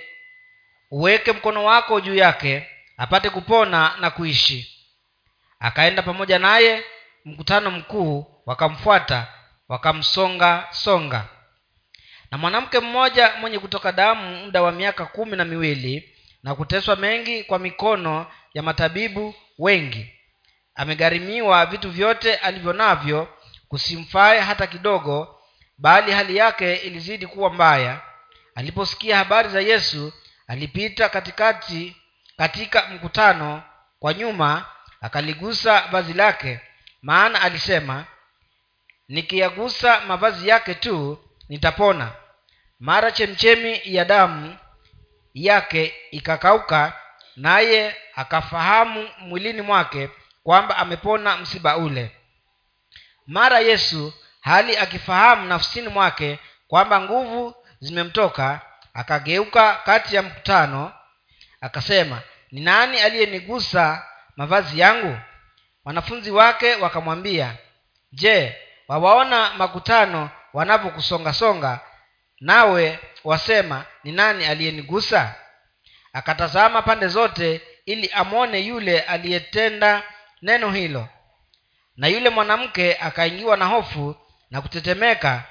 uweke 0.90 1.32
mkono 1.32 1.64
wako 1.64 2.00
juu 2.00 2.14
yake 2.14 2.68
apate 2.96 3.30
kupona 3.30 3.94
na 4.00 4.10
kuishi. 4.10 4.78
Akaenda 5.60 6.02
pamoja 6.02 6.38
naye 6.38 6.84
mkutano 7.24 7.70
mkuu 7.70 8.26
wakamfuata 8.46 9.26
wakamsonga 9.68 10.66
songa. 10.70 11.24
Na 12.30 12.38
mwanamke 12.38 12.80
mmoja 12.80 13.32
mwenye 13.40 13.58
kutoka 13.58 13.92
damu 13.92 14.36
muda 14.36 14.62
wa 14.62 14.72
miaka 14.72 15.06
kumi 15.06 15.36
na 15.36 15.44
miwili 15.44 16.16
na 16.42 16.54
kuteswa 16.54 16.96
mengi 16.96 17.44
kwa 17.44 17.58
mikono 17.58 18.26
ya 18.54 18.62
matabibu 18.62 19.34
wengi. 19.58 20.12
Amegharimiwa 20.74 21.66
vitu 21.66 21.90
vyote 21.90 22.34
alivyo 22.36 22.72
navyo 22.72 23.28
kusimfae 23.68 24.40
hata 24.40 24.66
kidogo 24.66 25.38
bali 25.82 26.12
hali 26.12 26.36
yake 26.36 26.74
ilizidi 26.76 27.26
kuwa 27.26 27.50
mbaya. 27.52 28.00
Aliposikia 28.54 29.16
habari 29.16 29.48
za 29.48 29.60
yesu 29.60 30.12
alipita 30.46 31.08
katikati 31.08 31.96
katika 32.36 32.86
mkutano 32.86 33.62
kwa 33.98 34.14
nyuma 34.14 34.66
akaligusa 35.00 35.80
vazi 35.80 36.12
lake. 36.12 36.60
Maana 37.02 37.42
alisema 37.42 38.04
nikiyagusa 39.08 40.00
mavazi 40.00 40.48
yake 40.48 40.74
tu 40.74 41.18
nitapona. 41.48 42.12
Mara 42.80 43.12
chemchemi 43.12 43.80
ya 43.84 44.04
damu 44.04 44.56
yake 45.34 45.94
ikakauka 46.10 46.92
naye 47.36 47.96
akafahamu 48.14 49.08
mwilini 49.18 49.62
mwake 49.62 50.10
kwamba 50.42 50.76
amepona 50.76 51.36
msiba 51.36 51.76
ule. 51.76 52.16
Mara 53.26 53.60
yesu 53.60 54.12
hali 54.42 54.76
akifahamu 54.76 55.46
nafsini 55.46 55.88
mwake 55.88 56.38
kwamba 56.68 57.00
nguvu 57.00 57.54
zimemtoka 57.80 58.60
akageuka 58.94 59.74
kati 59.74 60.16
ya 60.16 60.22
mkutano 60.22 60.92
akasema 61.60 62.20
ni 62.50 62.60
nani 62.60 63.00
aliyenigusa 63.00 64.06
mavazi 64.36 64.80
yangu? 64.80 65.18
Wanafunzi 65.84 66.30
wake 66.30 66.74
wakamwambia 66.74 67.56
je 68.12 68.56
wawaona 68.88 69.50
makutano 69.54 70.30
wanavyokusongasonga 70.52 71.80
nawe 72.40 72.98
wasema 73.24 73.84
ni 74.04 74.12
nani 74.12 74.44
aliyenigusa? 74.46 75.34
Akatazama 76.12 76.82
pande 76.82 77.08
zote 77.08 77.60
ili 77.86 78.08
amwone 78.08 78.60
yule 78.60 79.00
aliyetenda 79.00 80.02
neno 80.42 80.70
hilo. 80.70 81.08
Na 81.96 82.08
yule 82.08 82.30
mwanamke 82.30 82.94
akaingiwa 82.96 83.56
na 83.56 83.64
hofu 83.66 84.16
na 84.52 84.60
kutetemeka 84.62 85.42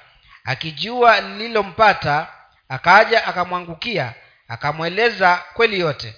akijua 0.44 1.22
lililompata 1.22 2.28
akaja 2.70 3.26
akamwangukia 3.28 4.14
akamweleza 4.48 5.44
kweli 5.54 5.80
yote. 5.80 6.16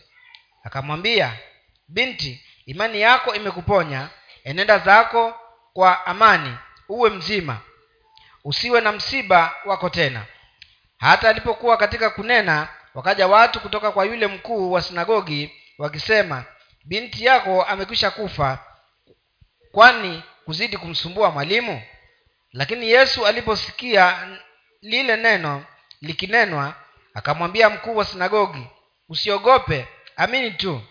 Akamwambia 0.63 1.33
binti 1.87 2.45
imani 2.65 3.01
yako 3.01 3.35
imekuponya 3.35 4.09
enenda 4.43 4.79
zako 4.79 5.35
kwa 5.73 6.05
amani 6.05 6.57
uwe 6.89 7.09
mzima. 7.09 7.57
Usiwe 8.43 8.81
na 8.81 8.91
msiba 8.91 9.55
wako 9.65 9.89
tena. 9.89 10.25
Hata 10.97 11.29
alipokuwa 11.29 11.77
katika 11.77 12.09
kunena 12.09 12.67
wakaja 12.93 13.27
watu 13.27 13.59
kutoka 13.59 13.91
kwa 13.91 14.05
yule 14.05 14.27
mkuu 14.27 14.71
wa 14.71 14.81
sinagogi 14.81 15.51
wakisema 15.77 16.43
binti 16.85 17.25
yako 17.25 17.63
amekwisha 17.63 18.11
kufa 18.11 18.59
kwani 19.71 20.23
kuzidi 20.45 20.77
kumsumbua 20.77 21.31
mwalimu 21.31 21.81
lakini 22.53 22.89
yesu 22.91 23.27
aliposikia 23.27 24.27
lile 24.81 25.15
neno 25.17 25.65
likinenwa 26.01 26.73
akamwambia 27.13 27.69
mkuu 27.69 27.95
wa 27.95 28.05
sinagogi 28.05 28.67
usiogope 29.09 29.87
amini 30.15 30.51
tu. 30.51 30.81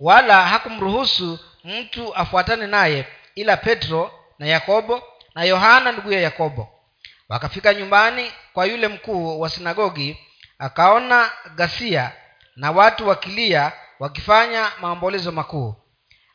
Wala 0.00 0.46
hakumruhusu 0.46 1.38
mtu 1.64 2.14
afuatane 2.14 2.66
naye 2.66 3.06
ila 3.34 3.56
petro 3.56 4.12
na 4.38 4.46
yakobo 4.46 5.02
na 5.34 5.44
yohana 5.44 5.92
nduguye 5.92 6.22
yakobo. 6.22 6.68
Wakafika 7.28 7.74
nyumbani 7.74 8.32
kwa 8.52 8.66
yule 8.66 8.88
mkuu 8.88 9.40
wa 9.40 9.48
sinagogi 9.50 10.18
akaona 10.58 11.30
ghasia 11.54 12.12
na 12.56 12.70
watu 12.70 13.08
wakilia 13.08 13.72
wakifanya 13.98 14.72
maombolezo 14.80 15.32
makuu. 15.32 15.74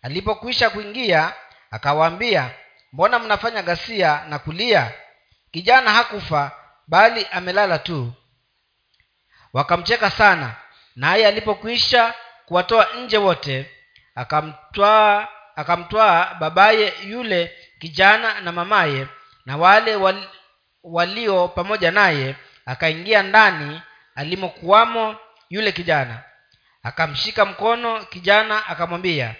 Alipokwisha 0.01 0.69
kuingia 0.69 1.33
akawaambia 1.71 2.51
mbona 2.93 3.19
mnafanya 3.19 3.61
ghasia 3.61 4.25
na 4.29 4.39
kulia? 4.39 4.91
Kijana 5.51 5.91
hakufa 5.91 6.51
bali 6.87 7.27
amelala 7.31 7.79
tu. 7.79 8.13
Wakamcheka 9.53 10.09
sana. 10.09 10.55
Naye 10.95 11.27
alipokwisha 11.27 12.13
kuwatoa 12.45 12.87
nje 12.93 13.17
wote 13.17 13.71
akamtwaa 14.15 15.27
akamtwaa 15.55 16.33
babaye 16.33 16.93
yule 17.03 17.57
kijana 17.79 18.41
na 18.41 18.51
mamaye 18.51 19.07
na 19.45 19.57
wale 19.57 19.95
wal, 19.95 20.27
walio 20.83 21.47
pamoja 21.47 21.91
naye 21.91 22.35
akaingia 22.65 23.23
ndani 23.23 23.81
alimokuwamo 24.15 25.15
yule 25.49 25.71
kijana. 25.71 26.23
Akamshika 26.83 27.45
mkono 27.45 28.05
kijana 28.05 28.67
akamwambia 28.67 29.35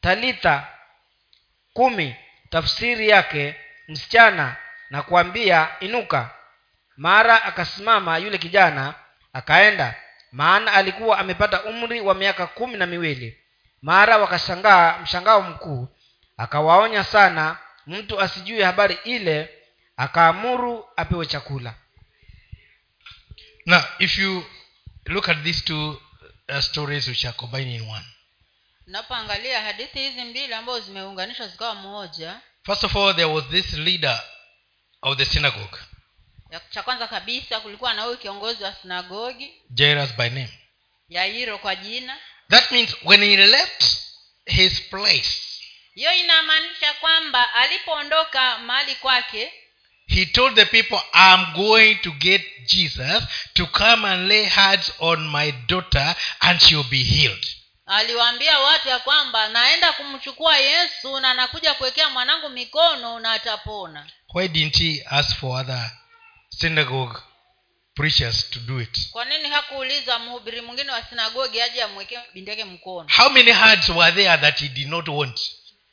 talitha 0.00 0.66
kumi 1.72 2.16
tafsiri 2.50 3.08
yake 3.08 3.56
msichana 3.88 4.56
na 4.90 5.02
kuambia 5.02 5.68
inuka. 5.80 6.30
Mara 6.96 7.44
akasimama 7.44 8.18
yule 8.18 8.38
kijana 8.38 8.94
akaenda. 9.32 9.94
Maana 10.32 10.72
alikuwa 10.72 11.18
amepata 11.18 11.62
umri 11.64 12.00
wa 12.00 12.14
miaka 12.14 12.46
kumi 12.46 12.76
na 12.76 12.86
miwili. 12.86 13.38
Mara 13.82 14.18
wakashangaa 14.18 14.98
mshangao 14.98 15.42
mkuu. 15.42 15.88
Akawaonya 16.36 17.04
sana 17.04 17.58
mtu 17.86 18.20
asijue 18.20 18.64
habari 18.64 18.98
ile 19.04 19.50
akaamuru 19.96 20.88
apewe 20.96 21.26
chakula. 21.26 21.74
Now, 23.66 23.82
if 23.98 24.18
you 24.18 24.44
look 25.06 25.28
at 25.28 25.42
these 25.42 25.64
two 25.64 26.00
uh, 26.48 26.60
stories 26.60 27.08
which 27.08 27.24
are 27.24 27.36
combined 27.36 27.70
in 27.72 27.82
one, 27.88 28.04
unapoangalia 28.88 29.60
hadithi 29.62 29.98
hizi 29.98 30.24
mbili 30.24 30.54
ambazo 30.54 30.80
zimeunganishwa 30.80 31.48
zikawa 31.48 31.74
moja 31.74 32.40
first 32.66 32.84
of 32.84 32.96
all, 32.96 33.14
there 33.14 33.24
was 33.32 33.44
this 33.50 33.72
leader 33.72 34.22
of 35.02 35.18
the 35.18 35.24
synagogue, 35.24 35.78
cha 36.70 36.82
kwanza 36.82 37.08
kabisa 37.08 37.60
kulikuwa 37.60 37.94
na 37.94 38.02
huyu 38.02 38.18
kiongozi 38.18 38.64
wa 38.64 38.74
sinagogi 38.74 39.52
Jairus 39.70 40.12
by 40.16 40.28
name. 40.28 40.58
yairo 41.08 41.58
kwa 41.58 41.76
jina 41.76 42.16
That 42.50 42.70
means 42.70 42.96
when 43.04 43.22
he 43.24 43.36
left 43.36 43.84
his 44.46 44.80
place, 44.82 45.30
hiyo 45.94 46.12
inamaanisha 46.14 46.94
kwamba 46.94 47.54
alipoondoka 47.54 48.58
mahali 48.58 48.94
kwake 48.94 49.52
he 50.06 50.26
told 50.26 50.54
the 50.54 50.64
people, 50.64 51.00
I'm 51.14 51.52
going 51.54 51.94
to 51.94 52.10
get 52.10 52.42
Jesus 52.66 53.22
to 53.54 53.66
come 53.66 54.08
and 54.08 54.28
lay 54.28 54.44
hands 54.44 54.92
on 54.98 55.28
my 55.28 55.52
daughter 55.52 56.16
and 56.40 56.60
she'll 56.60 56.88
be 56.90 57.02
healed. 57.04 57.46
Aliwaambia 57.88 58.58
watu 58.58 58.88
ya 58.88 58.98
kwamba 58.98 59.48
naenda 59.48 59.92
kumchukua 59.92 60.56
yesu 60.58 61.20
na 61.20 61.34
nakuja 61.34 61.74
kuwekea 61.74 62.08
mwanangu 62.08 62.48
mikono 62.48 63.20
na 63.20 63.32
atapona 63.32 64.06
Why 64.34 64.48
didn't 64.48 64.78
he 64.78 65.04
ask 65.10 65.36
for 65.36 65.60
other 65.60 65.90
synagogue 66.48 67.18
preachers 67.94 68.50
to 68.50 68.60
do 68.60 68.80
it? 68.80 69.10
kwa 69.10 69.24
nini 69.24 69.48
hakuuliza 69.48 70.18
mhubiri 70.18 70.60
mwingine 70.60 70.92
wa 70.92 71.02
sinagogi 71.02 71.60
aje 71.62 71.82
amwekee 71.82 72.18
bindeke 72.34 72.64
mkono 72.64 73.08
How 73.16 73.28
many 73.30 73.52
hearts 73.52 73.88
were 73.88 74.12
there 74.12 74.38
that 74.38 74.60
he 74.60 74.68
did 74.68 74.88
not 74.88 75.08
want? 75.08 75.40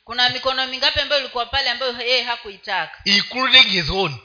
kuna 0.04 0.28
mikono 0.28 0.66
mingapi 0.66 1.00
ambayo 1.00 1.20
ilikuwa 1.20 1.46
pale 1.46 1.70
ambayo 1.70 2.00
yeye 2.00 2.22
hakuitaka 2.22 3.00
Including 3.04 3.62
his 3.68 3.90
own 3.90 4.18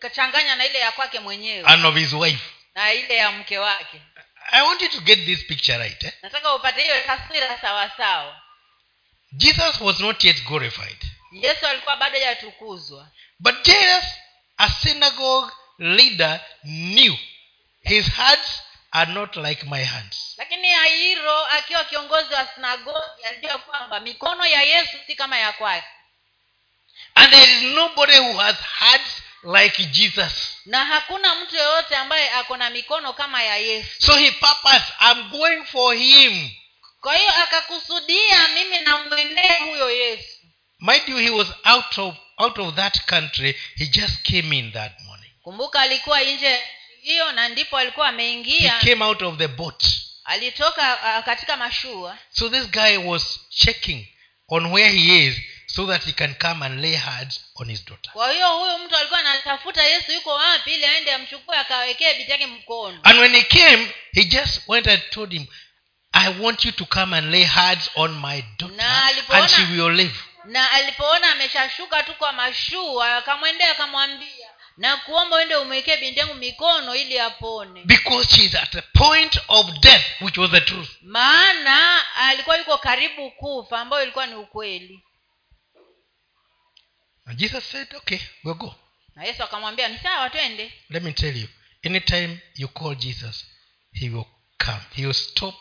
kuchanganya 0.00 0.56
na 0.56 0.66
ile 0.66 0.78
ya 0.78 0.92
kwake 0.92 1.20
mwenyewe 1.20 1.64
and 1.68 1.86
of 1.86 1.94
his 1.94 2.12
wife. 2.12 2.44
na 2.74 2.92
ile 2.92 3.16
ya 3.16 3.32
mke 3.32 3.58
wake 3.58 4.02
I 4.52 4.62
want 4.62 4.82
you 4.82 4.88
to 4.88 5.00
get 5.00 5.24
this 5.26 5.44
picture 5.46 5.78
right. 5.78 6.04
Eh? 6.04 6.12
nataka 6.22 6.54
upate 6.54 6.82
hiyo 6.82 7.00
taswira 7.06 7.58
sawasawa 7.60 8.40
Jesus 9.32 9.80
was 9.80 10.00
not 10.00 10.24
yet 10.24 10.44
glorified. 10.44 11.04
yesu 11.32 11.66
alikuwa 11.66 11.96
bado 11.96 12.18
hajatukuzwa 12.18 13.08
But 13.40 13.66
Jairus, 13.66 14.04
a 14.58 14.68
synagogue 14.68 15.52
leader, 15.78 16.40
knew 16.64 17.16
his 17.82 18.06
hands 18.12 18.62
are 18.92 19.12
not 19.12 19.36
like 19.36 19.66
my 19.66 19.84
hands. 19.84 20.34
lakini 20.38 20.68
yairo 20.68 21.46
akiwa 21.46 21.84
kiongozi 21.84 22.34
wa 22.34 22.46
sinagogi 22.54 23.24
alijua 23.28 23.58
kwamba 23.58 24.00
mikono 24.00 24.46
ya 24.46 24.62
yesu 24.62 24.96
si 25.06 25.14
kama 25.16 25.38
ya 25.38 25.52
kwake 25.52 25.86
And 27.14 27.30
there 27.32 27.52
is 27.52 27.62
nobody 27.62 28.16
who 28.18 28.38
has 28.38 28.56
hands 28.56 29.22
like 29.44 29.84
Jesus. 29.84 30.32
na 30.66 30.84
hakuna 30.84 31.34
mtu 31.34 31.56
yoyote 31.56 31.96
ambaye 31.96 32.30
ako 32.30 32.56
na 32.56 32.70
mikono 32.70 33.12
kama 33.12 33.42
ya 33.42 33.56
yesu 33.56 33.88
So 33.98 34.16
he 34.16 34.30
purpose, 34.30 34.84
I'm 35.00 35.28
going 35.30 35.64
for 35.64 35.94
him. 35.96 36.50
kwa 37.00 37.16
hiyo 37.16 37.30
akakusudia 37.42 38.48
mimi 38.48 38.80
namwendee 38.80 39.58
huyo 39.58 39.90
yesu 39.90 40.28
Mind 40.80 41.02
you, 41.08 41.16
he 41.16 41.30
was 41.30 41.48
out 41.64 41.98
of 41.98 42.14
out 42.38 42.58
of 42.58 42.74
that 42.74 43.04
country. 43.06 43.56
He 43.76 43.86
just 43.86 44.22
came 44.22 44.58
in 44.58 44.72
that 44.72 44.92
morning. 45.00 45.30
kumbuka 45.42 45.80
alikuwa 45.80 46.20
nje 46.22 46.62
hiyo 47.02 47.32
na 47.32 47.48
ndipo 47.48 47.78
alikuwa 47.78 48.06
He 48.06 48.12
ameingia 48.12 48.78
came 48.80 49.04
out 49.04 49.22
of 49.22 49.36
the 49.38 49.48
boat. 49.48 49.84
alitoka 50.24 50.94
uh, 51.18 51.24
katika 51.24 51.56
mashua 51.56 52.18
So 52.30 52.48
this 52.48 52.66
guy 52.70 52.96
was 52.96 53.40
checking 53.50 54.06
on 54.48 54.66
where 54.66 54.90
he 54.98 55.26
is 55.26 55.36
so 55.76 55.86
that 55.86 56.04
he 56.04 56.12
can 56.12 56.34
come 56.34 56.62
and 56.66 56.80
lay 56.80 56.94
hands 56.94 57.40
on 57.56 57.68
his 57.68 57.84
daughter. 57.84 58.12
Kwa 58.12 58.32
hiyo 58.32 58.58
huyu 58.58 58.78
mtu 58.78 58.96
alikuwa 58.96 59.20
anatafuta 59.20 59.82
yesu 59.82 60.12
yuko 60.12 60.30
wapi 60.34 60.74
ili 60.74 60.84
aende 60.84 61.12
amchukue 61.14 61.56
akawekee 61.56 62.14
binti 62.14 62.30
yake 62.32 62.46
mkono. 62.46 62.98
And 63.02 63.18
when 63.18 63.34
he 63.34 63.42
came 63.42 63.94
he 64.12 64.24
just 64.24 64.60
went 64.68 64.86
and 64.86 65.02
told 65.10 65.32
him 65.32 65.46
i 66.12 66.34
want 66.40 66.64
you 66.64 66.72
to 66.72 66.84
come 66.86 67.16
and 67.16 67.30
lay 67.32 67.44
hands 67.44 67.90
on 67.94 68.20
my 68.20 68.42
daughter 68.58 68.86
and 69.28 69.50
she 69.50 69.62
will 69.62 69.92
live. 69.92 70.14
na 70.44 70.70
alipoona 70.70 71.32
ameshashuka 71.32 72.02
tu 72.02 72.14
kwa 72.14 72.32
mashua 72.32 73.16
akamwendea 73.16 73.70
akamwambia 73.70 74.48
na 74.76 74.96
kuomba 74.96 75.36
uende 75.36 75.56
umwekee 75.56 75.96
binti 75.96 76.18
yangu 76.20 76.34
mikono 76.34 76.96
ili 76.96 77.18
apone. 77.18 77.82
Because 77.84 78.36
she 78.36 78.44
is 78.44 78.54
at 78.54 78.70
the 78.70 78.82
point 78.82 79.38
of 79.48 79.66
death 79.80 80.04
which 80.20 80.38
was 80.38 80.50
the 80.50 80.60
truth. 80.60 80.88
Maana 81.02 82.02
alikuwa 82.16 82.56
yuko 82.56 82.78
karibu 82.78 83.30
kufa 83.30 83.80
ambayo 83.80 84.02
ilikuwa 84.02 84.26
ni 84.26 84.34
ukweli 84.34 85.00
and 87.26 87.38
jesus 87.38 87.64
said 87.70 87.88
okay 87.96 88.20
we'll 88.44 88.54
go. 88.58 88.74
Na 89.14 89.24
yesu 89.24 89.42
akamwambia 89.42 89.88
ni 89.88 89.98
sawa 89.98 90.30
twende. 90.30 90.72
Let 90.90 91.02
me 91.02 91.12
tell 91.12 91.36
you 91.36 91.48
anytime 91.82 92.38
you 92.56 92.68
call 92.68 92.94
jesus 92.96 93.44
he 93.92 94.08
will 94.10 94.26
come. 94.58 94.80
He 94.94 95.04
will 95.06 95.14
stop 95.14 95.54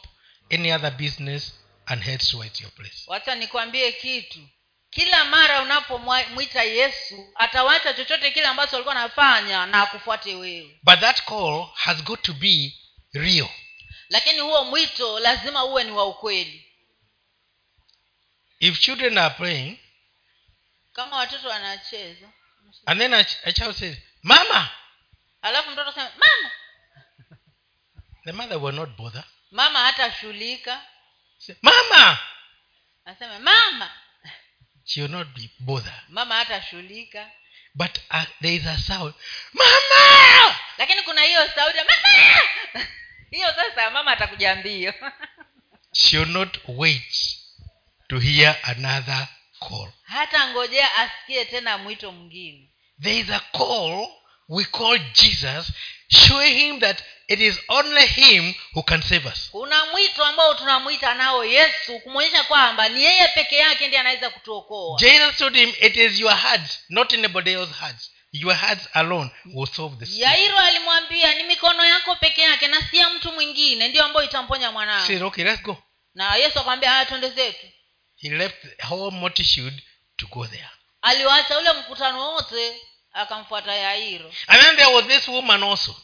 any 0.51 0.71
other 0.71 0.91
business 0.91 1.53
and 1.85 2.01
head 2.03 2.19
towards 2.31 2.61
your 2.61 2.71
place. 2.71 3.03
Wacha 3.07 3.35
nikwambie 3.35 3.91
kitu. 3.91 4.39
Kila 4.89 5.25
mara 5.25 5.61
unapomwita 5.61 6.63
yesu 6.63 7.33
atawacha 7.35 7.93
chochote 7.93 8.31
kile 8.31 8.45
ambacho 8.45 8.75
alikuwa 8.75 8.95
anafanya 8.95 9.65
na 9.65 9.81
akufuate 9.81 10.35
wewe. 10.35 10.79
But 10.83 10.99
that 10.99 11.25
call 11.25 11.67
has 11.75 12.03
got 12.03 12.21
to 12.21 12.33
be 12.33 12.73
real. 13.13 13.49
Lakini 14.09 14.39
huo 14.39 14.63
mwito 14.65 15.19
lazima 15.19 15.65
uwe 15.65 15.83
ni 15.83 15.91
wa 15.91 16.05
ukweli. 16.05 16.65
If 18.59 18.79
children 18.79 19.17
are 19.17 19.33
praying 19.35 19.77
kama 20.93 21.17
watoto 21.17 21.49
wanacheza 21.49 22.27
and 22.85 22.99
then 22.99 23.13
a, 23.13 23.25
a 23.43 23.51
child 23.53 23.75
says 23.75 23.97
mama! 24.23 24.69
Alafu 25.41 25.71
mtoto 25.71 25.91
sema 25.91 26.11
mama! 26.17 26.51
The 28.25 28.31
mother 28.31 28.57
will 28.57 28.75
not 28.75 28.89
bother 28.97 29.23
mama 29.51 29.79
hatashughulika. 29.79 30.81
Mama! 31.61 32.17
Aseme 33.05 33.39
mama! 33.39 33.91
She 34.85 35.01
will 35.01 35.11
not 35.11 35.27
be 35.35 35.49
bother 35.59 36.03
mama 36.09 36.35
hatashughulika. 36.35 37.31
But 37.75 37.99
uh, 38.11 38.25
there 38.41 38.55
is 38.55 38.65
a 38.65 38.77
sound 38.77 39.13
mama! 39.53 40.55
Lakini 40.77 41.01
kuna 41.01 41.21
hiyo 41.21 41.47
sauti 41.55 41.77
mama! 41.77 42.41
Hiyo 43.31 43.47
sasa 43.55 43.89
mama 43.89 44.11
atakuja 44.11 44.55
mbio. 44.55 44.93
She 45.93 46.17
will 46.17 46.29
not 46.29 46.57
wait 46.67 47.37
to 48.09 48.19
hear 48.19 48.59
another 48.63 49.27
call. 49.69 49.91
Hata 50.03 50.47
ngojea 50.47 50.95
asikie 50.95 51.45
tena 51.45 51.77
mwito 51.77 52.11
mwingine. 52.11 52.69
There 53.03 53.19
is 53.19 53.29
a 53.29 53.39
call 53.39 54.07
we 54.49 54.65
call 54.65 54.99
jesus 55.13 55.71
showing 56.07 56.53
him 56.53 56.79
that 56.79 57.03
it 57.27 57.39
is 57.39 57.59
only 57.67 58.05
him 58.05 58.53
who 58.75 58.83
can 58.83 59.01
save 59.01 59.27
us. 59.29 59.49
Kuna 59.51 59.85
mwito 59.85 60.23
ambao 60.25 60.53
tunamwita 60.53 61.13
nao 61.13 61.45
yesu 61.45 61.99
kumwonyesha 61.99 62.43
kwamba 62.43 62.89
ni 62.89 63.03
yeye 63.03 63.27
peke 63.27 63.55
yake 63.55 63.87
ndiye 63.87 63.99
anaweza 63.99 64.29
kutuokoa. 64.29 64.99
Jesus 64.99 65.37
told 65.37 65.55
him 65.55 65.73
it 65.81 65.95
is 65.97 66.19
your 66.19 66.33
hands 66.35 66.79
not 66.89 67.13
anybody 67.13 67.51
else 67.51 67.73
hands 67.73 68.11
your 68.31 68.55
hands 68.55 68.89
alone 68.93 69.29
will 69.53 69.67
solve 69.67 70.05
this 70.05 70.17
yairo 70.17 70.57
alimwambia 70.57 71.35
ni 71.35 71.43
mikono 71.43 71.85
yako 71.85 72.15
peke 72.15 72.41
yake 72.41 72.67
na 72.67 72.81
si 72.81 72.97
ya 72.97 73.09
mtu 73.09 73.31
mwingine 73.31 73.87
ndio 73.87 74.03
ambayo 74.05 74.25
itamponya 74.25 74.71
mwanao 74.71 75.07
okay 75.25 75.43
let's 75.43 75.61
go. 75.63 75.83
Na 76.13 76.35
yesu 76.35 76.51
akamwambia 76.59 76.89
haya 76.91 77.05
twende 77.05 77.29
zetu 77.29 77.67
he 78.23 78.29
left 78.29 78.61
the 78.61 78.85
whole 78.85 79.11
multitude 79.11 79.83
to 80.17 80.27
go 80.27 80.47
there. 80.47 80.69
Aliwacha 81.01 81.57
ule 81.57 81.73
mkutano 81.73 82.31
wote 82.33 82.81
akamfuata 83.13 83.75
yairo. 83.75 84.33
And 84.47 84.61
then 84.61 84.75
there 84.75 84.95
was 84.95 85.05
this 85.07 85.27
woman 85.27 85.63
also 85.63 85.95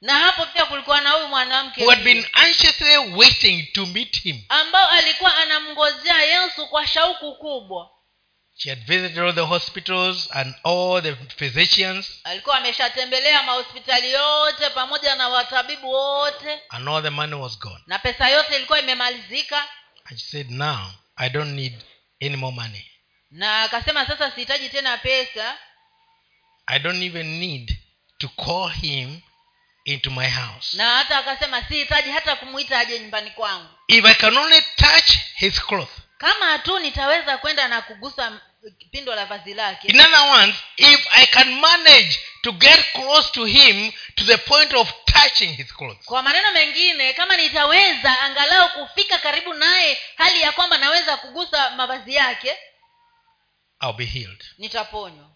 na 0.00 0.18
hapo 0.18 0.46
pia 0.46 0.66
kulikuwa 0.66 1.00
na 1.00 1.10
huyu 1.10 1.28
mwanamke 1.28 1.80
who 1.84 1.90
had 1.90 2.02
been 2.02 2.26
anxiously 2.32 2.96
waiting 2.96 3.72
to 3.72 3.86
meet 3.86 4.22
him. 4.22 4.42
Ambao 4.48 4.88
alikuwa 4.88 5.36
anamngojea 5.36 6.22
yesu 6.22 6.66
kwa 6.66 6.86
shauku 6.86 7.34
kubwa. 7.34 7.90
She 8.56 8.70
had 8.70 8.84
visited 8.86 9.18
all 9.18 9.34
the 9.34 9.40
hospitals 9.40 10.28
and 10.30 10.54
all 10.64 11.02
the 11.02 11.16
physicians 11.36 12.20
alikuwa 12.24 12.56
ameshatembelea 12.58 13.42
mahospitali 13.42 14.12
yote 14.12 14.70
pamoja 14.70 15.16
na 15.16 15.28
watabibu 15.28 15.90
wote. 15.90 16.60
and 16.68 16.88
all 16.88 17.02
the 17.02 17.10
money 17.10 17.34
was 17.34 17.58
gone. 17.58 17.82
Na 17.86 17.98
pesa 17.98 18.28
yote 18.28 18.56
ilikuwa 18.56 18.78
imemalizika. 18.78 19.68
And 20.04 20.18
she 20.18 20.26
said 20.26 20.50
now 20.50 20.90
i 21.16 21.28
don't 21.30 21.52
need 21.54 21.74
any 22.20 22.36
more 22.36 22.52
money. 22.56 22.86
Na 23.30 23.62
akasema 23.62 24.06
sasa 24.06 24.30
sihitaji 24.30 24.68
tena 24.68 24.98
pesa. 24.98 25.58
I 26.66 26.78
don't 26.78 27.02
even 27.02 27.26
need 27.40 27.76
to 28.18 28.28
call 28.28 28.68
him 28.68 29.20
into 29.84 30.10
my 30.10 30.28
house. 30.28 30.76
Na 30.76 30.96
hata 30.96 31.18
akasema 31.18 31.62
sihitaji 31.62 32.10
hata 32.10 32.36
kumwita 32.36 32.78
aje 32.78 32.98
nyumbani 33.00 33.30
kwangu. 33.30 33.68
If 33.88 34.04
i 34.04 34.14
can 34.14 34.36
only 34.36 34.62
touch 34.76 35.18
his 35.34 35.60
cloth 35.66 35.90
kama 36.18 36.58
tu 36.58 36.78
nitaweza 36.78 37.38
kwenda 37.38 37.68
na 37.68 37.82
kugusa 37.82 38.40
pindo 38.90 39.14
la 39.14 39.26
vazi 39.26 39.54
lake. 39.54 39.88
In 39.88 40.00
other 40.00 40.30
words 40.30 40.56
if 40.76 41.06
i 41.12 41.26
can 41.26 41.60
manage 41.60 42.18
to 42.42 42.52
get 42.52 42.92
close 42.92 43.30
to 43.32 43.44
him 43.44 43.92
to 44.16 44.24
the 44.24 44.38
point 44.38 44.74
of 44.74 44.92
touching 45.06 45.52
his 45.54 45.72
clothes. 45.72 46.04
Kwa 46.04 46.22
maneno 46.22 46.52
mengine 46.52 47.12
kama 47.12 47.36
nitaweza 47.36 48.20
angalau 48.20 48.68
kufika 48.68 49.18
karibu 49.18 49.54
naye 49.54 50.02
hali 50.16 50.40
ya 50.40 50.52
kwamba 50.52 50.78
naweza 50.78 51.16
kugusa 51.16 51.70
mavazi 51.70 52.14
yake 52.14 52.56
i'll 53.82 53.92
be 53.92 54.04
healed. 54.04 54.44
nitaponywa. 54.58 55.30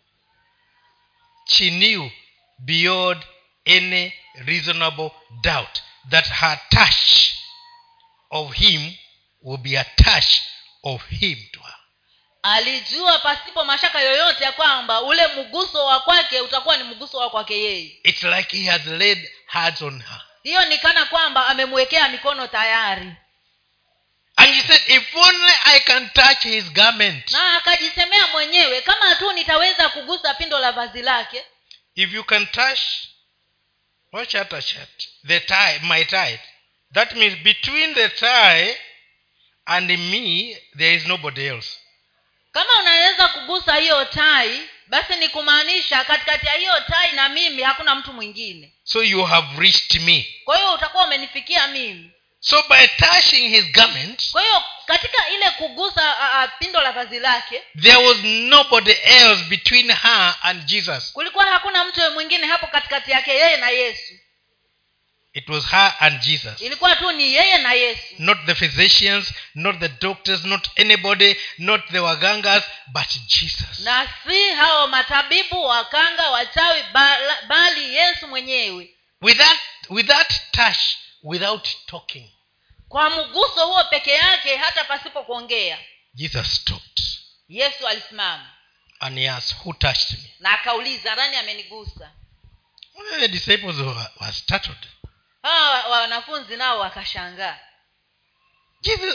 She 1.48 1.70
knew 1.70 2.10
beyond 2.58 3.22
any 3.66 4.12
reasonable 4.34 5.10
doubt 5.42 5.82
that 6.10 6.26
her 6.28 6.58
touch 6.70 7.32
of 8.30 8.52
him 8.54 8.94
will 9.42 9.58
be 9.58 9.78
a 9.78 9.84
touch 9.84 10.40
of 10.82 11.06
him 11.08 11.38
to 11.52 11.60
her 11.60 11.75
alijua 12.54 13.18
pasipo 13.18 13.64
mashaka 13.64 14.00
yoyote 14.00 14.44
ya 14.44 14.52
kwamba 14.52 15.02
ule 15.02 15.26
mguso 15.26 15.86
wa 15.86 16.00
kwake 16.00 16.40
utakuwa 16.40 16.76
ni 16.76 16.84
mguso 16.84 17.18
wa 17.18 17.30
kwake 17.30 17.62
yeye. 17.62 18.00
It's 18.02 18.22
like 18.22 18.56
he 18.58 18.70
has 18.70 18.86
laid 18.86 19.30
hands 19.46 19.82
on 19.82 20.02
her. 20.02 20.20
Hiyo 20.42 20.64
ni 20.64 20.78
kana 20.78 21.04
kwamba 21.04 21.46
amemwekea 21.46 22.08
mikono 22.08 22.46
tayari. 22.46 23.12
And 24.36 24.54
he 24.54 24.62
said 24.62 24.82
if 24.86 25.16
only 25.16 25.52
i 25.64 25.80
can 25.80 26.10
touch 26.10 26.42
his 26.42 26.64
garment. 26.72 27.30
Na 27.30 27.56
akajisemea 27.56 28.26
mwenyewe 28.26 28.80
kama 28.80 29.14
tu 29.14 29.32
nitaweza 29.32 29.88
kugusa 29.88 30.34
pindo 30.34 30.58
la 30.58 30.72
vazi 30.72 31.02
lake. 31.02 31.44
If 31.94 32.12
you 32.12 32.24
can 32.24 32.46
touch 32.46 32.80
shirt 34.28 34.52
a 34.52 34.62
shirt 34.62 35.08
the 35.26 35.40
tie 35.40 35.78
my 35.82 36.04
tie. 36.04 36.40
That 36.92 37.12
means 37.14 37.36
between 37.42 37.94
the 37.94 38.08
tie 38.08 38.76
and 39.66 39.90
me 39.90 40.56
there 40.78 40.94
is 40.94 41.06
nobody 41.06 41.48
else 41.48 41.78
kama 42.56 42.78
unaweza 42.80 43.28
kugusa 43.28 43.74
hiyo 43.76 44.04
tai 44.04 44.62
basi 44.86 45.16
ni 45.16 45.28
kumaanisha 45.28 46.04
katikati 46.04 46.46
ya 46.46 46.52
hiyo 46.52 46.80
tai 46.80 47.12
na 47.12 47.28
mimi 47.28 47.62
hakuna 47.62 47.94
mtu 47.94 48.12
mwingine. 48.12 48.72
So 48.84 49.02
you 49.02 49.24
have 49.24 49.46
reached 49.60 50.02
me. 50.02 50.34
Kwa 50.44 50.56
hiyo 50.56 50.72
utakuwa 50.74 51.04
umenifikia 51.04 51.66
mimi. 51.66 52.10
So 52.40 52.62
by 52.68 52.86
touching 52.86 53.48
his 53.48 53.64
garment 53.72 54.30
kwa 54.32 54.42
hiyo 54.42 54.62
katika 54.86 55.28
ile 55.30 55.50
kugusa 55.50 56.18
a, 56.20 56.48
pindo 56.48 56.80
la 56.80 56.92
vazi 56.92 57.18
lake 57.20 57.62
there 57.82 57.96
was 57.96 58.16
nobody 58.24 58.90
else 58.92 59.44
between 59.44 59.92
her 59.92 60.34
and 60.42 60.64
jesus. 60.64 61.12
kulikuwa 61.12 61.44
hakuna 61.46 61.84
mtu 61.84 62.00
mwingine 62.14 62.46
hapo 62.46 62.66
katikati 62.66 63.10
yake 63.10 63.30
yeye 63.30 63.56
na 63.56 63.70
yesu 63.70 64.12
it 65.36 65.48
was 65.48 65.64
her 65.66 65.94
and 66.00 66.20
jesus. 66.20 66.60
Ilikuwa 66.62 66.96
tu 66.96 67.12
ni 67.12 67.34
yeye 67.34 67.58
na 67.58 67.72
yesu. 67.72 68.14
Not 68.18 68.38
the 68.46 68.54
physicians 68.54 69.32
not 69.54 69.78
the 69.80 69.88
doctors 69.88 70.44
not 70.44 70.68
anybody 70.76 71.36
not 71.58 71.80
the 71.90 71.98
wagangas 71.98 72.62
but 72.92 73.06
jesus. 73.26 73.80
Na 73.80 74.08
si 74.26 74.48
hao 74.54 74.86
matabibu 74.88 75.64
wakanga 75.64 76.30
wachawi 76.30 76.82
bali 77.48 77.94
yesu 77.94 78.28
mwenyewe. 78.28 78.90
With 79.20 79.36
that 79.38 79.58
with 79.90 80.06
that 80.06 80.32
touch 80.52 80.78
without 81.22 81.68
talking 81.86 82.30
kwa 82.88 83.10
mguso 83.10 83.66
huo 83.66 83.84
peke 83.84 84.10
yake 84.10 84.56
hata 84.56 84.84
pasipo 84.84 85.22
kuongea 85.22 85.78
jesus 86.14 86.54
stopped. 86.54 87.00
Yesu 87.48 87.88
alisimama. 87.88 88.50
And 89.00 89.18
he 89.18 89.28
asked 89.30 89.56
who 89.64 89.72
touched 89.72 90.10
me? 90.12 90.30
Na 90.40 90.50
akauliza 90.50 91.14
nani 91.16 91.36
amenigusa? 91.36 92.10
The 93.20 93.28
disciples 93.28 93.76
were, 93.76 94.06
were 94.20 94.32
startled 94.32 94.86
hawa 95.46 95.88
wanafunzi 96.00 96.56
nao 96.56 96.78
wakashangaa. 96.78 97.58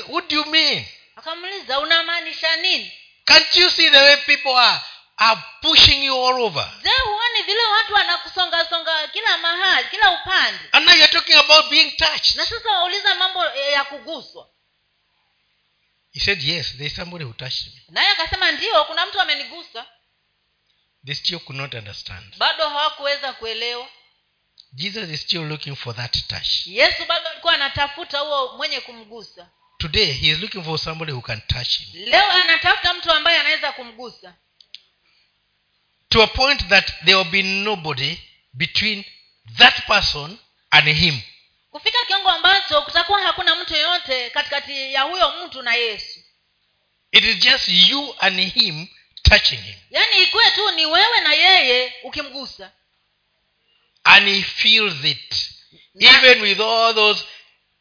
What 0.08 0.30
do 0.30 0.36
you 0.36 0.46
mean? 0.46 0.86
Akamuuliza 1.16 1.80
unamaanisha 1.80 2.56
nini? 2.56 2.92
Can't 3.26 3.56
you 3.56 3.70
see 3.70 3.90
the 3.90 3.98
way 3.98 4.18
people 4.18 4.56
are 4.58 4.82
are 5.18 5.42
pushing 5.62 6.04
you 6.06 6.26
all 6.26 6.42
over? 6.42 6.72
Je 6.84 6.90
huoni 7.04 7.42
vile 7.46 7.64
watu 7.64 7.94
wanakusongasonga 7.94 9.08
kila 9.08 9.38
mahali 9.38 9.88
kila 9.90 10.12
upande? 10.12 10.60
And 10.72 10.86
now 10.86 10.96
you're 10.96 11.14
talking 11.14 11.36
about 11.36 11.70
being 11.70 11.92
touched. 11.92 12.36
Na 12.36 12.46
sasa 12.46 12.70
wauliza 12.72 13.16
mambo 13.16 13.46
ya 13.46 13.84
kuguswa. 13.84 14.50
He 16.14 16.20
said 16.20 16.44
yes 16.44 16.72
there 16.72 16.86
is 16.86 16.96
somebody 16.96 17.24
who 17.26 17.34
touched 17.34 17.66
me. 17.66 17.82
Naye 17.90 18.08
akasema 18.08 18.52
ndio 18.52 18.86
kuna 18.86 19.06
mtu 19.06 19.22
amenigusa. 19.22 19.86
They 21.06 21.16
still 21.16 21.40
could 21.40 21.62
not 21.62 21.74
understand. 21.74 22.38
Bado 22.38 22.70
hawakuweza 22.70 23.34
kuelewa 23.34 23.88
jesus 24.74 25.10
is 25.10 25.22
still 25.22 25.44
looking 25.48 25.76
for 25.76 25.96
that 25.96 26.28
touch. 26.28 26.68
Yesu 26.68 27.06
bado 27.06 27.30
alikuwa 27.30 27.54
anatafuta 27.54 28.20
huo 28.20 28.58
mwenye 28.58 28.80
kumgusa. 28.82 29.50
Today 29.78 30.14
he 30.14 30.28
is 30.28 30.40
looking 30.40 30.64
for 30.64 30.80
somebody 30.80 31.12
who 31.12 31.22
can 31.22 31.42
touch 31.42 31.80
him. 31.80 32.06
Leo 32.06 32.32
anatafuta 32.32 32.94
mtu 32.94 33.12
ambaye 33.12 33.40
anaweza 33.40 33.72
kumgusa. 33.72 34.34
To 36.10 36.24
a 36.24 36.28
point 36.28 36.68
that 36.68 36.92
there 37.06 37.16
will 37.16 37.30
be 37.32 37.44
nobody 37.44 38.18
between 38.54 39.06
that 39.58 39.86
person 39.88 40.38
and 40.72 40.88
him. 40.98 41.22
Kufika 41.72 41.98
kiwango 42.08 42.30
ambacho 42.30 42.82
kutakuwa 42.82 43.22
hakuna 43.22 43.56
mtu 43.56 43.74
yeyote 43.74 44.30
katikati 44.30 44.94
ya 44.94 45.02
huyo 45.02 45.34
mtu 45.46 45.62
na 45.62 45.74
yesu. 45.76 46.20
It 47.12 47.24
is 47.24 47.38
just 47.38 47.68
you 47.68 48.16
and 48.20 48.40
him 48.54 48.88
touching 49.24 49.56
him. 49.62 49.76
Yaani 49.90 50.24
ikuwe 50.24 50.52
tu 50.52 50.72
ni 50.72 50.86
wewe 50.86 51.20
na 51.24 51.34
yeye 51.34 51.94
ukimgusa 52.04 52.72
and 54.04 54.28
he 54.28 54.42
feels 54.44 55.04
it. 55.06 55.36
Na- 55.94 56.10
even 56.18 56.42
with 56.42 56.60
all 56.60 56.94
those 56.94 57.24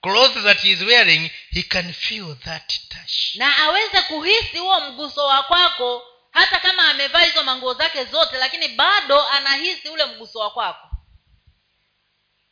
clothes 0.02 0.42
that 0.42 0.58
he 0.60 0.70
is 0.72 0.82
wearing 0.82 1.30
he 1.50 1.62
can 1.62 1.92
feel 1.92 2.34
that 2.44 2.72
touch. 2.88 3.34
Na 3.36 3.56
aweze 3.58 4.02
kuhisi 4.02 4.58
huo 4.58 4.80
mguso 4.80 5.26
wa 5.26 5.42
kwako 5.42 6.02
hata 6.32 6.60
kama 6.60 6.88
amevaa 6.90 7.22
hizo 7.24 7.42
manguo 7.42 7.74
zake 7.74 8.04
zote 8.04 8.36
lakini 8.38 8.68
bado 8.68 9.22
anahisi 9.28 9.88
ule 9.88 10.04
mguso 10.04 10.38
wa 10.38 10.50
kwako. 10.50 10.86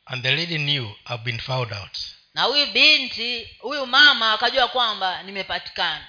And 0.06 0.22
the 0.22 0.30
lady 0.30 0.58
knew 0.58 0.86
i've 1.10 1.24
been 1.24 1.40
found 1.40 1.72
out. 1.72 1.98
Na 2.34 2.42
huyu 2.42 2.66
binti 2.66 3.44
huyu 3.58 3.86
mama 3.86 4.32
akajua 4.32 4.68
kwamba 4.68 5.22
nimepatikana. 5.22 6.08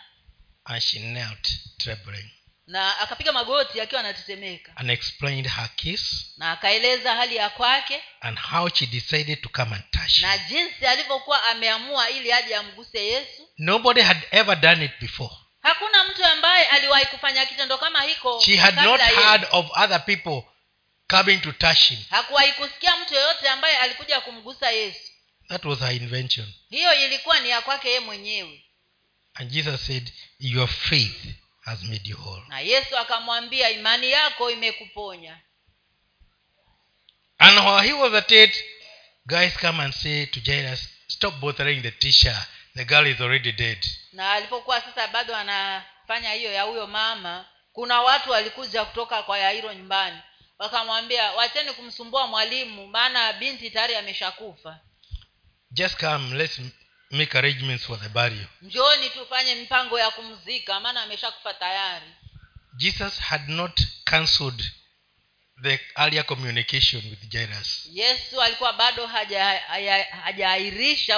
And 0.65 0.81
she 0.83 0.99
knelt 0.99 1.49
trembling 1.77 2.29
na 2.69 2.99
akapiga 2.99 3.31
magoti 3.31 3.81
akiwa 3.81 3.99
anatetemeka. 4.01 4.71
And 4.75 4.89
explained 4.91 5.47
her 5.47 5.69
case 5.75 6.25
na 6.37 6.51
akaeleza 6.51 7.15
hali 7.15 7.35
ya 7.35 7.49
kwake 7.49 8.03
and 8.21 8.39
how 8.39 8.69
she 8.69 8.85
decided 8.85 9.41
to 9.41 9.49
come 9.49 9.75
and 9.75 9.83
touch 9.91 10.17
na 10.19 10.37
jinsi 10.37 10.85
alivyokuwa 10.85 11.43
ameamua 11.43 12.09
ili 12.09 12.31
aje 12.33 12.55
amguse 12.55 13.05
yesu. 13.05 13.49
Nobody 13.57 14.01
had 14.01 14.21
ever 14.31 14.55
done 14.55 14.85
it 14.85 14.91
before. 15.01 15.35
Hakuna 15.61 16.03
mtu 16.03 16.25
ambaye 16.25 16.65
aliwahi 16.65 17.05
kufanya 17.05 17.45
kitendo 17.45 17.77
kama 17.77 18.01
hiko 18.01 18.41
she 18.45 18.57
had 18.57 18.81
not 18.81 19.01
heard 19.01 19.47
of 19.51 19.65
other 19.77 20.05
people 20.05 20.41
coming 21.07 21.37
to 21.37 21.51
touch 21.51 21.79
him. 21.89 21.99
Hakuwahi 22.09 22.51
kusikia 22.53 22.97
mtu 22.97 23.13
yeyote 23.13 23.49
ambaye 23.49 23.77
alikuja 23.77 24.21
kumgusa 24.21 24.71
yesu. 24.71 25.11
That 25.47 25.65
was 25.65 25.79
her 25.79 25.91
invention. 25.95 26.53
Hiyo 26.69 26.93
ilikuwa 27.05 27.39
ni 27.39 27.49
ya 27.49 27.61
kwake 27.61 27.87
yeye 27.87 27.99
mwenyewe. 27.99 28.63
And 29.33 29.51
jesus 29.51 29.85
said 29.85 30.11
your 30.39 30.67
faith 30.67 31.25
has 31.69 31.83
made 31.83 32.09
you 32.09 32.17
whole. 32.17 32.41
Na 32.47 32.59
yesu 32.59 32.97
akamwambia 32.97 33.69
imani 33.69 34.11
yako 34.11 34.51
imekuponya. 34.51 35.37
And 37.37 37.57
while 37.59 37.81
he 37.87 37.93
was 37.93 38.13
at 38.13 38.31
it 38.31 38.63
guys 39.27 39.57
come 39.57 39.83
and 39.83 39.93
say 39.93 40.25
to 40.25 40.39
jairus 40.39 40.87
stop 41.07 41.39
bothering 41.39 41.81
the 41.81 41.91
teacher. 41.91 42.35
The 42.75 42.85
girl 42.85 43.07
is 43.07 43.21
already 43.21 43.51
dead. 43.51 43.77
Na 44.13 44.31
alipokuwa 44.33 44.81
sasa 44.81 45.07
bado 45.07 45.35
anafanya 45.35 46.31
hiyo 46.33 46.51
ya 46.51 46.63
huyo 46.63 46.87
mama 46.87 47.45
kuna 47.73 48.01
watu 48.01 48.31
walikuja 48.31 48.85
kutoka 48.85 49.23
kwa 49.23 49.37
yairo 49.39 49.73
nyumbani. 49.73 50.17
Wakamwambia 50.59 51.31
wacheni 51.31 51.73
kumsumbua 51.73 52.27
mwalimu 52.27 52.87
maana 52.87 53.33
binti 53.33 53.71
tayari 53.71 53.95
ameshakufa. 53.95 54.79
Just 55.71 55.99
come 55.99 56.35
let's 56.37 56.59
make 57.11 57.37
arrangements 57.37 57.85
for 57.85 57.99
the 57.99 58.09
burial. 58.09 58.47
Njoni 58.61 59.09
tufanye 59.09 59.55
mpango 59.55 59.99
ya 59.99 60.11
kumzika 60.11 60.79
maana 60.79 61.01
ameshakufa 61.03 61.53
tayari. 61.53 62.05
Jesus 62.77 63.19
had 63.19 63.49
not 63.51 63.81
cancelled 64.05 64.71
the 65.63 65.79
earlier 65.97 66.25
communication 66.25 67.09
with 67.09 67.29
jairus. 67.29 67.89
Yesu 67.91 68.41
alikuwa 68.41 68.73
bado 68.73 69.07
haja- 69.07 69.61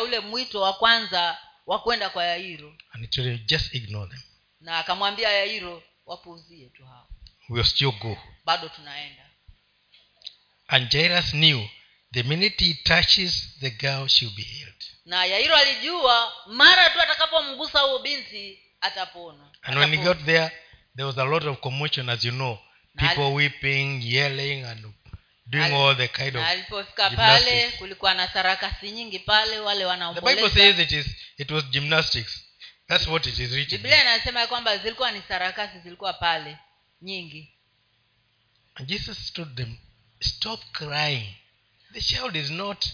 ule 0.02 0.20
mwito 0.20 0.62
wa 0.62 0.74
kwanza 0.74 1.38
wa 1.66 1.80
kwenda 1.82 2.10
kwa 2.10 2.26
yairo. 2.26 2.78
And 2.92 3.04
it 3.06 3.16
really 3.16 3.40
just 3.46 3.76
ignore 3.76 4.10
them. 4.12 4.22
Na 4.60 4.78
akamwambia 4.80 5.30
yairo 5.30 5.84
wapuuzie 6.06 6.70
tu 6.70 6.86
hao. 6.86 7.10
We'll 7.50 7.66
still 7.66 7.92
go. 7.92 8.18
Bado 8.46 8.70
tunaenda. 8.70 9.30
And 10.68 10.90
jairus 10.92 11.32
knew 11.32 11.68
the 12.14 12.24
minute 12.24 12.66
he 12.66 12.74
touches 12.74 13.58
the 13.60 13.70
girl 13.70 14.08
she'll 14.08 14.36
be 14.36 14.44
healed 14.44 14.84
na 15.06 15.26
yairo 15.26 15.56
alijua 15.56 16.34
mara 16.48 16.90
tu 16.90 17.02
atakapomgusa 17.02 17.80
huo 17.80 18.00
binti 18.00 18.60
atapona. 18.82 19.52
And 19.62 19.78
when 19.78 19.96
he 19.96 19.98
got 19.98 20.26
there 20.26 20.52
there 20.96 21.06
was 21.06 21.18
a 21.18 21.26
lot 21.26 21.50
of 21.50 21.60
commotion 21.60 22.10
as 22.10 22.26
you 22.26 22.32
know. 22.32 22.60
People 22.98 23.34
weeping 23.34 24.02
yelling 24.04 24.66
and 24.66 24.94
doing 25.48 25.74
all 25.74 25.96
the 25.96 26.08
kind 26.08 26.36
of 26.36 26.44
alipofika 26.44 27.10
pale 27.10 27.72
kulikuwa 27.72 28.14
na 28.14 28.28
sarakasi 28.28 28.92
nyingi 28.92 29.20
pale 29.20 29.60
wale 29.60 29.86
the 30.14 30.22
bible 30.22 30.50
says 30.50 30.80
it 30.80 30.92
is 30.92 31.06
it 31.38 31.52
was 31.52 31.66
gymnastics. 31.66 32.42
That's 32.88 33.08
what 33.08 33.26
it 33.26 33.40
is 33.40 33.50
biblia 33.52 34.02
inasema 34.02 34.48
kwamba 34.48 34.78
zilikuwa 34.78 35.12
ni 35.12 35.22
sarakasi 35.28 35.80
zilikuwa 35.80 36.14
pale 36.14 36.58
nyingi. 37.02 37.54
And 38.76 38.88
jesus 38.88 39.34
told 39.34 39.56
them 39.56 39.78
stop 40.20 40.60
crying. 40.72 41.36
The 41.94 42.02
child 42.02 42.36
is 42.36 42.50
not 42.50 42.86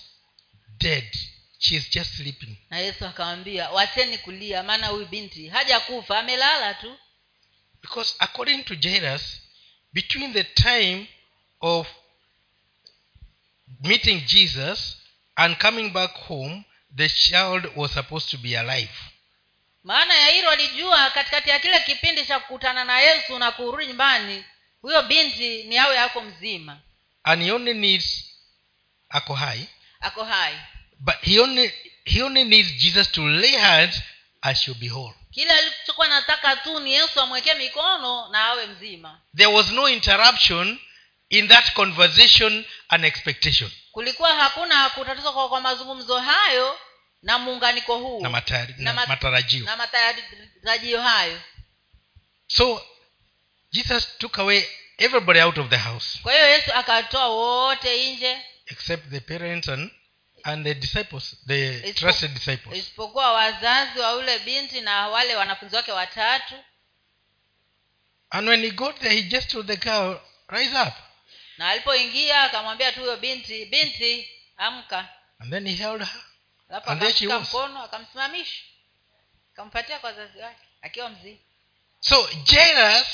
dead 0.77 1.17
she 1.59 1.75
is 1.75 1.89
just 1.89 2.15
sleeping. 2.15 2.57
Na 2.69 2.77
yesu 2.77 3.05
akawambia 3.05 3.69
wacheni 3.69 4.17
kulia 4.17 4.63
maana 4.63 4.87
huyu 4.87 5.05
binti 5.05 5.47
hajakufa 5.47 6.19
amelala 6.19 6.73
tu. 6.73 6.97
Because 7.81 8.15
according 8.19 8.63
to 8.63 8.75
jairus 8.75 9.41
between 9.93 10.33
the 10.33 10.43
time 10.43 11.07
of 11.61 11.87
meeting 13.81 14.25
jesus 14.25 14.97
and 15.35 15.57
coming 15.57 15.89
back 15.89 16.13
home 16.27 16.63
the 16.95 17.09
child 17.09 17.71
was 17.75 17.93
supposed 17.93 18.29
to 18.29 18.37
be 18.37 18.57
alive. 18.57 18.91
Maana 19.83 20.13
yairo 20.13 20.49
alijua 20.49 21.09
katikati 21.09 21.49
ya 21.49 21.59
kile 21.59 21.79
kipindi 21.79 22.25
cha 22.25 22.39
kukutana 22.39 22.83
na 22.83 22.99
yesu 22.99 23.39
na 23.39 23.51
kurudi 23.51 23.87
nyumbani 23.87 24.45
huyo 24.81 25.01
binti 25.03 25.63
ni 25.63 25.77
awe 25.77 25.99
ako 25.99 26.21
mzima. 26.21 26.79
And 27.23 27.43
he 27.43 27.51
only 27.51 27.73
needs 27.73 28.23
ako 29.09 29.33
hai. 29.33 29.67
Ako 29.99 30.23
hai 30.23 30.59
but 30.99 31.15
he 31.21 31.39
only 31.39 31.71
he 32.05 32.21
only 32.23 32.43
needs 32.43 32.71
jesus 32.73 33.11
to 33.11 33.27
lay 33.27 33.51
hands 33.57 34.01
i 34.41 34.53
shall 34.55 34.75
be 34.75 34.87
whole. 34.87 35.13
Kile 35.31 35.51
alichokuwa 35.51 36.07
nataka 36.07 36.55
tu 36.55 36.79
ni 36.79 36.93
yesu 36.93 37.21
amwekee 37.21 37.53
mikono 37.53 38.29
na 38.29 38.45
awe 38.45 38.67
mzima. 38.67 39.21
There 39.35 39.51
was 39.53 39.71
no 39.71 39.89
interruption 39.89 40.79
in 41.29 41.47
that 41.47 41.73
conversation 41.73 42.65
and 42.89 43.05
expectation. 43.05 43.71
Kulikuwa 43.91 44.35
hakuna 44.35 44.89
kutatizwa 44.89 45.33
kwa, 45.33 45.49
kwa 45.49 45.61
mazungumzo 45.61 46.19
hayo 46.19 46.79
na 47.21 47.37
muunganiko 47.37 47.97
huu. 47.97 48.21
Na, 48.21 48.29
matari, 48.29 48.73
Na 48.77 48.93
na 48.93 49.01
mat- 49.01 49.07
matarajio. 49.07 49.65
na 49.65 49.75
matarajio 49.77 51.01
hayo. 51.01 51.41
So 52.47 52.81
jesus 53.71 54.17
took 54.17 54.39
away 54.39 54.63
everybody 54.97 55.39
out 55.41 55.57
of 55.57 55.69
the 55.69 55.77
house. 55.77 56.19
Kwa 56.23 56.33
hiyo 56.33 56.47
yesu 56.49 56.73
akatoa 56.73 57.27
wote 57.27 58.13
nje. 58.13 58.37
Except 58.65 59.09
the 59.11 59.19
parents 59.19 59.69
and, 59.69 59.91
and 60.47 60.65
the 60.65 60.73
disciples 60.73 61.35
the 61.45 61.81
Ispo, 61.83 61.93
trusted 61.99 62.33
disciples. 62.33 62.77
isipokuwa 62.77 63.33
wazazi 63.33 63.99
wa 63.99 64.11
yule 64.11 64.39
binti 64.39 64.81
na 64.81 65.07
wale 65.09 65.35
wanafunzi 65.35 65.75
wake 65.75 65.91
watatu. 65.91 66.55
And 68.29 68.47
when 68.49 68.61
he 68.63 68.71
got 68.71 68.99
there 68.99 69.15
he 69.15 69.21
just 69.23 69.49
told 69.51 69.67
the 69.67 69.77
girl 69.77 70.19
rise 70.49 70.73
up. 70.81 70.93
Na 71.57 71.69
alipoingia 71.69 72.41
akamwambia 72.43 72.91
tu 72.91 72.99
huyo 72.99 73.17
binti 73.17 73.65
binti 73.65 74.29
amka. 74.57 75.09
And 75.39 75.51
then 75.51 75.67
he 75.67 75.75
held 75.75 75.99
her. 76.01 76.23
Alafu 76.69 76.89
And 76.89 76.99
there 77.01 77.13
she 77.13 77.25
akamshika 77.25 77.37
was. 77.37 77.47
mkono 77.49 77.83
akamsimamisha. 77.83 78.63
Akampatia 79.53 79.99
kwa 79.99 80.09
wazazi 80.09 80.37
wake 80.39 80.67
akiwa 80.81 81.09
mzima. 81.09 81.37
So 81.99 82.29
jairus 82.43 83.07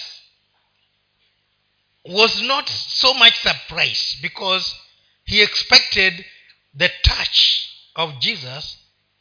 was 2.06 2.42
not 2.42 2.70
so 2.70 3.14
much 3.14 3.34
surprised 3.36 4.22
because 4.22 4.76
he 5.26 5.42
expected 5.44 6.26
the 6.78 6.90
touch 6.90 7.70
of 7.96 8.20
jesus 8.20 8.78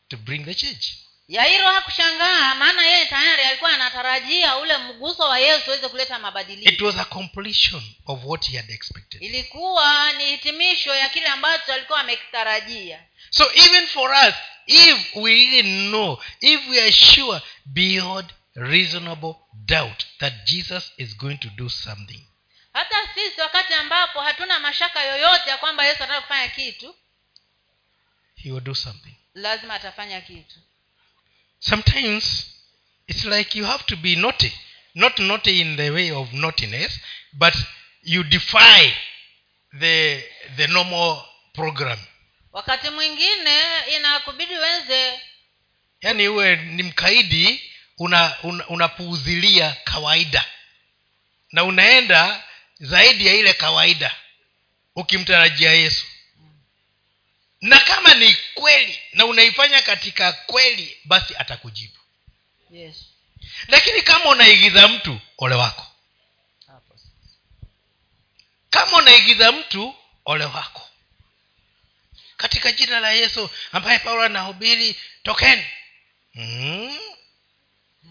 to 0.08 0.16
bring 0.16 0.44
the 0.44 0.54
change. 0.54 0.98
Yairo 1.28 1.66
hakushangaa 1.66 2.54
maana 2.54 2.86
yeye 2.86 3.06
tayari 3.06 3.42
alikuwa 3.42 3.70
anatarajia 3.72 4.56
ule 4.56 4.78
mguso 4.78 5.22
wa 5.22 5.38
yesu 5.38 5.62
uweze 5.66 5.88
kuleta 5.88 6.32
it 6.44 6.80
was 6.80 6.98
a 6.98 7.04
completion 7.04 7.82
of 8.06 8.20
what 8.24 8.50
he 8.50 8.56
had 8.56 8.70
expected. 8.70 9.22
Ilikuwa 9.22 10.12
ni 10.12 10.26
hitimisho 10.26 10.94
ya 10.94 11.08
kile 11.08 11.26
ambacho 11.26 11.72
alikuwa 11.72 12.00
amekitarajia. 12.00 13.02
So 13.30 13.50
even 13.54 13.86
for 13.86 14.10
us 14.10 14.34
if 14.66 15.16
we 15.16 15.30
really 15.32 15.62
know 15.62 16.22
if 16.40 16.68
we 16.68 16.80
are 16.80 16.92
sure 16.92 17.40
beyond 17.64 18.32
reasonable 18.54 19.34
doubt 19.54 20.04
that 20.18 20.34
jesus 20.44 20.92
is 20.96 21.16
going 21.16 21.36
to 21.36 21.48
do 21.48 21.70
something. 21.70 22.26
Hata 22.72 22.96
sisi 23.14 23.40
wakati 23.40 23.74
ambapo 23.74 24.20
hatuna 24.20 24.58
mashaka 24.58 25.04
yoyote 25.04 25.50
ya 25.50 25.56
kwamba 25.58 25.84
yesu 25.86 26.02
anataka 26.02 26.20
kufanya 26.20 26.48
kitu 26.48 26.94
he 28.42 28.50
will 28.52 28.60
do 28.64 28.74
something. 28.74 29.14
Lazima 29.34 29.74
atafanya 29.74 30.20
kitu. 30.20 30.60
Sometimes 31.58 32.46
it's 33.06 33.24
like 33.24 33.58
you 33.58 33.64
have 33.64 33.84
to 33.86 33.96
be 33.96 34.16
naughty. 34.16 34.52
Not 34.94 35.18
naughty 35.18 35.60
in 35.60 35.76
the 35.76 35.90
way 35.90 36.10
of 36.10 36.32
naughtiness 36.32 37.00
but 37.32 37.54
you 38.02 38.22
defy 38.24 38.92
the 39.80 40.22
the 40.56 40.66
normal 40.66 41.22
program. 41.54 41.98
Wakati 42.52 42.90
mwingine 42.90 43.60
inakubidi 43.96 44.54
wenze 44.54 45.20
yaani 46.00 46.28
uwe 46.28 46.56
ni 46.56 46.82
mkaidi 46.82 47.70
unapuuzilia 48.68 49.64
una, 49.66 49.74
una 49.74 49.84
kawaida. 49.84 50.44
Na 51.52 51.64
unaenda 51.64 52.44
zaidi 52.80 53.26
ya 53.26 53.34
ile 53.34 53.54
kawaida 53.54 54.16
ukimtarajia 54.96 55.72
yesu 55.72 56.06
na 57.62 57.80
kama 57.80 58.14
ni 58.14 58.36
kweli 58.54 58.98
na 59.12 59.26
unaifanya 59.26 59.82
katika 59.82 60.32
kweli 60.32 60.98
basi 61.04 61.36
atakujibu. 61.36 61.98
Yes. 62.70 62.96
Lakini 63.68 64.02
kama 64.02 64.24
unaigiza 64.24 64.88
mtu 64.88 65.20
ole 65.38 65.54
wako. 65.54 65.86
Kama 68.70 68.96
unaigiza 68.96 69.52
mtu 69.52 69.94
ole 70.24 70.44
wako. 70.44 70.88
Katika 72.36 72.72
jina 72.72 73.00
la 73.00 73.12
yesu 73.12 73.50
ambaye 73.72 73.98
paulo 73.98 74.22
anahubiri 74.22 74.96
tokeni. 75.22 75.66
Mm. 76.34 76.98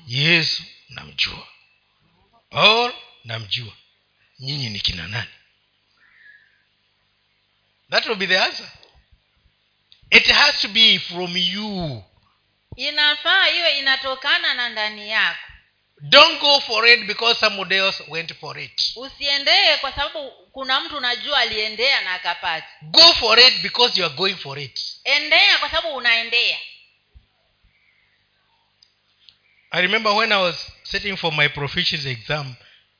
yesu 0.07 0.63
namjua. 0.89 1.47
Paul 2.49 2.93
namjua. 3.25 3.73
Nyinyi 4.39 4.69
ni 4.69 4.79
kina 4.79 5.07
nani? 5.07 5.29
That 7.89 8.05
will 8.05 8.15
be 8.15 8.27
the 8.27 8.39
answer 8.39 8.71
it 10.11 10.27
has 10.27 10.61
to 10.61 10.67
be 10.67 10.99
from 10.99 11.37
you. 11.37 12.03
Inafaa 12.75 13.49
iwe 13.49 13.79
inatokana 13.79 14.53
na 14.53 14.69
ndani 14.69 15.09
yako. 15.09 15.39
Don't 16.03 16.39
go 16.39 16.59
for 16.59 16.87
it 16.87 17.05
because 17.05 17.39
somebody 17.39 17.75
else 17.75 18.03
went 18.07 18.33
for 18.33 18.59
it. 18.59 18.81
Usiendee 18.95 19.77
kwa 19.81 19.91
sababu 19.91 20.31
kuna 20.51 20.79
mtu 20.79 20.97
unajua 20.97 21.39
aliendea 21.39 22.01
na 22.01 22.13
akapata. 22.13 22.67
Go 22.81 23.13
for 23.13 23.39
it 23.39 23.61
because 23.61 23.99
you 23.99 24.05
are 24.05 24.15
going 24.15 24.35
for 24.35 24.59
it. 24.59 24.79
Endea 25.03 25.57
kwa 25.57 25.69
sababu 25.69 25.95
unaendea. 25.95 26.57
I 29.71 29.81
remember 29.81 30.11
when 30.13 30.31
i 30.31 30.41
was 30.41 30.71
sitting 30.83 31.17
for 31.17 31.31
my 31.33 31.47
proficiency 31.49 32.09
exam 32.09 32.55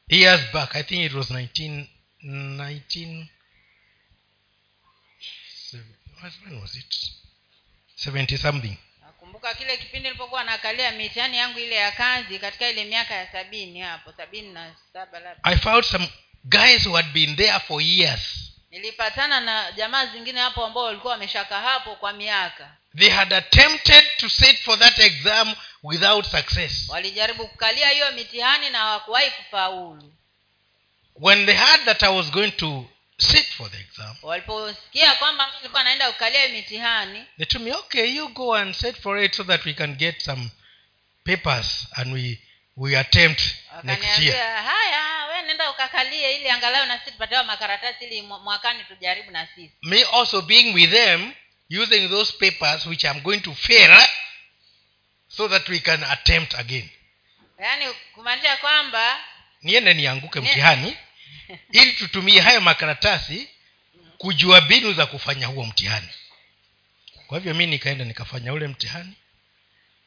years 0.07 0.41
back 0.53 0.75
i 0.75 0.83
think 0.83 1.05
it 1.05 1.13
was 1.13 1.31
19 1.31 1.85
19 2.23 3.25
seven- 6.21 6.51
when 6.51 6.61
was 6.61 6.75
it? 6.75 6.95
70 7.95 8.37
something. 8.37 8.77
Nakumbuka 9.01 9.53
kile 9.53 9.77
kipindi 9.77 10.07
nilipokuwa 10.09 10.43
naangalia 10.43 10.91
mitihani 10.91 11.37
yangu 11.37 11.59
ile 11.59 11.75
ya 11.75 11.91
kazi 11.91 12.39
katika 12.39 12.69
ile 12.69 12.83
miaka 12.85 13.13
ya 13.15 13.31
sabini 13.31 13.79
hapo 13.81 14.13
sabini 14.17 14.53
na 14.53 14.75
saba 14.93 15.19
labda. 15.19 15.43
I 15.43 15.57
found 15.57 15.83
some 15.85 16.09
guys 16.43 16.85
who 16.87 16.95
had 16.95 17.09
been 17.13 17.35
there 17.35 17.59
for 17.59 17.81
years. 17.81 18.51
Nilipatana 18.71 19.39
na 19.39 19.71
jamaa 19.71 20.05
zingine 20.05 20.39
hapo 20.39 20.65
ambao 20.65 20.83
walikuwa 20.83 21.13
wameshaka 21.13 21.61
hapo 21.61 21.95
kwa 21.95 22.13
miaka. 22.13 22.75
They 22.97 23.09
had 23.09 23.35
attempted 23.35 24.03
to 24.17 24.29
sit 24.29 24.57
for 24.63 24.79
that 24.79 24.99
exam 24.99 25.55
without 25.83 26.25
success. 26.25 26.89
Walijaribu 26.89 27.47
kukalia 27.47 27.89
hiyo 27.89 28.11
mitihani 28.11 28.69
na 28.69 28.77
hawakuwahi 28.77 29.31
kufaulu. 29.31 30.13
When 31.15 31.45
they 31.45 31.55
heard 31.55 31.85
that 31.85 32.03
i 32.03 32.17
was 32.17 32.31
going 32.31 32.51
to 32.51 32.85
sit 33.21 33.45
for 33.57 33.71
the 33.71 33.77
exam 33.77 34.15
waliposikia 34.21 35.13
kwamba 35.15 35.51
nilikuwa 35.57 35.83
naenda 35.83 36.09
ukalia 36.09 36.47
mitihani 36.49 37.25
they 37.37 37.45
told 37.45 37.65
me 37.65 37.73
okay 37.73 38.15
you 38.15 38.27
go 38.27 38.55
and 38.55 38.75
sit 38.75 39.01
for 39.01 39.23
it 39.23 39.35
so 39.35 39.43
that 39.43 39.65
we 39.65 39.73
can 39.73 39.95
get 39.95 40.21
some 40.21 40.49
papers 41.25 41.87
and 41.95 42.13
we 42.13 42.39
we 42.77 42.97
attempt 42.97 43.41
next 43.83 44.19
year. 44.19 44.63
Haya 44.63 45.25
we 45.29 45.41
nenda 45.47 45.71
ukakalie 45.71 46.35
ili 46.35 46.49
angalau 46.49 46.85
na 46.85 46.99
sisi 46.99 47.11
tupatewa 47.11 47.43
makaratasi 47.43 48.05
ili 48.05 48.21
mwakani 48.21 48.83
tujaribu 48.83 49.31
na 49.31 49.47
sisi. 49.55 49.71
Me 49.81 50.03
also 50.03 50.41
being 50.41 50.73
with 50.73 50.91
them 50.91 51.33
using 51.81 52.09
those 52.09 52.33
papers 52.39 52.85
which 52.85 53.03
i'm 53.03 53.21
going 53.21 53.39
to 53.39 53.53
fail 53.53 54.07
so 55.27 55.47
that 55.47 55.69
we 55.69 55.79
can 55.79 56.03
attempt 56.03 56.55
again. 56.55 56.89
Yaani 57.59 57.85
kumaanisha 58.15 58.57
kwamba 58.57 59.19
niende 59.61 59.93
nianguke 59.93 60.39
mtihani 60.39 60.97
ili 61.71 61.93
tutumie 61.93 62.41
hayo 62.41 62.61
makaratasi 62.61 63.47
kujua 64.17 64.61
mbinu 64.61 64.93
za 64.93 65.05
kufanya 65.05 65.47
huo 65.47 65.65
mtihani. 65.65 66.09
Kwa 67.27 67.37
hivyo 67.37 67.53
mi 67.53 67.67
nikaenda 67.67 68.05
nikafanya 68.05 68.53
ule 68.53 68.67
mtihani 68.67 69.13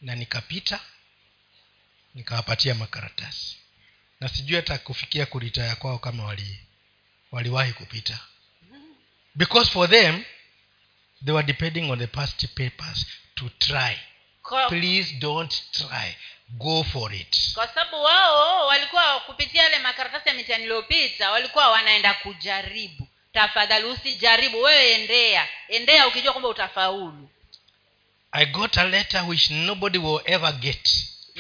na 0.01 0.14
nikapita 0.14 0.80
nikawapatia 2.14 2.74
makaratasi. 2.74 3.57
Na 4.20 4.28
sijui 4.28 4.57
hata 4.57 4.78
kufikia 4.78 5.26
kuritaya 5.26 5.76
kwao 5.76 5.99
kama 5.99 6.24
wali 6.24 6.61
waliwahi 7.32 7.72
kupita. 7.72 8.18
Because 9.34 9.70
for 9.70 9.90
them 9.90 10.24
they 11.24 11.34
were 11.34 11.47
depending 11.47 11.90
on 11.90 11.99
the 11.99 12.07
past 12.07 12.47
papers 12.55 13.07
to 13.34 13.49
try 13.49 13.97
kwa, 14.55 14.69
please 14.69 15.15
don't 15.15 15.63
try. 15.73 16.15
Go 16.49 16.85
for 16.85 17.15
it. 17.15 17.37
Kwa 17.55 17.69
sababu 17.69 18.03
wao 18.03 18.67
walikuwa 18.67 19.21
kupitia 19.21 19.63
yale 19.63 19.79
makaratasi 19.79 20.29
ya 20.29 20.35
mitihani 20.35 20.65
iliyopita 20.65 21.31
walikuwa 21.31 21.69
wanaenda 21.71 22.15
kujaribu. 22.15 23.09
Tafadhali 23.33 23.87
usijaribu 23.87 24.63
wewe 24.63 24.93
endea. 24.93 25.49
Endea 25.69 26.07
ukijua 26.07 26.33
kwamba 26.33 26.49
utafaulu. 26.49 27.31
I 28.33 28.47
got 28.47 28.79
a 28.79 28.85
letter 28.85 29.23
which 29.29 29.51
nobody 29.51 29.99
will 29.99 30.21
ever 30.25 30.53
get 30.53 30.89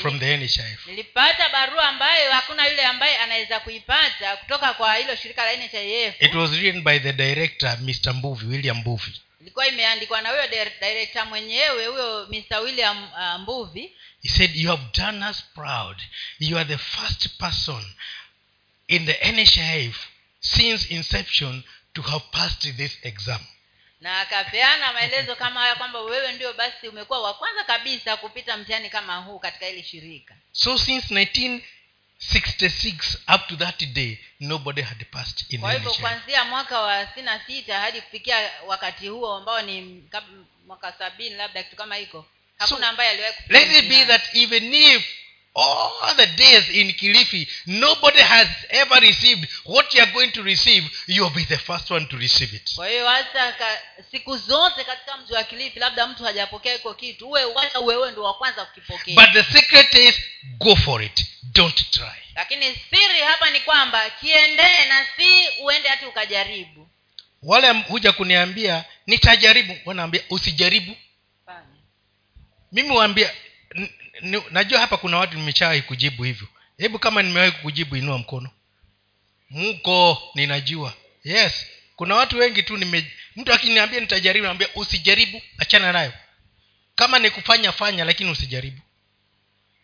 from 0.02 0.18
the 0.20 0.36
nhif 0.36 0.86
nilipata 0.86 1.48
barua 1.48 1.88
ambayo 1.88 2.32
hakuna 2.32 2.66
yule 2.66 2.84
ambaye 2.84 3.18
anaweza 3.18 3.60
kuipata 3.60 4.36
kutoka 4.36 4.74
kwa 4.74 4.94
hilo 4.94 5.16
shirika 5.16 5.44
la 5.44 5.56
nhif 5.56 6.22
it 6.22 6.34
was 6.34 6.50
written 6.50 6.82
by 6.84 6.98
the 6.98 7.12
director 7.12 7.78
mr 7.80 8.14
mbuvi 8.14 8.46
william 8.46 8.76
mbuvi 8.76 9.20
ilikuwa 9.44 9.66
imeandikwa 9.68 10.22
na 10.22 10.30
huyo 10.30 10.46
direkta 10.80 11.24
mwenyewe 11.24 11.86
huyo 11.86 12.26
mr 12.30 12.58
william 12.58 13.04
uh, 13.12 13.40
mbuvi. 13.40 13.96
He 14.22 14.28
said 14.28 14.56
you 14.56 14.70
have 14.70 14.82
done 14.94 15.28
us 15.30 15.42
proud. 15.54 15.96
You 16.38 16.58
are 16.58 16.68
the 16.68 16.78
first 16.78 17.28
person 17.38 17.94
in 18.88 19.06
the 19.06 19.32
nhif 19.32 20.06
since 20.40 20.94
inception 20.94 21.62
to 21.92 22.02
have 22.02 22.24
passed 22.30 22.76
this 22.76 22.98
exam. 23.02 23.40
Na 24.00 24.20
akapeana 24.20 24.92
maelezo 24.92 25.36
kama 25.36 25.60
haya 25.60 25.74
kwamba 25.74 26.00
wewe 26.00 26.32
ndio 26.32 26.52
basi 26.52 26.88
umekuwa 26.88 27.22
wa 27.22 27.34
kwanza 27.34 27.64
kabisa 27.64 28.16
kupita 28.16 28.56
mtihani 28.56 28.90
kama 28.90 29.16
huu 29.16 29.38
katika 29.38 29.66
hili 29.66 29.82
shirika. 29.84 30.34
So 30.52 30.78
since 30.78 31.14
1966 31.14 33.16
up 33.34 33.46
to 33.48 33.56
that 33.56 33.84
day 33.84 34.18
nobody 34.48 34.82
had 34.82 35.04
passed 35.04 35.52
in 35.52 35.60
kwa 35.60 35.72
hivyo 35.72 35.94
kuanzia 35.94 36.44
mwaka 36.44 36.80
wa 36.80 37.06
sitini 37.06 37.26
na 37.26 37.40
sita 37.46 37.80
hadi 37.80 38.00
kufikia 38.00 38.50
wakati 38.66 39.08
huo 39.08 39.34
ambao 39.36 39.62
ni 39.62 40.04
mwaka 40.66 40.92
sabini 40.98 41.34
labda 41.36 41.62
kitu 41.62 41.76
kama 41.76 41.96
hiko 41.96 42.26
hakuna 42.58 42.80
So, 42.80 42.86
ambaye 42.90 43.10
aliwahi 43.10 43.34
let 43.48 43.72
it 43.72 43.88
be 43.88 44.04
that 44.06 44.34
even 44.34 44.74
if 44.74 45.04
all 45.54 46.16
the 46.16 46.26
days 46.26 46.70
in 46.70 46.92
kilifi 46.92 47.48
nobody 47.66 48.18
has 48.20 48.48
ever 48.68 49.00
received 49.00 49.48
what 49.64 49.94
you 49.94 50.02
are 50.02 50.12
going 50.12 50.28
to 50.32 50.42
receive. 50.42 50.84
You'll 51.06 51.30
be 51.34 51.44
the 51.44 51.58
first 51.58 51.90
one 51.90 52.06
to 52.06 52.16
receive 52.16 52.56
it. 52.56 52.74
Kwa 52.74 52.88
hiyo 52.88 53.08
hata 53.08 53.54
siku 54.10 54.36
zote 54.36 54.84
katika 54.84 55.16
mji 55.16 55.32
wa 55.32 55.44
kilifi 55.44 55.78
labda 55.78 56.06
mtu 56.06 56.24
hajapokea 56.24 56.74
iko 56.74 56.94
kitu 56.94 57.28
uwe 57.28 57.44
wacha 57.44 57.78
wewe 57.80 58.10
ndo 58.12 58.22
wa 58.22 58.34
kwanza 58.34 58.64
kukipokea. 58.64 59.14
But 59.14 59.32
the 59.32 59.42
secret 59.58 59.94
is 59.94 60.14
go 60.58 60.76
for 60.76 61.02
it. 61.02 61.24
Don't 61.42 61.90
try. 61.90 62.22
Lakini 62.34 62.64
siri 62.90 63.20
hapa 63.26 63.50
ni 63.50 63.60
kwamba 63.60 64.10
kiendee 64.10 64.84
na 64.88 65.06
si 65.16 65.62
uende 65.62 65.88
hati 65.88 66.06
ukajaribu. 66.06 66.88
Wale 67.42 67.70
huja 67.70 68.12
kuniambia 68.12 68.84
nitajaribu. 69.06 69.76
Wanaambia 69.84 70.22
usijaribu. 70.30 70.96
Fanya. 71.46 71.66
mimi 72.72 72.90
waambia 72.90 73.34
najua 74.50 74.80
hapa 74.80 74.96
kuna 74.96 75.18
watu 75.18 75.36
nimeshawahi 75.36 75.82
kujibu 75.82 76.22
hivyo. 76.24 76.48
Hebu 76.78 76.98
kama 76.98 77.22
nimewahi 77.22 77.52
kujibu 77.52 77.96
inua 77.96 78.18
mkono. 78.18 78.50
Mko 79.50 80.30
ninajua. 80.34 80.94
Yes. 81.24 81.66
Kuna 81.96 82.14
watu 82.14 82.38
wengi 82.38 82.62
tu 82.62 82.76
nime 82.76 83.12
mtu 83.36 83.52
akiniambia 83.52 84.00
nitajaribu 84.00 84.46
naambia 84.46 84.68
usijaribu 84.74 85.42
achana 85.58 85.92
nayo. 85.92 86.12
Kama 86.94 87.18
ni 87.18 87.30
kufanya 87.30 87.72
fanya 87.72 88.04
lakini 88.04 88.30
usijaribu. 88.30 88.80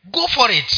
Go 0.05 0.28
for 0.28 0.53
it. 0.53 0.76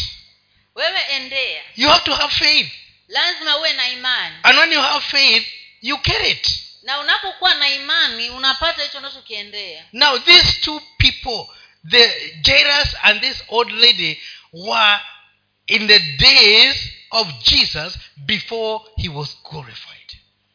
Wewe 0.74 1.00
endea. 1.10 1.62
You 1.76 1.88
have 1.88 2.04
to 2.04 2.14
have 2.14 2.34
faith. 2.34 2.72
Lazima 3.08 3.56
uwe 3.58 3.72
na 3.72 3.88
imani. 3.88 4.36
And 4.42 4.58
when 4.58 4.72
you 4.72 4.80
have 4.82 5.04
faith 5.06 5.46
you 5.82 5.96
get 6.02 6.26
it. 6.26 6.48
Na 6.82 6.98
unapokuwa 7.00 7.54
na 7.54 7.68
imani 7.68 8.30
unapata 8.30 8.82
hicho 8.82 8.98
unachokiendea 8.98 9.84
now 9.92 10.18
these 10.18 10.52
two 10.52 10.80
people 10.98 11.46
the 11.90 12.34
jairus 12.46 12.94
and 13.02 13.20
this 13.20 13.42
old 13.48 13.70
lady 13.72 14.18
were 14.52 15.00
in 15.66 15.86
the 15.86 15.98
days 15.98 16.92
of 17.10 17.28
jesus 17.44 17.98
before 18.16 18.80
he 18.96 19.08
was 19.08 19.36
glorified. 19.50 19.98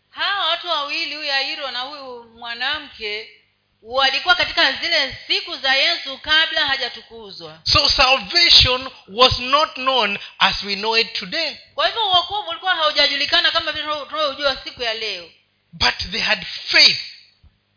Hawa 0.10 0.46
watu 0.50 0.68
wawili 0.68 1.16
huyu 1.16 1.32
airo 1.34 1.72
na 1.72 1.80
huyu 1.82 2.24
mwanamke 2.24 3.30
walikuwa 3.82 4.36
katika 4.36 4.72
zile 4.72 5.18
siku 5.28 5.56
za 5.58 5.76
yesu 5.76 6.18
kabla 6.18 6.66
hajatukuzwa. 6.68 7.60
So 7.64 7.90
salvation 7.90 8.90
was 9.08 9.40
not 9.40 9.74
known 9.74 10.20
as 10.40 10.64
we 10.64 10.76
know 10.76 10.98
it 10.98 11.14
today. 11.14 11.56
kwa 11.76 11.88
hivyo 11.88 12.08
uokovu 12.08 12.50
ulikuwa 12.50 12.76
haujajulikana 12.76 13.52
kama 13.52 13.72
vile 13.72 13.84
tunavyo- 13.86 14.58
siku 14.64 14.82
ya 14.84 14.94
leo. 14.94 15.30
But 15.74 15.98
they 16.12 16.22
had 16.22 16.46
faith 16.46 17.00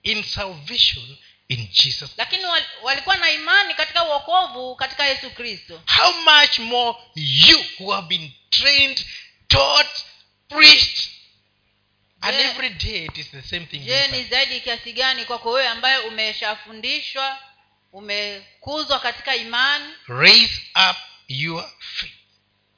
in 0.03 0.23
salvation 0.23 1.17
in 1.51 1.69
Jesus. 1.73 2.11
lakini 2.17 2.43
walikuwa 2.83 3.17
na 3.17 3.31
imani 3.31 3.75
katika 3.75 4.05
uokovu 4.05 4.77
katika 4.77 5.07
yesu 5.07 5.31
kristo 5.31 5.83
How 5.97 6.13
much 6.13 6.59
more 6.59 6.99
you 7.17 7.65
who 7.81 7.93
have 7.93 8.07
been 8.07 8.33
trained, 8.51 9.07
taught, 9.49 10.05
preached, 10.49 11.09
and 12.21 12.37
Je- 12.37 12.43
every 12.45 12.69
day 12.71 13.05
it 13.05 13.19
is 13.19 13.31
the 13.31 13.43
same 13.43 13.67
thing. 13.67 13.79
je 13.79 14.07
ni 14.09 14.25
zaidi 14.25 14.61
kiasi 14.61 14.93
gani 14.93 15.25
kwako 15.25 15.51
wewe 15.51 15.69
ambaye 15.69 15.99
umeshafundishwa 15.99 17.39
umekuzwa 17.93 19.01
katika 19.01 19.37
imani 19.37 19.95
Raise 20.09 20.55
up 20.91 20.97
your 21.29 21.71
faith, 21.79 22.13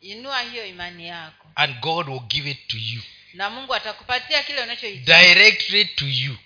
inua 0.01 0.41
hiyo 0.43 0.67
imani 0.67 1.09
yako 1.09 1.47
and 1.55 1.81
God 1.81 2.09
will 2.09 2.21
give 2.21 2.51
it 2.51 2.69
to 2.69 2.77
you 2.79 3.03
na 3.35 3.51
mungu 3.51 3.75
atakupatia 3.75 4.43
kile 4.43 4.63
unachohitaji 4.63 5.35
directly 5.35 5.85
to 5.85 6.05
you. 6.09 6.37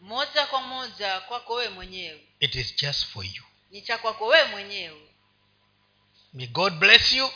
Moja 0.00 0.46
kwa 0.46 0.60
moja 0.62 1.20
kwako 1.20 1.54
wewe 1.54 1.68
mwenyewe 1.70 2.20
It 2.40 2.54
is 2.54 2.76
just 2.76 3.06
for 3.06 3.24
you. 3.24 3.42
ni 3.70 3.82
cha 3.82 3.98
kwako 3.98 4.26
wewe 4.26 4.44
mwenyewe 4.44 5.00
May 6.32 6.46
God 6.46 6.72
bless 6.74 7.12
you 7.12 7.30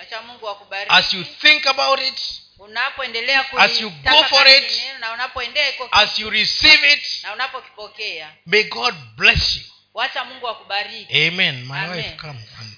acha 0.00 0.22
mungu 0.22 0.48
as 0.88 1.14
you 1.14 1.24
think 1.24 1.66
about 1.66 2.00
it, 2.00 2.20
unapoendelea 2.58 3.46
As 3.58 3.80
you 3.80 3.90
go 3.90 4.24
for 4.24 4.48
it, 4.48 4.82
na 5.00 5.12
unapoendea 5.12 5.72
as 5.92 6.18
you 6.18 6.30
receive 6.30 6.92
it. 6.92 7.22
na 7.22 7.32
unapokipokea 7.32 8.34
May 8.46 8.62
God 8.64 8.94
bless 9.16 9.56
you. 9.56 9.62
wacha 9.94 10.24
mungu 10.24 10.48
akubariki 10.48 11.26
Amen. 11.28 11.64
My 11.64 11.78
Amen. 11.78 11.90
wife, 11.96 12.16
come. 12.16 12.40
and 12.60 12.76